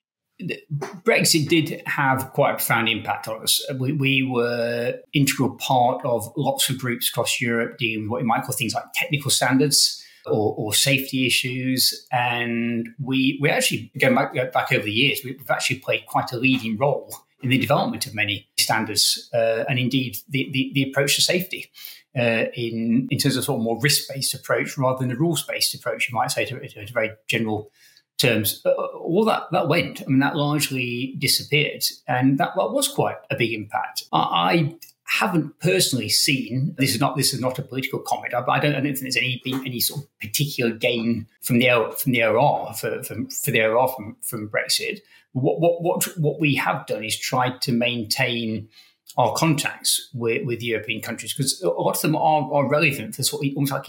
Brexit 1.05 1.47
did 1.47 1.83
have 1.85 2.31
quite 2.33 2.51
a 2.51 2.55
profound 2.55 2.89
impact 2.89 3.27
on 3.27 3.43
us. 3.43 3.63
We, 3.77 3.93
we, 3.93 4.23
were 4.23 4.95
integral 5.13 5.51
part 5.57 6.03
of 6.03 6.33
lots 6.35 6.67
of 6.69 6.79
groups 6.79 7.09
across 7.09 7.39
Europe 7.39 7.77
dealing 7.77 8.05
with 8.05 8.11
what 8.11 8.21
you 8.21 8.27
might 8.27 8.43
call 8.43 8.55
things 8.55 8.73
like 8.73 8.85
technical 8.95 9.29
standards 9.29 10.03
or, 10.25 10.55
or 10.57 10.73
safety 10.73 11.27
issues, 11.27 12.07
and 12.11 12.87
we 12.99 13.37
we 13.39 13.49
actually 13.49 13.91
going 13.99 14.15
back 14.15 14.33
back 14.51 14.71
over 14.71 14.83
the 14.83 14.91
years, 14.91 15.19
we've 15.23 15.49
actually 15.49 15.79
played 15.79 16.05
quite 16.07 16.31
a 16.31 16.37
leading 16.37 16.77
role 16.77 17.13
in 17.43 17.49
the 17.49 17.57
development 17.57 18.05
of 18.05 18.13
many 18.13 18.47
standards 18.57 19.29
uh, 19.33 19.63
and 19.67 19.79
indeed 19.79 20.17
the, 20.29 20.49
the, 20.51 20.71
the, 20.73 20.89
approach 20.89 21.15
to 21.15 21.21
safety 21.21 21.71
uh, 22.17 22.45
in, 22.53 23.07
in 23.09 23.17
terms 23.17 23.37
of 23.37 23.43
sort 23.43 23.57
of 23.57 23.63
more 23.63 23.79
risk 23.79 24.07
based 24.13 24.33
approach 24.33 24.77
rather 24.77 24.99
than 24.99 25.11
a 25.11 25.15
rules 25.15 25.43
based 25.43 25.73
approach, 25.73 26.09
you 26.09 26.15
might 26.15 26.31
say, 26.31 26.45
to, 26.45 26.67
to, 26.67 26.93
very 26.93 27.11
general 27.27 27.71
terms. 28.17 28.61
Uh, 28.65 28.71
all 28.71 29.25
that, 29.25 29.43
that 29.51 29.67
went, 29.67 30.01
I 30.01 30.05
mean, 30.07 30.19
that 30.19 30.35
largely 30.35 31.15
disappeared. 31.17 31.83
And 32.07 32.37
that, 32.37 32.51
that 32.55 32.71
was 32.71 32.87
quite 32.87 33.17
a 33.29 33.35
big 33.35 33.53
impact. 33.53 34.03
I 34.11 34.75
haven't 35.11 35.59
personally 35.59 36.07
seen 36.07 36.73
this 36.77 36.93
is 36.93 36.99
not 37.01 37.17
this 37.17 37.33
is 37.33 37.41
not 37.41 37.59
a 37.59 37.61
political 37.61 37.99
comment. 37.99 38.33
I, 38.33 38.39
I 38.47 38.59
don't, 38.59 38.73
I 38.75 38.79
don't 38.79 38.83
think 38.83 39.01
there's 39.01 39.17
any 39.17 39.41
any 39.45 39.81
sort 39.81 40.03
of 40.03 40.19
particular 40.19 40.71
gain 40.71 41.27
from 41.41 41.59
the 41.59 41.93
from 41.97 42.13
the 42.13 42.23
OR 42.23 42.73
for, 42.73 43.03
for, 43.03 43.15
for 43.29 43.51
the 43.51 43.65
OR 43.65 43.89
from, 43.89 44.15
from 44.21 44.49
Brexit. 44.49 44.99
What, 45.33 45.59
what, 45.59 45.81
what, 45.81 46.03
what 46.17 46.39
we 46.39 46.55
have 46.55 46.85
done 46.87 47.03
is 47.03 47.17
tried 47.17 47.61
to 47.61 47.71
maintain 47.71 48.69
our 49.17 49.33
contacts 49.33 50.09
with, 50.13 50.45
with 50.45 50.61
European 50.61 51.01
countries 51.01 51.33
because 51.33 51.61
a 51.61 51.69
lot 51.69 51.95
of 51.95 52.01
them 52.01 52.15
are, 52.15 52.53
are 52.53 52.67
relevant 52.67 53.15
for 53.15 53.23
sort 53.23 53.45
of 53.45 53.51
almost 53.55 53.71
like 53.71 53.87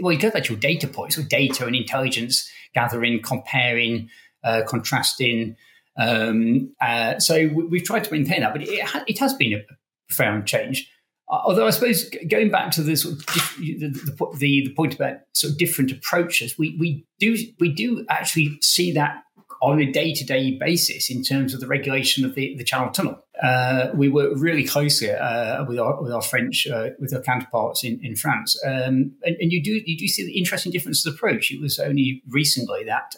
well, 0.00 0.12
you 0.12 0.18
go 0.18 0.30
back 0.30 0.44
to 0.44 0.52
your 0.54 0.60
data 0.60 0.88
points, 0.88 1.16
with 1.16 1.28
data 1.28 1.66
and 1.66 1.76
intelligence 1.76 2.50
gathering, 2.74 3.22
comparing, 3.22 4.08
uh, 4.42 4.62
contrasting. 4.66 5.56
Um, 5.98 6.74
uh, 6.80 7.18
so 7.18 7.48
we, 7.48 7.78
have 7.78 7.86
tried 7.86 8.04
to 8.04 8.12
maintain 8.12 8.40
that, 8.40 8.52
but 8.52 8.62
it, 8.62 8.88
it 9.06 9.18
has 9.18 9.34
been 9.34 9.52
a 9.52 9.62
profound 10.08 10.46
change. 10.46 10.90
Uh, 11.28 11.40
although 11.44 11.66
I 11.66 11.70
suppose 11.70 12.08
going 12.28 12.50
back 12.50 12.70
to 12.72 12.82
of 13.12 13.26
the, 13.26 13.90
the, 14.38 14.64
the, 14.64 14.74
point 14.74 14.94
about 14.94 15.16
sort 15.32 15.52
of 15.52 15.58
different 15.58 15.90
approaches, 15.90 16.56
we, 16.56 16.76
we 16.78 17.04
do 17.18 17.36
we 17.58 17.72
do 17.72 18.06
actually 18.08 18.58
see 18.62 18.92
that 18.92 19.22
on 19.62 19.80
a 19.80 19.90
day 19.90 20.12
to 20.12 20.24
day 20.24 20.56
basis 20.58 21.10
in 21.10 21.22
terms 21.22 21.52
of 21.52 21.60
the 21.60 21.66
regulation 21.66 22.24
of 22.24 22.34
the, 22.34 22.54
the 22.56 22.64
Channel 22.64 22.90
Tunnel. 22.90 23.18
Uh, 23.42 23.88
we 23.94 24.08
work 24.08 24.32
really 24.36 24.64
closely 24.64 25.10
uh, 25.10 25.64
with 25.64 25.78
our 25.78 26.00
with 26.00 26.12
our 26.12 26.22
French 26.22 26.66
uh, 26.66 26.90
with 27.00 27.12
our 27.12 27.22
counterparts 27.22 27.82
in 27.82 27.98
in 28.02 28.14
France, 28.14 28.56
um, 28.64 29.12
and, 29.24 29.36
and, 29.40 29.52
you 29.52 29.62
do 29.62 29.82
you 29.84 29.98
do 29.98 30.08
see 30.08 30.24
the 30.24 30.38
interesting 30.38 30.72
differences 30.72 31.12
approach. 31.12 31.50
It 31.50 31.60
was 31.60 31.78
only 31.78 32.22
recently 32.28 32.84
that. 32.84 33.14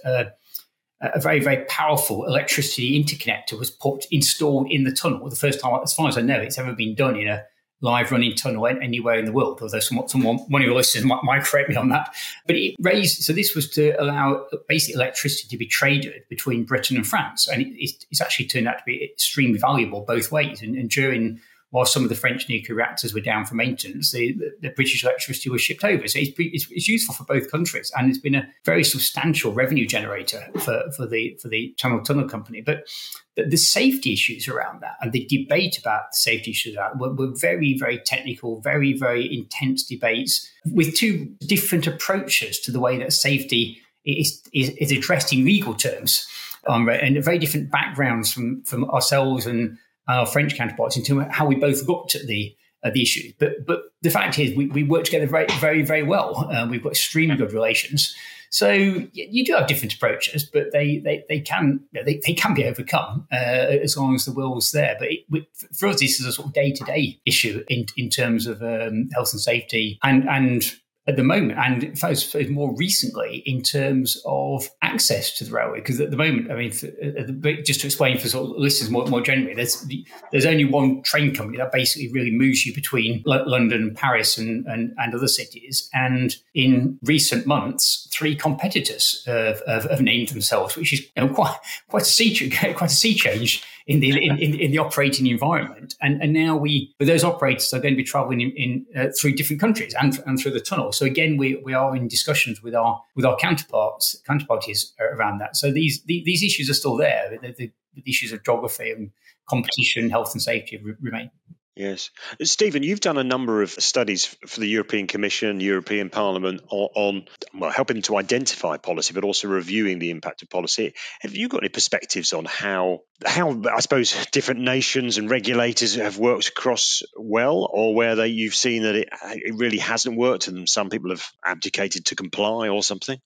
A 1.01 1.21
very, 1.21 1.39
very 1.39 1.65
powerful 1.67 2.25
electricity 2.25 3.03
interconnector 3.03 3.57
was 3.59 3.71
put 3.71 4.07
installed 4.11 4.69
in 4.71 4.83
the 4.83 4.93
tunnel. 4.93 5.29
The 5.31 5.37
first 5.37 5.61
time, 5.61 5.79
as 5.83 5.95
far 5.95 6.09
as 6.09 6.19
I 6.19 6.23
know, 6.23 6.41
it's 6.41 6.59
ever 6.59 6.73
been 6.73 6.97
done 6.97 7.17
in 7.17 7.29
a 7.29 7.45
live 7.81 8.11
running 8.11 8.35
tunnel 8.35 8.67
anywhere 8.67 9.19
in 9.19 9.25
the 9.25 9.33
world, 9.33 9.61
although 9.63 9.79
someone, 9.79 10.09
someone 10.09 10.39
one 10.49 10.63
of 10.63 10.67
your 10.67 10.75
listeners 10.75 11.05
might, 11.05 11.23
might, 11.23 11.45
correct 11.45 11.69
me 11.69 11.77
on 11.77 11.89
that. 11.91 12.13
But 12.47 12.57
it 12.57 12.75
raised, 12.81 13.23
so 13.23 13.33
this 13.33 13.55
was 13.55 13.71
to 13.71 13.91
allow 14.03 14.47
basic 14.69 14.97
electricity 14.97 15.49
to 15.49 15.57
be 15.57 15.67
traded 15.67 16.25
between 16.29 16.65
Britain 16.65 16.97
and 16.97 17.07
France. 17.07 17.47
And 17.47 17.63
it, 17.63 18.05
it's 18.11 18.21
actually 18.21 18.47
turned 18.47 18.67
out 18.67 18.79
to 18.79 18.85
be 18.85 19.05
extremely 19.05 19.59
valuable 19.59 20.01
both 20.01 20.33
ways. 20.33 20.63
And, 20.63 20.75
and 20.75 20.91
during 20.91 21.41
while 21.71 21.85
some 21.85 22.03
of 22.03 22.09
the 22.09 22.15
French 22.15 22.49
nuclear 22.49 22.77
reactors 22.77 23.13
were 23.13 23.21
down 23.21 23.45
for 23.45 23.55
maintenance, 23.55 24.13
the, 24.13 24.33
the, 24.33 24.51
the 24.63 24.71
British 24.71 25.05
electricity 25.05 25.51
was 25.51 25.61
shipped 25.61 25.85
over. 25.85 26.09
So 26.09 26.19
it's, 26.19 26.33
it's, 26.39 26.71
it's, 26.71 26.89
useful 26.89 27.15
for 27.15 27.25
both 27.25 27.51
countries, 27.51 27.93
and 27.97 28.09
it's 28.09 28.19
been 28.19 28.35
a 28.35 28.49
very 28.65 28.83
substantial 28.83 29.53
revenue 29.53 29.87
generator 29.87 30.49
for, 30.61 30.83
for 30.97 31.07
the 31.07 31.39
for 31.43 31.49
the 31.49 31.75
Channel 31.77 32.03
Tunnel 32.03 32.27
Company. 32.27 32.63
But 32.63 32.89
the, 33.37 33.45
the 33.45 33.57
safety 33.59 34.15
issues 34.15 34.49
around 34.49 34.81
that 34.81 34.97
and 35.01 35.13
the 35.13 35.27
debate 35.27 35.79
about 35.79 36.13
the 36.13 36.17
safety 36.17 36.53
issues 36.53 36.77
were, 36.97 37.13
were 37.13 37.33
very, 37.35 37.77
very 37.79 37.99
technical, 37.99 38.61
very, 38.61 38.95
very 38.95 39.37
intense 39.37 39.85
debates 39.85 40.51
with 40.73 40.95
two 40.95 41.27
different 41.41 41.87
approaches 41.87 42.59
to 42.61 42.73
the 42.73 42.81
way 42.81 42.99
that 42.99 43.13
safety 43.13 43.79
is, 44.05 44.43
is, 44.55 44.71
is 44.71 44.91
addressed 44.91 45.33
in 45.33 45.45
legal 45.45 45.75
terms. 45.75 46.27
Um, 46.67 46.89
and 46.89 47.23
very 47.25 47.39
different 47.39 47.71
backgrounds 47.71 48.33
from, 48.33 48.63
from 48.65 48.85
ourselves 48.91 49.47
and 49.47 49.79
our 50.09 50.27
French 50.27 50.57
counterparts 50.57 50.97
into 50.97 51.21
how 51.31 51.47
we 51.47 51.55
both 51.55 51.87
looked 51.87 52.15
at 52.15 52.27
the 52.27 52.55
uh, 52.83 52.91
the 52.91 53.03
issues. 53.03 53.33
But 53.39 53.67
but 53.67 53.83
the 54.03 54.11
fact 54.11 54.39
is, 54.39 54.57
we, 54.57 54.67
we 54.67 54.83
work 54.83 55.05
together 55.05 55.27
very 55.27 55.47
very 55.61 55.83
very 55.83 56.03
well. 56.03 56.49
Uh, 56.51 56.67
we've 56.69 56.83
got 56.83 56.93
extremely 56.93 57.37
good 57.37 57.53
relations. 57.53 58.15
So 58.51 58.71
you 59.13 59.45
do 59.45 59.55
have 59.55 59.67
different 59.67 59.95
approaches, 59.95 60.43
but 60.43 60.73
they 60.73 60.99
they, 60.99 61.25
they 61.29 61.41
can 61.41 61.81
they, 61.93 62.21
they 62.25 62.33
can 62.33 62.55
be 62.55 62.65
overcome 62.65 63.27
uh, 63.31 63.35
as 63.35 63.97
long 63.97 64.15
as 64.15 64.25
the 64.25 64.33
will's 64.33 64.73
there. 64.73 64.97
But 64.99 65.09
it, 65.11 65.47
for 65.77 65.89
us, 65.89 66.01
this 66.01 66.19
is 66.19 66.27
a 66.27 66.33
sort 66.33 66.49
of 66.49 66.55
day 66.55 66.73
to 66.73 66.85
day 66.85 67.21
issue 67.27 67.63
in 67.69 67.87
in 67.97 68.09
terms 68.09 68.47
of 68.47 68.63
um, 68.63 69.11
health 69.13 69.33
and 69.33 69.41
safety 69.41 69.99
and 70.03 70.29
and 70.29 70.75
at 71.09 71.17
the 71.17 71.25
moment, 71.25 71.59
and 71.59 72.51
more 72.51 72.77
recently 72.77 73.43
in 73.47 73.63
terms 73.63 74.23
of 74.27 74.69
access 74.83 75.37
to 75.39 75.45
the 75.45 75.51
railway. 75.51 75.79
Because 75.79 75.99
at 76.01 76.11
the 76.11 76.19
moment, 76.19 76.51
I 76.51 76.55
mean, 76.55 76.71
uh, 76.71 77.63
just 77.65 77.81
to 77.81 77.87
explain 77.87 78.19
for 78.19 78.29
sort 78.29 78.51
of 78.51 78.57
listeners 78.59 78.91
more, 78.91 79.07
more 79.07 79.23
generally, 79.23 79.55
there's 79.55 79.87
there's 80.33 80.45
only 80.45 80.67
one 80.67 81.03
train 81.03 81.35
company 81.35 81.57
that 81.57 81.73
basically 81.73 82.13
really 82.13 82.31
moves 82.31 82.67
you 82.67 82.75
between 82.75 83.23
London, 83.25 83.95
Paris, 83.95 84.37
and, 84.37 84.67
and, 84.67 84.93
and 84.99 85.15
other 85.15 85.29
cities. 85.29 85.89
And 85.95 86.37
in 86.55 86.99
recent 87.03 87.47
months, 87.47 88.07
three 88.13 88.37
competitors 88.37 89.25
have, 89.27 89.63
have, 89.67 89.85
have 89.85 90.03
named 90.03 90.29
themselves, 90.29 90.77
which 90.77 90.93
is 90.93 91.01
you 91.01 91.25
know, 91.25 91.29
quite 91.33 91.57
quite 91.89 92.03
a 92.03 92.07
sea 92.07 92.51
quite 92.75 92.91
a 92.91 92.95
sea 92.95 93.15
change 93.15 93.65
in 93.89 94.01
the 94.01 94.11
in, 94.11 94.39
in, 94.39 94.55
in, 94.61 94.71
the 94.71 94.79
operating 94.79 95.27
environment. 95.27 95.95
And, 96.03 96.23
and 96.23 96.35
now 96.35 96.57
we, 96.57 96.95
those 97.01 97.25
operators 97.25 97.73
are 97.73 97.81
going 97.81 97.95
to 97.95 97.97
be 97.97 98.05
traveling 98.05 98.43
in, 98.43 98.51
in 98.51 98.87
uh, 98.95 99.09
through 99.19 99.33
different 99.33 99.61
countries 99.61 99.95
and, 99.99 100.23
and 100.27 100.39
through 100.39 100.51
the 100.51 100.61
tunnel. 100.61 100.93
So 100.93 101.07
again, 101.07 101.39
we, 101.39 101.57
we 101.65 101.73
are 101.73 101.97
in 101.97 102.07
discussions 102.07 102.63
with 102.63 102.75
our 102.75 103.03
with 103.17 103.25
our 103.25 103.37
counterparts 103.37 104.21
counterparties 104.29 104.93
around 105.01 105.39
that. 105.39 105.57
So 105.57 105.73
these 105.73 106.03
the, 106.05 106.23
these 106.27 106.43
issues 106.43 106.69
are 106.69 106.75
still 106.75 106.97
there. 106.97 107.31
The, 107.31 107.39
the, 107.53 107.73
the, 107.95 108.03
issues 108.07 108.31
of 108.31 108.45
geography 108.45 108.93
and 108.93 109.11
competition, 109.49 110.09
health 110.09 110.33
and 110.33 110.41
safety 110.41 110.81
remain. 111.01 111.31
Yes. 111.79 112.11
Stephen, 112.43 112.83
you've 112.83 112.99
done 112.99 113.19
a 113.19 113.25
number 113.25 113.63
of 113.63 113.71
studies 113.71 114.27
for 114.49 114.59
the 114.59 114.67
European 114.67 115.07
Commission, 115.07 115.61
European 115.61 116.11
Parliament 116.11 116.61
on, 116.69 116.89
on, 116.97 117.25
well, 117.55 117.71
helping 117.71 118.03
to 118.03 118.17
identify 118.17 118.79
policy, 118.79 119.15
but 119.15 119.23
also 119.23 119.47
reviewing 119.47 120.01
the 120.01 120.11
impact 120.11 120.43
of 120.43 120.51
policy. 120.51 120.95
Have 121.21 121.37
you 121.37 121.47
got 121.47 121.63
any 121.63 121.69
perspectives 121.69 122.33
on 122.33 122.47
how, 122.47 123.03
how 123.25 123.63
I 123.73 123.79
suppose, 123.79 124.27
different 124.33 124.63
nations 124.63 125.19
and 125.19 125.31
regulators 125.31 125.95
have 125.95 126.19
worked 126.19 126.49
across 126.49 127.03
well, 127.17 127.71
or 127.73 127.95
where 127.95 128.17
they, 128.17 128.27
you've 128.27 128.57
seen 128.57 128.83
that 128.83 128.97
it, 128.97 129.09
it 129.37 129.55
really 129.55 129.79
hasn't 129.79 130.19
worked 130.19 130.49
and 130.49 130.69
some 130.69 130.91
people 130.91 131.11
have 131.11 131.25
abdicated 131.45 132.07
to 132.07 132.17
comply 132.17 132.71
or 132.71 132.83
something? 132.83 133.21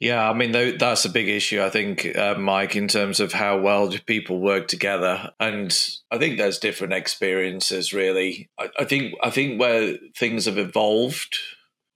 Yeah, 0.00 0.28
I 0.28 0.34
mean 0.34 0.52
that's 0.78 1.04
a 1.04 1.10
big 1.10 1.28
issue. 1.28 1.62
I 1.62 1.70
think, 1.70 2.16
uh, 2.16 2.34
Mike, 2.36 2.76
in 2.76 2.88
terms 2.88 3.20
of 3.20 3.32
how 3.32 3.60
well 3.60 3.88
do 3.88 3.98
people 4.00 4.40
work 4.40 4.68
together, 4.68 5.30
and 5.40 5.76
I 6.10 6.18
think 6.18 6.36
there's 6.36 6.58
different 6.58 6.92
experiences. 6.92 7.92
Really, 7.92 8.50
I, 8.58 8.68
I 8.80 8.84
think 8.84 9.14
I 9.22 9.30
think 9.30 9.58
where 9.60 9.96
things 10.16 10.46
have 10.46 10.58
evolved 10.58 11.36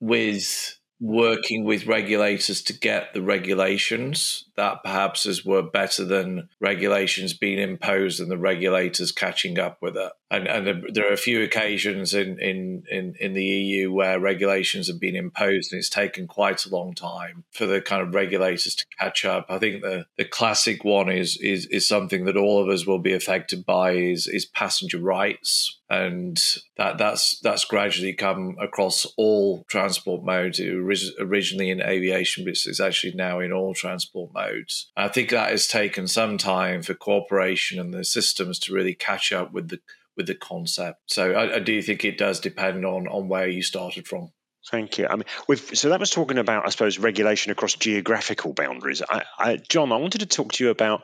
with 0.01 0.78
working 1.01 1.64
with 1.64 1.86
regulators 1.86 2.62
to 2.62 2.72
get 2.72 3.14
the 3.14 3.22
regulations 3.22 4.44
that 4.59 4.82
perhaps 4.82 5.24
is 5.24 5.44
were 5.44 5.62
better 5.62 6.04
than 6.04 6.48
regulations 6.59 7.32
being 7.32 7.61
imposed 7.61 8.18
and 8.18 8.28
the 8.28 8.36
regulators 8.36 9.12
catching 9.12 9.56
up 9.56 9.78
with 9.80 9.96
it. 9.96 10.12
And, 10.32 10.48
and 10.48 10.84
there 10.92 11.09
are 11.09 11.12
a 11.12 11.16
few 11.16 11.42
occasions 11.44 12.12
in, 12.12 12.40
in, 12.40 12.82
in, 12.90 13.14
in 13.20 13.34
the 13.34 13.44
EU 13.44 13.92
where 13.92 14.18
regulations 14.18 14.88
have 14.88 14.98
been 14.98 15.14
imposed 15.14 15.72
and 15.72 15.78
it's 15.78 15.88
taken 15.88 16.26
quite 16.26 16.66
a 16.66 16.70
long 16.70 16.92
time 16.92 17.44
for 17.52 17.66
the 17.66 17.80
kind 17.80 18.02
of 18.02 18.12
regulators 18.12 18.74
to 18.74 18.84
catch 18.98 19.24
up. 19.24 19.46
I 19.48 19.61
think 19.61 19.82
the, 19.82 20.06
the 20.16 20.24
classic 20.24 20.84
one 20.84 21.09
is, 21.09 21.36
is, 21.36 21.66
is 21.66 21.86
something 21.86 22.24
that 22.24 22.36
all 22.36 22.61
of 22.61 22.68
us 22.68 22.84
will 22.84 22.98
be 22.98 23.14
affected 23.14 23.64
by 23.64 23.92
is, 23.92 24.26
is 24.26 24.44
passenger 24.44 24.98
rights. 24.98 25.78
And 25.88 26.38
that, 26.76 26.98
that's 26.98 27.40
that's 27.40 27.64
gradually 27.64 28.12
come 28.12 28.56
across 28.61 29.06
all 29.16 29.64
transport 29.70 30.22
modes. 30.22 30.61
It 30.61 30.74
was 30.74 31.14
originally 31.18 31.70
in 31.70 31.80
aviation, 31.80 32.44
but 32.44 32.50
it's 32.50 32.78
actually 32.78 33.14
now 33.14 33.40
in 33.40 33.52
all 33.52 33.72
transport 33.72 34.34
modes 34.34 34.47
I 34.96 35.09
think 35.09 35.30
that 35.30 35.51
has 35.51 35.66
taken 35.66 36.09
some 36.09 36.38
time 36.38 36.82
for 36.82 36.94
cooperation 36.94 37.78
and 37.78 37.92
the 37.92 38.05
systems 38.05 38.59
to 38.61 38.74
really 38.74 38.94
catch 38.94 39.32
up 39.32 39.53
with 39.53 39.68
the 39.68 39.80
with 40.16 40.26
the 40.26 40.34
concept. 40.34 41.01
So 41.07 41.32
I, 41.32 41.57
I 41.57 41.59
do 41.61 41.80
think 41.80 42.05
it 42.05 42.18
does 42.18 42.40
depend 42.40 42.84
on 42.84 43.09
on 43.09 43.28
where 43.28 43.49
you 43.49 43.62
started 43.62 44.07
from. 44.07 44.32
Thank 44.70 44.99
you. 44.99 45.07
I 45.07 45.16
mean, 45.16 45.57
so 45.57 45.88
that 45.88 46.01
was 46.01 46.11
talking 46.11 46.36
about, 46.36 46.66
I 46.66 46.70
suppose, 46.70 46.99
regulation 46.99 47.53
across 47.53 47.74
geographical 47.74 48.53
boundaries. 48.53 49.03
I, 49.09 49.22
I, 49.38 49.57
John, 49.57 49.92
I 49.92 49.96
wanted 49.96 50.18
to 50.18 50.26
talk 50.26 50.53
to 50.53 50.64
you 50.64 50.70
about 50.70 51.03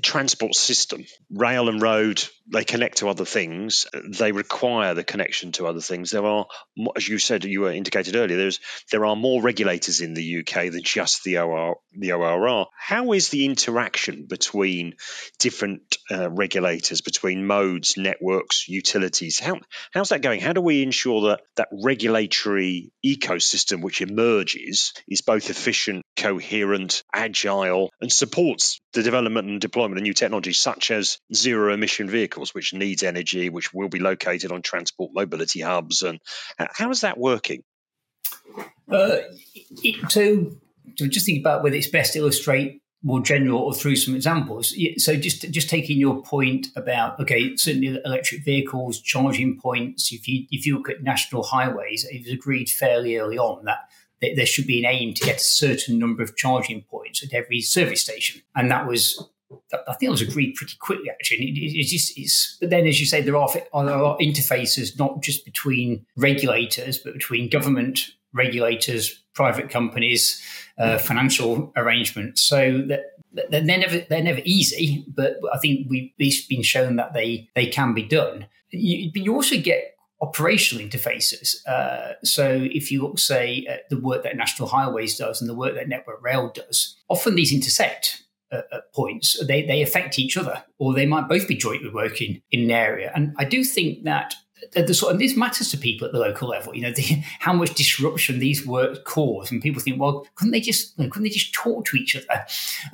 transport 0.00 0.54
system. 0.54 1.04
Rail 1.30 1.68
and 1.68 1.80
road, 1.80 2.22
they 2.52 2.64
connect 2.64 2.98
to 2.98 3.08
other 3.08 3.24
things. 3.24 3.86
They 4.08 4.32
require 4.32 4.94
the 4.94 5.04
connection 5.04 5.52
to 5.52 5.66
other 5.66 5.80
things. 5.80 6.10
There 6.10 6.24
are, 6.24 6.46
as 6.94 7.08
you 7.08 7.18
said, 7.18 7.44
you 7.44 7.62
were 7.62 7.72
indicated 7.72 8.14
earlier, 8.14 8.36
there's 8.36 8.60
there 8.92 9.06
are 9.06 9.16
more 9.16 9.42
regulators 9.42 10.00
in 10.00 10.14
the 10.14 10.40
UK 10.40 10.70
than 10.70 10.82
just 10.82 11.24
the 11.24 11.38
OR, 11.38 11.78
the 11.92 12.12
ORR. 12.12 12.66
How 12.78 13.12
is 13.12 13.30
the 13.30 13.46
interaction 13.46 14.26
between 14.28 14.94
different 15.38 15.96
uh, 16.10 16.30
regulators, 16.30 17.00
between 17.00 17.46
modes, 17.46 17.96
networks, 17.96 18.68
utilities? 18.68 19.40
How 19.40 19.60
how's 19.92 20.10
that 20.10 20.22
going? 20.22 20.40
How 20.40 20.52
do 20.52 20.60
we 20.60 20.82
ensure 20.82 21.30
that 21.30 21.40
that 21.56 21.68
regulatory 21.72 22.92
ecosystem 23.04 23.82
which 23.82 24.00
emerges 24.00 24.92
is 25.08 25.22
both 25.22 25.50
efficient, 25.50 26.04
coherent, 26.16 27.02
agile, 27.14 27.90
and 28.00 28.12
supports 28.12 28.80
the 28.92 29.02
development 29.02 29.48
and 29.48 29.60
deployment 29.60 29.85
of 29.92 29.96
the 29.96 30.02
new 30.02 30.14
technologies 30.14 30.58
such 30.58 30.90
as 30.90 31.18
zero 31.34 31.72
emission 31.72 32.08
vehicles, 32.08 32.54
which 32.54 32.74
needs 32.74 33.02
energy, 33.02 33.48
which 33.48 33.72
will 33.72 33.88
be 33.88 33.98
located 33.98 34.52
on 34.52 34.62
transport 34.62 35.12
mobility 35.14 35.60
hubs. 35.60 36.02
And 36.02 36.20
how 36.56 36.90
is 36.90 37.02
that 37.02 37.18
working? 37.18 37.62
Uh, 38.90 39.18
it, 39.82 40.10
so 40.10 40.52
just 40.94 41.26
think 41.26 41.40
about 41.40 41.62
whether 41.62 41.76
it's 41.76 41.88
best 41.88 42.12
to 42.12 42.20
illustrate 42.20 42.80
more 43.02 43.20
general 43.20 43.60
or 43.60 43.74
through 43.74 43.96
some 43.96 44.14
examples. 44.14 44.74
So 44.98 45.16
just 45.16 45.50
just 45.50 45.68
taking 45.68 45.98
your 45.98 46.22
point 46.22 46.68
about 46.76 47.20
okay, 47.20 47.56
certainly 47.56 48.00
electric 48.04 48.44
vehicles, 48.44 49.00
charging 49.00 49.60
points. 49.60 50.12
If 50.12 50.26
you 50.26 50.46
if 50.50 50.66
you 50.66 50.76
look 50.76 50.90
at 50.90 51.02
national 51.02 51.44
highways, 51.44 52.04
it 52.04 52.24
was 52.24 52.32
agreed 52.32 52.68
fairly 52.68 53.16
early 53.16 53.38
on 53.38 53.64
that 53.64 53.88
there 54.20 54.46
should 54.46 54.66
be 54.66 54.78
an 54.78 54.86
aim 54.86 55.14
to 55.14 55.24
get 55.24 55.36
a 55.36 55.44
certain 55.44 55.98
number 55.98 56.22
of 56.22 56.36
charging 56.36 56.82
points 56.82 57.22
at 57.22 57.34
every 57.34 57.60
service 57.60 58.02
station, 58.02 58.42
and 58.54 58.70
that 58.70 58.86
was. 58.86 59.28
I 59.72 59.94
think 59.94 60.08
it 60.08 60.10
was 60.10 60.22
agreed 60.22 60.54
pretty 60.54 60.76
quickly, 60.78 61.10
actually. 61.10 61.46
It, 61.46 61.58
it, 61.58 61.78
it's 61.78 61.90
just, 61.90 62.18
it's, 62.18 62.56
but 62.60 62.70
then, 62.70 62.86
as 62.86 62.98
you 62.98 63.06
say, 63.06 63.20
there 63.20 63.36
are, 63.36 63.48
there 63.52 63.64
are 63.74 64.18
interfaces 64.18 64.98
not 64.98 65.22
just 65.22 65.44
between 65.44 66.04
regulators, 66.16 66.98
but 66.98 67.12
between 67.12 67.48
government 67.48 68.10
regulators, 68.32 69.22
private 69.34 69.70
companies, 69.70 70.42
uh, 70.78 70.98
financial 70.98 71.72
arrangements. 71.76 72.42
So 72.42 72.82
that 72.86 73.04
they're 73.50 73.62
never 73.62 73.98
they're 73.98 74.22
never 74.22 74.40
easy, 74.44 75.04
but 75.08 75.36
I 75.52 75.58
think 75.58 75.88
we've 75.88 76.12
been 76.48 76.62
shown 76.62 76.96
that 76.96 77.14
they 77.14 77.48
they 77.54 77.66
can 77.66 77.94
be 77.94 78.02
done. 78.02 78.46
You, 78.70 79.10
but 79.12 79.22
you 79.22 79.34
also 79.34 79.58
get 79.58 79.96
operational 80.20 80.84
interfaces. 80.84 81.66
Uh, 81.66 82.14
so 82.24 82.66
if 82.70 82.90
you 82.90 83.02
look, 83.02 83.18
say, 83.18 83.66
at 83.68 83.88
the 83.90 83.98
work 83.98 84.22
that 84.22 84.36
National 84.36 84.68
Highways 84.68 85.18
does 85.18 85.40
and 85.40 85.50
the 85.50 85.54
work 85.54 85.74
that 85.74 85.88
Network 85.88 86.22
Rail 86.22 86.50
does, 86.54 86.96
often 87.08 87.34
these 87.34 87.52
intersect. 87.52 88.22
At, 88.52 88.66
at 88.72 88.92
points 88.94 89.44
they, 89.44 89.62
they 89.66 89.82
affect 89.82 90.20
each 90.20 90.36
other 90.36 90.62
or 90.78 90.94
they 90.94 91.04
might 91.04 91.28
both 91.28 91.48
be 91.48 91.56
jointly 91.56 91.90
working 91.90 92.40
in 92.52 92.60
an 92.60 92.70
area 92.70 93.10
and 93.12 93.34
i 93.38 93.44
do 93.44 93.64
think 93.64 94.04
that 94.04 94.34
the 94.72 94.94
sort 94.94 95.12
and 95.12 95.20
this 95.20 95.36
matters 95.36 95.70
to 95.70 95.76
people 95.76 96.06
at 96.06 96.12
the 96.12 96.18
local 96.18 96.48
level. 96.48 96.74
You 96.74 96.82
know, 96.82 96.92
the, 96.92 97.02
how 97.40 97.52
much 97.52 97.74
disruption 97.74 98.38
these 98.38 98.66
works 98.66 98.98
cause, 99.04 99.50
and 99.50 99.62
people 99.62 99.80
think, 99.80 100.00
well, 100.00 100.26
couldn't 100.34 100.52
they 100.52 100.60
just 100.60 100.96
couldn't 100.96 101.22
they 101.22 101.28
just 101.28 101.52
talk 101.52 101.84
to 101.86 101.96
each 101.96 102.16
other? 102.16 102.44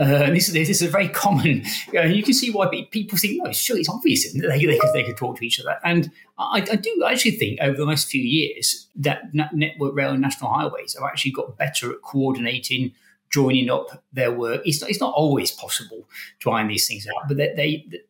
Uh, 0.00 0.24
and 0.24 0.36
this, 0.36 0.48
this 0.48 0.68
is 0.68 0.82
a 0.82 0.88
very 0.88 1.08
common. 1.08 1.62
You, 1.92 2.00
know, 2.00 2.06
you 2.06 2.22
can 2.22 2.32
see 2.32 2.50
why 2.50 2.68
people 2.90 3.18
think, 3.18 3.42
no, 3.42 3.52
sure, 3.52 3.76
it's 3.76 3.88
obvious 3.88 4.30
that 4.32 4.40
they, 4.40 4.64
they, 4.64 4.78
could, 4.78 4.90
they 4.94 5.04
could 5.04 5.16
talk 5.16 5.36
to 5.38 5.44
each 5.44 5.60
other. 5.60 5.78
And 5.84 6.10
I, 6.38 6.64
I, 6.70 6.76
do 6.76 7.04
actually 7.06 7.32
think 7.32 7.60
over 7.60 7.76
the 7.76 7.84
last 7.84 8.08
few 8.08 8.22
years 8.22 8.88
that 8.96 9.34
Network 9.34 9.94
Rail 9.94 10.12
and 10.12 10.20
National 10.20 10.52
Highways 10.52 10.94
have 10.94 11.04
actually 11.04 11.32
got 11.32 11.58
better 11.58 11.92
at 11.92 12.00
coordinating 12.02 12.92
joining 13.32 13.70
up 13.70 14.04
their 14.12 14.30
work. 14.30 14.62
It's 14.64 14.80
not, 14.80 14.90
it's 14.90 15.00
not 15.00 15.14
always 15.14 15.50
possible 15.50 16.08
to 16.40 16.50
iron 16.50 16.68
these 16.68 16.86
things 16.86 17.06
out, 17.06 17.28
but 17.28 17.38
they, 17.38 17.52
they 17.54 18.00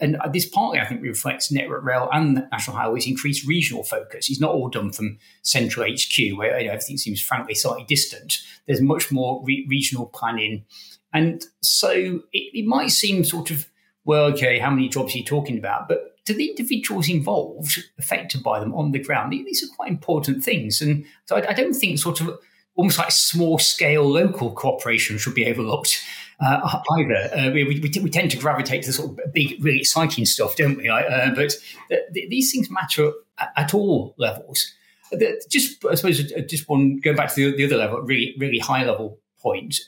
and 0.00 0.16
this 0.32 0.48
partly 0.48 0.80
I 0.80 0.86
think 0.86 1.02
reflects 1.02 1.52
Network 1.52 1.84
Rail 1.84 2.08
and 2.12 2.46
National 2.50 2.76
Highways 2.76 3.06
increased 3.06 3.46
regional 3.46 3.84
focus. 3.84 4.30
It's 4.30 4.40
not 4.40 4.52
all 4.52 4.68
done 4.68 4.90
from 4.90 5.18
central 5.42 5.86
HQ 5.86 6.36
where 6.36 6.58
you 6.58 6.66
know, 6.66 6.72
everything 6.72 6.96
seems 6.96 7.20
frankly 7.20 7.54
slightly 7.54 7.84
distant. 7.84 8.38
There's 8.66 8.80
much 8.80 9.12
more 9.12 9.42
re- 9.44 9.66
regional 9.68 10.06
planning, 10.06 10.64
and 11.12 11.44
so 11.60 11.90
it, 11.92 12.22
it 12.32 12.66
might 12.66 12.90
seem 12.90 13.24
sort 13.24 13.50
of 13.50 13.68
well, 14.04 14.24
okay, 14.32 14.58
how 14.58 14.70
many 14.70 14.88
jobs 14.88 15.14
are 15.14 15.18
you 15.18 15.24
talking 15.24 15.58
about? 15.58 15.86
But 15.86 16.24
to 16.24 16.32
the 16.34 16.48
individuals 16.48 17.08
involved, 17.08 17.78
affected 17.98 18.42
by 18.42 18.58
them 18.58 18.74
on 18.74 18.92
the 18.92 18.98
ground, 18.98 19.32
these 19.32 19.62
are 19.62 19.76
quite 19.76 19.90
important 19.90 20.42
things. 20.42 20.80
And 20.80 21.04
so 21.26 21.36
I, 21.36 21.50
I 21.50 21.52
don't 21.52 21.74
think 21.74 21.98
sort 21.98 22.20
of 22.20 22.38
almost 22.80 22.98
like 22.98 23.10
small 23.10 23.58
scale 23.58 24.08
local 24.08 24.52
cooperation 24.52 25.18
should 25.18 25.34
be 25.34 25.46
overlooked 25.46 26.02
uh, 26.40 26.80
either. 26.96 27.30
Uh, 27.36 27.50
we, 27.52 27.64
we, 27.64 28.00
we, 28.02 28.08
tend 28.08 28.30
to 28.30 28.38
gravitate 28.38 28.82
to 28.82 28.88
the 28.88 28.92
sort 28.94 29.10
of 29.10 29.32
big, 29.34 29.62
really 29.62 29.80
exciting 29.80 30.24
stuff, 30.24 30.56
don't 30.56 30.78
we? 30.78 30.88
Uh, 30.88 31.34
but 31.34 31.52
the, 31.90 32.00
the, 32.12 32.26
these 32.30 32.50
things 32.50 32.70
matter 32.70 33.12
at, 33.38 33.52
at 33.54 33.74
all 33.74 34.14
levels. 34.16 34.72
Just, 35.50 35.84
I 35.84 35.94
suppose, 35.94 36.32
uh, 36.32 36.40
just 36.40 36.70
one 36.70 36.96
going 37.00 37.18
back 37.18 37.34
to 37.34 37.50
the, 37.50 37.54
the 37.54 37.66
other 37.66 37.76
level, 37.76 38.00
really, 38.00 38.34
really 38.38 38.58
high 38.58 38.86
level 38.86 39.18
point 39.42 39.78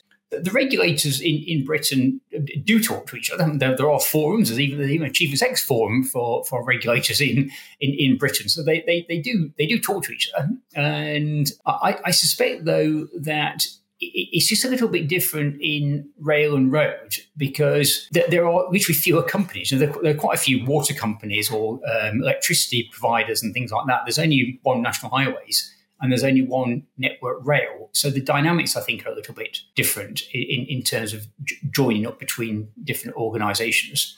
the 0.41 0.51
regulators 0.51 1.21
in, 1.21 1.43
in 1.47 1.65
Britain 1.65 2.21
do 2.63 2.81
talk 2.81 3.07
to 3.07 3.15
each 3.15 3.31
other. 3.31 3.49
There, 3.57 3.75
there 3.75 3.91
are 3.91 3.99
forums, 3.99 4.49
there's 4.49 4.59
even, 4.59 4.89
even 4.89 5.07
a 5.07 5.11
chief 5.11 5.31
exec 5.31 5.57
forum 5.57 6.03
for, 6.03 6.43
for 6.45 6.63
regulators 6.63 7.21
in, 7.21 7.51
in, 7.79 7.93
in 7.93 8.17
Britain. 8.17 8.49
So 8.49 8.63
they, 8.63 8.81
they, 8.85 9.05
they 9.07 9.19
do 9.19 9.51
they 9.57 9.65
do 9.65 9.79
talk 9.79 10.03
to 10.05 10.11
each 10.11 10.31
other. 10.35 10.49
And 10.75 11.51
I, 11.65 11.97
I 12.05 12.11
suspect 12.11 12.65
though 12.65 13.07
that 13.15 13.65
it's 14.05 14.47
just 14.47 14.65
a 14.65 14.67
little 14.67 14.89
bit 14.89 15.07
different 15.07 15.61
in 15.61 16.09
rail 16.19 16.55
and 16.55 16.71
road 16.71 17.15
because 17.37 18.09
there 18.11 18.45
are 18.45 18.69
literally 18.69 18.95
fewer 18.95 19.23
companies. 19.23 19.69
there, 19.69 19.89
are 19.89 20.13
quite 20.13 20.37
a 20.37 20.41
few 20.41 20.65
water 20.65 20.93
companies 20.93 21.49
or 21.49 21.79
um, 21.89 22.21
electricity 22.21 22.89
providers 22.91 23.41
and 23.41 23.53
things 23.53 23.71
like 23.71 23.87
that. 23.87 24.01
There's 24.05 24.19
only 24.19 24.59
one 24.63 24.81
national 24.81 25.11
highways 25.11 25.72
and 26.03 26.11
there's 26.11 26.25
only 26.25 26.41
one 26.41 26.83
network 26.97 27.39
rail. 27.45 27.89
So 27.93 28.09
the 28.09 28.19
dynamics, 28.19 28.75
I 28.75 28.81
think, 28.81 29.05
are 29.05 29.09
a 29.09 29.15
little 29.15 29.33
bit 29.33 29.59
different 29.73 30.23
in, 30.33 30.65
in 30.67 30.83
terms 30.83 31.13
of 31.13 31.25
joining 31.71 32.05
up 32.05 32.19
between 32.19 32.67
different 32.83 33.15
organizations. 33.15 34.17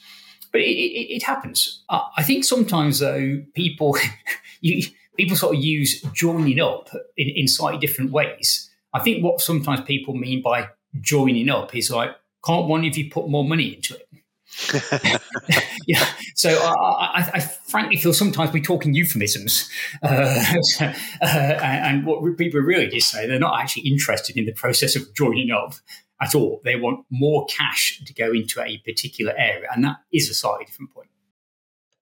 but 0.51 0.61
it, 0.61 0.71
it, 0.71 1.17
it 1.17 1.23
happens. 1.23 1.83
I 1.89 2.23
think 2.23 2.43
sometimes 2.43 2.99
though 2.99 3.43
people 3.53 3.97
you, 4.61 4.88
people 5.15 5.38
sort 5.38 5.55
of 5.55 5.63
use 5.63 6.01
joining 6.11 6.59
up 6.59 6.89
in, 7.17 7.29
in 7.29 7.47
slightly 7.47 7.79
different 7.79 8.11
ways. 8.11 8.67
I 8.91 8.99
think 8.99 9.23
what 9.23 9.39
sometimes 9.39 9.81
people 9.81 10.15
mean 10.15 10.41
by 10.41 10.69
joining 11.01 11.49
up 11.49 11.75
is 11.75 11.91
like, 11.91 12.15
can't 12.43 12.65
one 12.67 12.83
of 12.83 12.97
you 12.97 13.11
put 13.11 13.29
more 13.29 13.43
money 13.43 13.75
into 13.75 13.95
it? 13.95 14.09
yeah. 15.87 16.05
So 16.35 16.49
I, 16.49 17.21
I, 17.21 17.31
I, 17.33 17.39
frankly 17.39 17.97
feel 17.97 18.13
sometimes 18.13 18.53
we're 18.53 18.63
talking 18.63 18.93
euphemisms, 18.93 19.69
uh, 20.01 20.43
uh, 20.81 20.93
and 21.21 22.05
what 22.05 22.37
people 22.37 22.61
really 22.61 22.87
just 22.87 23.11
say 23.11 23.27
they're 23.27 23.39
not 23.39 23.59
actually 23.59 23.83
interested 23.83 24.37
in 24.37 24.45
the 24.45 24.53
process 24.53 24.95
of 24.95 25.13
joining 25.13 25.51
up 25.51 25.73
at 26.21 26.35
all. 26.35 26.61
They 26.63 26.75
want 26.77 27.05
more 27.09 27.45
cash 27.47 28.01
to 28.05 28.13
go 28.13 28.31
into 28.31 28.61
a 28.61 28.77
particular 28.79 29.33
area, 29.37 29.67
and 29.73 29.83
that 29.83 29.97
is 30.13 30.29
a 30.29 30.33
slightly 30.33 30.65
different 30.65 30.93
point. 30.93 31.09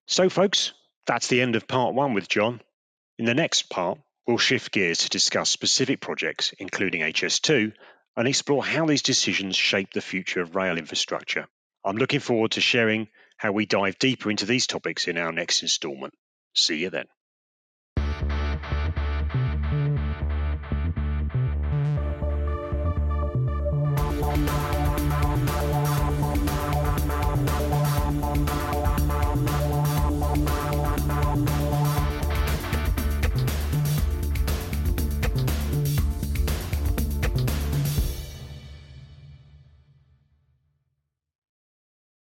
So, 0.07 0.29
folks, 0.29 0.73
that's 1.07 1.27
the 1.27 1.41
end 1.41 1.55
of 1.55 1.67
part 1.67 1.95
one 1.95 2.13
with 2.13 2.27
John. 2.27 2.61
In 3.17 3.25
the 3.25 3.33
next 3.33 3.69
part, 3.69 3.99
we'll 4.27 4.37
shift 4.37 4.71
gears 4.71 4.99
to 4.99 5.09
discuss 5.09 5.49
specific 5.49 6.01
projects, 6.01 6.53
including 6.59 7.01
HS2, 7.01 7.73
and 8.15 8.27
explore 8.27 8.63
how 8.63 8.85
these 8.85 9.01
decisions 9.01 9.55
shape 9.55 9.91
the 9.91 10.01
future 10.01 10.41
of 10.41 10.55
rail 10.55 10.77
infrastructure. 10.77 11.47
I'm 11.85 11.97
looking 11.97 12.19
forward 12.19 12.51
to 12.51 12.61
sharing 12.61 13.09
how 13.37 13.51
we 13.51 13.65
dive 13.65 13.99
deeper 13.99 14.31
into 14.31 14.45
these 14.45 14.67
topics 14.67 15.07
in 15.07 15.17
our 15.17 15.31
next 15.31 15.63
instalment. 15.63 16.13
See 16.55 16.77
you 16.77 16.89
then. 16.89 17.05